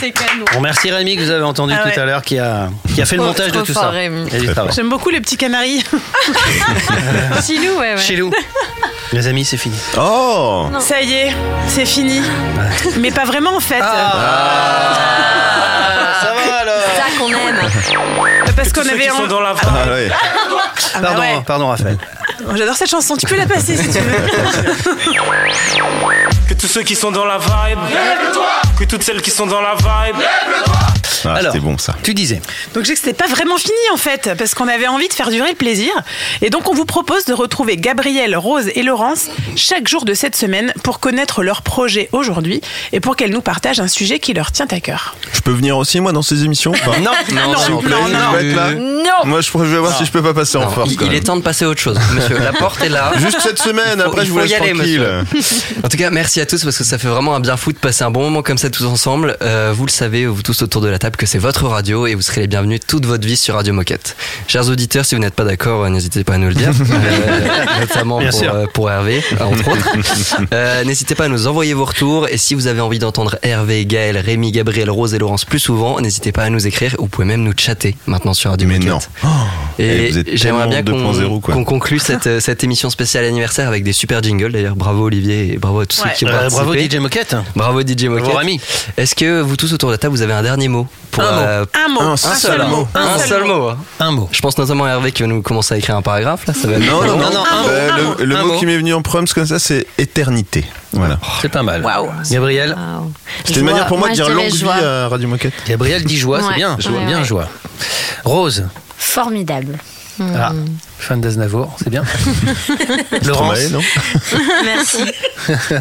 C'est 0.00 0.10
canon. 0.12 0.44
On 0.54 0.58
remercie 0.58 0.90
Rémi 0.90 1.16
que 1.16 1.22
vous 1.22 1.30
avez 1.30 1.44
entendu 1.44 1.74
Ah 1.76 1.88
tout 1.90 2.00
à 2.00 2.04
l'heure 2.04 2.22
qui 2.22 2.38
a, 2.38 2.68
qui 2.94 3.02
a 3.02 3.06
fait 3.06 3.16
le 3.16 3.22
montage 3.22 3.52
de 3.52 3.60
tout 3.60 3.72
fort, 3.72 3.92
ça. 3.92 4.62
J'aime 4.74 4.88
beaucoup 4.88 5.10
les 5.10 5.20
petits 5.20 5.36
canaris. 5.36 5.84
Chilou, 7.46 7.78
ouais, 7.78 7.94
ouais. 7.94 7.98
Chez 8.00 8.16
nous. 8.16 8.30
Les 9.12 9.26
amis, 9.26 9.44
c'est 9.44 9.56
fini. 9.56 9.76
Oh 9.98 10.68
Ça 10.80 11.00
y 11.02 11.12
est, 11.12 11.34
c'est 11.68 11.84
fini. 11.86 12.22
Mais 12.98 13.10
pas 13.10 13.24
vraiment 13.24 13.56
en 13.56 13.60
fait. 13.60 13.80
Ah. 13.82 14.96
Ça 16.22 16.32
va 16.32 16.56
alors 16.58 16.74
Ça 16.96 17.02
qu'on 17.18 17.28
aime. 17.28 17.60
Parce 18.56 18.72
qu'on 18.72 18.82
avait 18.88 19.08
qui 19.08 19.08
sont 19.08 19.24
en- 19.24 19.26
dans 19.26 19.40
la 19.40 19.54
Ah 19.62 19.88
ouais. 19.90 20.10
Ah 20.94 20.98
bah 21.00 21.08
Pardon, 21.08 21.20
ouais. 21.20 21.42
pardon 21.46 21.68
Raphaël. 21.68 21.98
J'adore 22.56 22.74
cette 22.76 22.90
chanson, 22.90 23.16
tu 23.16 23.26
peux 23.26 23.36
la 23.36 23.46
passer 23.46 23.76
si 23.76 23.90
tu 23.90 23.98
veux. 23.98 24.16
Que 26.50 26.54
tous 26.54 26.66
ceux 26.66 26.82
qui 26.82 26.96
sont 26.96 27.12
dans 27.12 27.26
la 27.26 27.38
vibe. 27.38 27.78
Que 28.76 28.82
toutes 28.82 29.04
celles 29.04 29.22
qui 29.22 29.30
sont 29.30 29.46
dans 29.46 29.60
la 29.60 29.76
vibe. 29.76 30.16
Ah, 31.24 31.34
Alors. 31.34 31.52
c'était 31.52 31.64
bon 31.64 31.76
ça. 31.78 31.94
Tu 32.02 32.14
disais. 32.14 32.40
Donc 32.74 32.84
je 32.84 32.90
que 32.92 32.98
c'était 32.98 33.12
pas 33.12 33.26
vraiment 33.28 33.56
fini 33.56 33.72
en 33.92 33.96
fait, 33.96 34.30
parce 34.38 34.54
qu'on 34.54 34.68
avait 34.68 34.86
envie 34.88 35.08
de 35.08 35.12
faire 35.12 35.30
durer 35.30 35.50
le 35.50 35.54
plaisir. 35.56 35.90
Et 36.42 36.50
donc 36.50 36.68
on 36.68 36.74
vous 36.74 36.84
propose 36.84 37.24
de 37.24 37.32
retrouver 37.32 37.76
Gabrielle, 37.76 38.36
Rose 38.36 38.68
et 38.74 38.82
Laurence 38.82 39.26
chaque 39.56 39.88
jour 39.88 40.04
de 40.04 40.14
cette 40.14 40.36
semaine 40.36 40.72
pour 40.82 41.00
connaître 41.00 41.42
leur 41.42 41.62
projet 41.62 42.08
aujourd'hui 42.12 42.60
et 42.92 43.00
pour 43.00 43.16
qu'elles 43.16 43.30
nous 43.32 43.40
partagent 43.42 43.80
un 43.80 43.88
sujet 43.88 44.18
qui 44.18 44.32
leur 44.34 44.52
tient 44.52 44.66
à 44.70 44.80
cœur. 44.80 45.14
Je 45.32 45.40
peux 45.40 45.52
venir 45.52 45.76
aussi, 45.76 46.00
moi, 46.00 46.12
dans 46.12 46.22
ces 46.22 46.44
émissions 46.44 46.72
pas 46.72 46.98
Non, 46.98 47.10
Non, 47.32 47.58
S'il 47.58 47.72
vous 47.72 47.80
plaît, 47.80 47.90
non, 47.90 48.06
je 48.08 48.12
non. 48.12 48.36
être 48.38 48.56
là 48.56 48.70
Non 48.72 49.26
Moi, 49.26 49.40
je, 49.40 49.50
vais 49.58 49.78
voir 49.78 49.96
si 49.96 50.04
je 50.04 50.10
peux 50.10 50.22
pas 50.22 50.34
passer 50.34 50.56
en 50.58 50.62
Non, 50.62 50.70
force. 50.70 50.90
il, 50.92 51.02
il 51.02 51.14
est 51.14 51.20
temps 51.20 51.36
de 51.36 51.42
passer 51.42 51.64
à 51.64 51.68
autre 51.68 51.80
chose, 51.80 51.98
monsieur. 52.14 52.38
La 52.38 52.52
porte 52.52 52.82
est 52.82 52.88
là. 52.88 53.12
Juste 53.18 53.40
cette 53.40 53.58
semaine, 53.58 53.98
faut- 54.00 54.08
après 54.08 54.24
je 54.26 54.30
vous 54.30 54.38
laisse 54.38 54.52
aller, 54.52 54.72
tranquille. 54.72 55.06
En 55.84 55.88
tout 55.88 55.96
cas, 55.96 56.10
merci 56.10 56.40
à 56.40 56.46
tous 56.46 56.62
parce 56.64 56.76
que 56.76 56.84
ça 56.84 56.98
fait 56.98 57.08
vraiment 57.08 57.34
un 57.34 57.40
bien 57.40 57.56
fou 57.56 57.72
de 57.72 57.78
passer 57.78 58.04
un 58.04 58.10
bon 58.10 58.22
moment 58.22 58.42
comme 58.42 58.58
ça 58.58 58.70
tous 58.70 58.84
ensemble. 58.86 59.36
Euh, 59.42 59.72
vous 59.74 59.86
le 59.86 59.90
savez, 59.90 60.26
vous 60.26 60.42
tous 60.42 60.62
autour 60.62 60.80
de 60.82 60.88
la 60.88 60.98
table, 60.98 61.09
que 61.16 61.26
c'est 61.26 61.38
votre 61.38 61.66
radio 61.66 62.06
et 62.06 62.14
vous 62.14 62.22
serez 62.22 62.40
les 62.42 62.46
bienvenus 62.46 62.80
toute 62.86 63.06
votre 63.06 63.26
vie 63.26 63.36
sur 63.36 63.54
Radio 63.54 63.72
Moquette. 63.72 64.16
Chers 64.48 64.68
auditeurs, 64.68 65.04
si 65.04 65.14
vous 65.14 65.20
n'êtes 65.20 65.34
pas 65.34 65.44
d'accord, 65.44 65.84
euh, 65.84 65.88
n'hésitez 65.88 66.24
pas 66.24 66.34
à 66.34 66.38
nous 66.38 66.48
le 66.48 66.54
dire, 66.54 66.70
Euh, 66.90 67.80
notamment 67.80 68.18
pour, 68.20 68.54
euh, 68.54 68.66
pour 68.72 68.90
Hervé, 68.90 69.22
entre 69.40 69.68
autres. 69.70 69.88
Euh, 70.52 70.84
n'hésitez 70.84 71.14
pas 71.14 71.24
à 71.24 71.28
nous 71.28 71.46
envoyer 71.46 71.74
vos 71.74 71.84
retours 71.84 72.28
et 72.28 72.36
si 72.38 72.54
vous 72.54 72.66
avez 72.66 72.80
envie 72.80 72.98
d'entendre 72.98 73.38
Hervé, 73.42 73.84
Gaël, 73.86 74.18
Rémi, 74.18 74.52
Gabriel, 74.52 74.90
Rose 74.90 75.14
et 75.14 75.18
Laurence 75.18 75.44
plus 75.44 75.58
souvent, 75.58 76.00
n'hésitez 76.00 76.32
pas 76.32 76.42
à 76.44 76.50
nous 76.50 76.66
écrire. 76.66 76.94
Vous 76.98 77.06
pouvez 77.08 77.26
même 77.26 77.42
nous 77.42 77.52
chatter 77.56 77.96
maintenant 78.06 78.34
sur 78.34 78.50
Radio 78.50 78.66
Mais 78.68 78.78
Moquette. 78.78 78.90
non. 78.90 78.98
Oh, 79.24 79.28
Et 79.78 80.10
Eh, 80.14 80.36
j'aimerais 80.36 80.68
bien 80.68 80.82
tellement 80.82 81.12
2.0, 81.12 81.40
qu'on 81.40 81.64
conclue 81.64 81.98
cette, 81.98 82.40
cette 82.40 82.64
émission 82.64 82.90
spéciale 82.90 83.24
anniversaire 83.24 83.68
avec 83.68 83.84
des 83.84 83.92
super 83.92 84.22
jingles. 84.22 84.52
D'ailleurs, 84.52 84.76
bravo 84.76 85.04
Olivier 85.04 85.54
et 85.54 85.58
bravo 85.58 85.80
à 85.80 85.86
tous 85.86 86.02
Ouais. 86.02 86.10
ceux 86.10 86.16
qui 86.16 86.24
ont 86.24 86.28
Euh, 86.28 86.32
participé. 86.32 86.64
bravo 86.64 86.74
DJ 86.78 86.94
Moquette. 86.96 87.36
Bravo 87.56 87.80
DJ 87.82 88.04
Moquette. 88.04 88.24
Bravo 88.24 88.38
Rémi. 88.38 88.60
Est-ce 88.96 89.14
que 89.14 89.40
vous 89.40 89.56
tous 89.56 89.72
autour 89.72 89.88
de 89.90 89.94
la 89.94 89.98
table, 89.98 90.14
vous 90.14 90.22
avez 90.22 90.32
un 90.32 90.42
dernier 90.42 90.68
mot? 90.68 90.86
Pour, 91.10 91.22
Un 91.24 91.32
mot. 91.32 91.40
euh, 91.40 91.64
Un 91.74 91.88
mot, 91.88 92.00
Un 92.00 92.12
un, 92.12 92.16
seul 92.16 92.36
seul 92.36 92.66
mot, 92.68 92.88
un, 92.94 93.18
seul 93.18 93.44
mot. 93.44 93.68
hein. 93.68 93.78
Un 93.98 94.10
mot. 94.12 94.28
Je 94.32 94.40
pense 94.40 94.56
notamment 94.58 94.84
à 94.84 94.88
Hervé 94.90 95.12
qui 95.12 95.22
va 95.22 95.28
nous 95.28 95.42
commencer 95.42 95.74
à 95.74 95.78
écrire 95.78 95.96
un 95.96 96.02
paragraphe 96.02 96.46
là. 96.46 96.54
Ça 96.54 96.68
va 96.68 96.74
être 96.74 96.80
Non, 96.86 97.02
non, 97.04 97.16
Non, 97.16 97.24
non. 97.24 97.30
non, 97.30 97.44
un 97.50 97.68
Euh, 97.68 97.90
mot, 98.04 98.14
le 98.18 98.36
mot 98.36 98.46
mot. 98.46 98.58
qui 98.58 98.66
m'est 98.66 98.76
venu 98.76 98.94
en 98.94 99.02
prompt 99.02 99.32
comme 99.32 99.46
ça, 99.46 99.58
c'est 99.58 99.86
éternité. 99.98 100.64
Voilà. 100.92 101.18
C'est 101.42 101.48
pas 101.48 101.62
mal. 101.62 101.82
Waouh. 101.84 102.08
Gabriel. 102.30 102.76
C'était 103.44 103.60
une 103.60 103.66
manière 103.66 103.86
pour 103.86 103.98
moi, 103.98 104.08
de 104.08 104.14
dire 104.14 104.28
longue 104.28 104.46
vie 104.50 104.68
à 104.68 105.08
Radio 105.08 105.28
Moquette. 105.28 105.54
Gabriel 105.68 106.04
dit 106.04 106.16
joie, 106.18 106.40
c'est 106.48 106.54
bien. 106.54 106.76
Bien 107.06 107.22
joie. 107.24 107.48
Rose. 108.24 108.66
Formidable. 108.98 109.78
Ah, 110.20 110.52
fan 111.00 111.20
d'Aznavour, 111.20 111.76
c'est 111.82 111.90
bien. 111.90 112.02
Laurence. 113.26 113.58
Stromae, 113.58 113.70
non 113.70 113.80
Merci. 114.64 114.98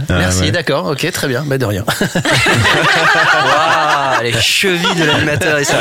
Merci, 0.09 0.41
ouais. 0.41 0.51
d'accord, 0.51 0.85
ok, 0.87 1.11
très 1.11 1.27
bien, 1.27 1.43
bah 1.45 1.57
de 1.57 1.65
rien. 1.65 1.83
Waouh, 3.45 4.23
les 4.23 4.33
chevilles 4.41 4.95
de 4.95 5.03
l'animateur 5.05 5.59
ici. 5.59 5.71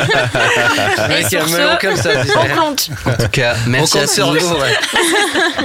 Avec 0.97 1.25
un 1.25 1.29
sur 1.29 1.47
melon 1.49 1.69
ce, 1.79 1.85
comme 1.87 1.95
ça. 1.95 2.09
On 2.35 2.61
compte. 2.61 2.89
En 3.05 3.11
tout 3.23 3.29
cas, 3.31 3.55
merci 3.67 3.97
On 3.97 3.99
à 3.99 4.01
compte 4.05 4.13
sur 4.13 4.33
tous. 4.33 4.39
vous, 4.43 4.55
ouais. 4.55 4.77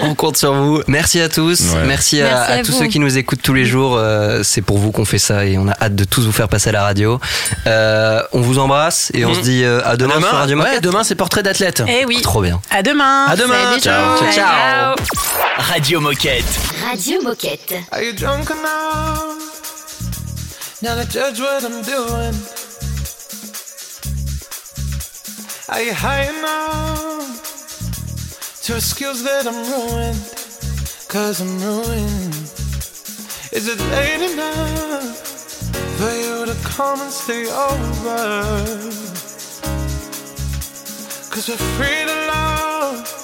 On 0.03 0.14
compte 0.14 0.37
sur 0.37 0.53
vous. 0.55 0.83
Merci 0.87 1.20
à 1.20 1.29
tous. 1.29 1.61
Ouais. 1.61 1.85
Merci, 1.87 2.20
à, 2.22 2.25
Merci 2.25 2.53
à 2.53 2.55
à 2.57 2.62
tous 2.62 2.72
ceux 2.72 2.87
qui 2.87 2.99
nous 2.99 3.16
écoutent 3.18 3.43
tous 3.43 3.55
les 3.55 3.64
jours. 3.64 3.97
Euh, 3.97 4.43
c'est 4.43 4.62
pour 4.62 4.79
vous 4.79 4.93
qu'on 4.93 5.05
fait 5.05 5.18
ça 5.18 5.45
et 5.45 5.59
on 5.59 5.68
a 5.68 5.72
hâte 5.81 5.95
de 5.95 6.05
tous 6.05 6.25
vous 6.25 6.33
faire 6.33 6.49
passer 6.49 6.70
à 6.70 6.72
la 6.72 6.83
radio. 6.83 7.20
Euh, 7.66 8.20
on 8.33 8.41
vous 8.41 8.59
embrasse 8.59 9.11
et 9.14 9.25
on 9.25 9.31
Mhm. 9.31 9.35
se 9.35 9.41
dit 9.41 9.64
euh, 9.64 9.81
à 9.85 9.97
demain, 9.97 10.20
sur 10.20 10.31
Radio 10.33 10.61
demain 10.81 11.03
c'est 11.05 11.14
portrait 11.16 11.43
d'athlète. 11.43 11.83
Eh 11.89 12.05
oui. 12.07 12.20
Trop 12.22 12.41
bien. 12.43 12.61
À 12.70 12.83
demain. 12.83 13.27
À 13.27 13.37
demain. 13.37 13.63
Salut, 13.64 13.80
Ciao. 13.82 14.18
ciao. 14.18 14.32
Ciao. 14.32 14.94
Radio 15.72 15.98
Moquette. 16.00 16.44
Radio 16.84 17.20
Moquette. 17.22 17.86
Are 17.92 18.02
you 18.02 18.12
drunk 18.12 18.50
enough 18.50 19.40
now 20.82 20.94
to 21.00 21.06
judge 21.08 21.40
what 21.40 21.64
I'm 21.64 21.80
doing? 21.82 22.34
Are 25.70 25.80
you 25.82 25.94
high 25.94 26.28
enough 26.28 27.40
to 28.64 28.76
excuse 28.76 29.22
that 29.22 29.46
I'm 29.46 29.64
ruined? 29.72 30.20
Cause 31.08 31.40
I'm 31.40 31.58
ruined. 31.58 32.34
Is 33.50 33.66
it 33.66 33.80
late 33.80 34.30
enough 34.30 35.16
for 35.96 36.12
you 36.12 36.44
to 36.44 36.54
come 36.64 37.00
and 37.00 37.10
stay 37.10 37.46
over? 37.48 38.52
Cause 41.32 41.48
we're 41.48 41.56
free 41.78 42.04
to 42.06 42.14
love, 42.28 43.24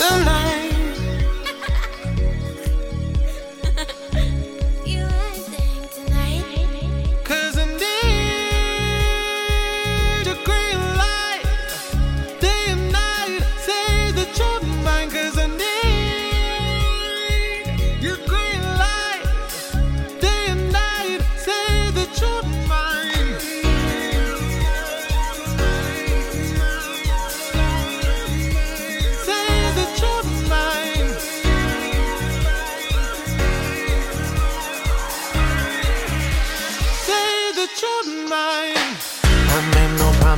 Tonight. 0.00 0.59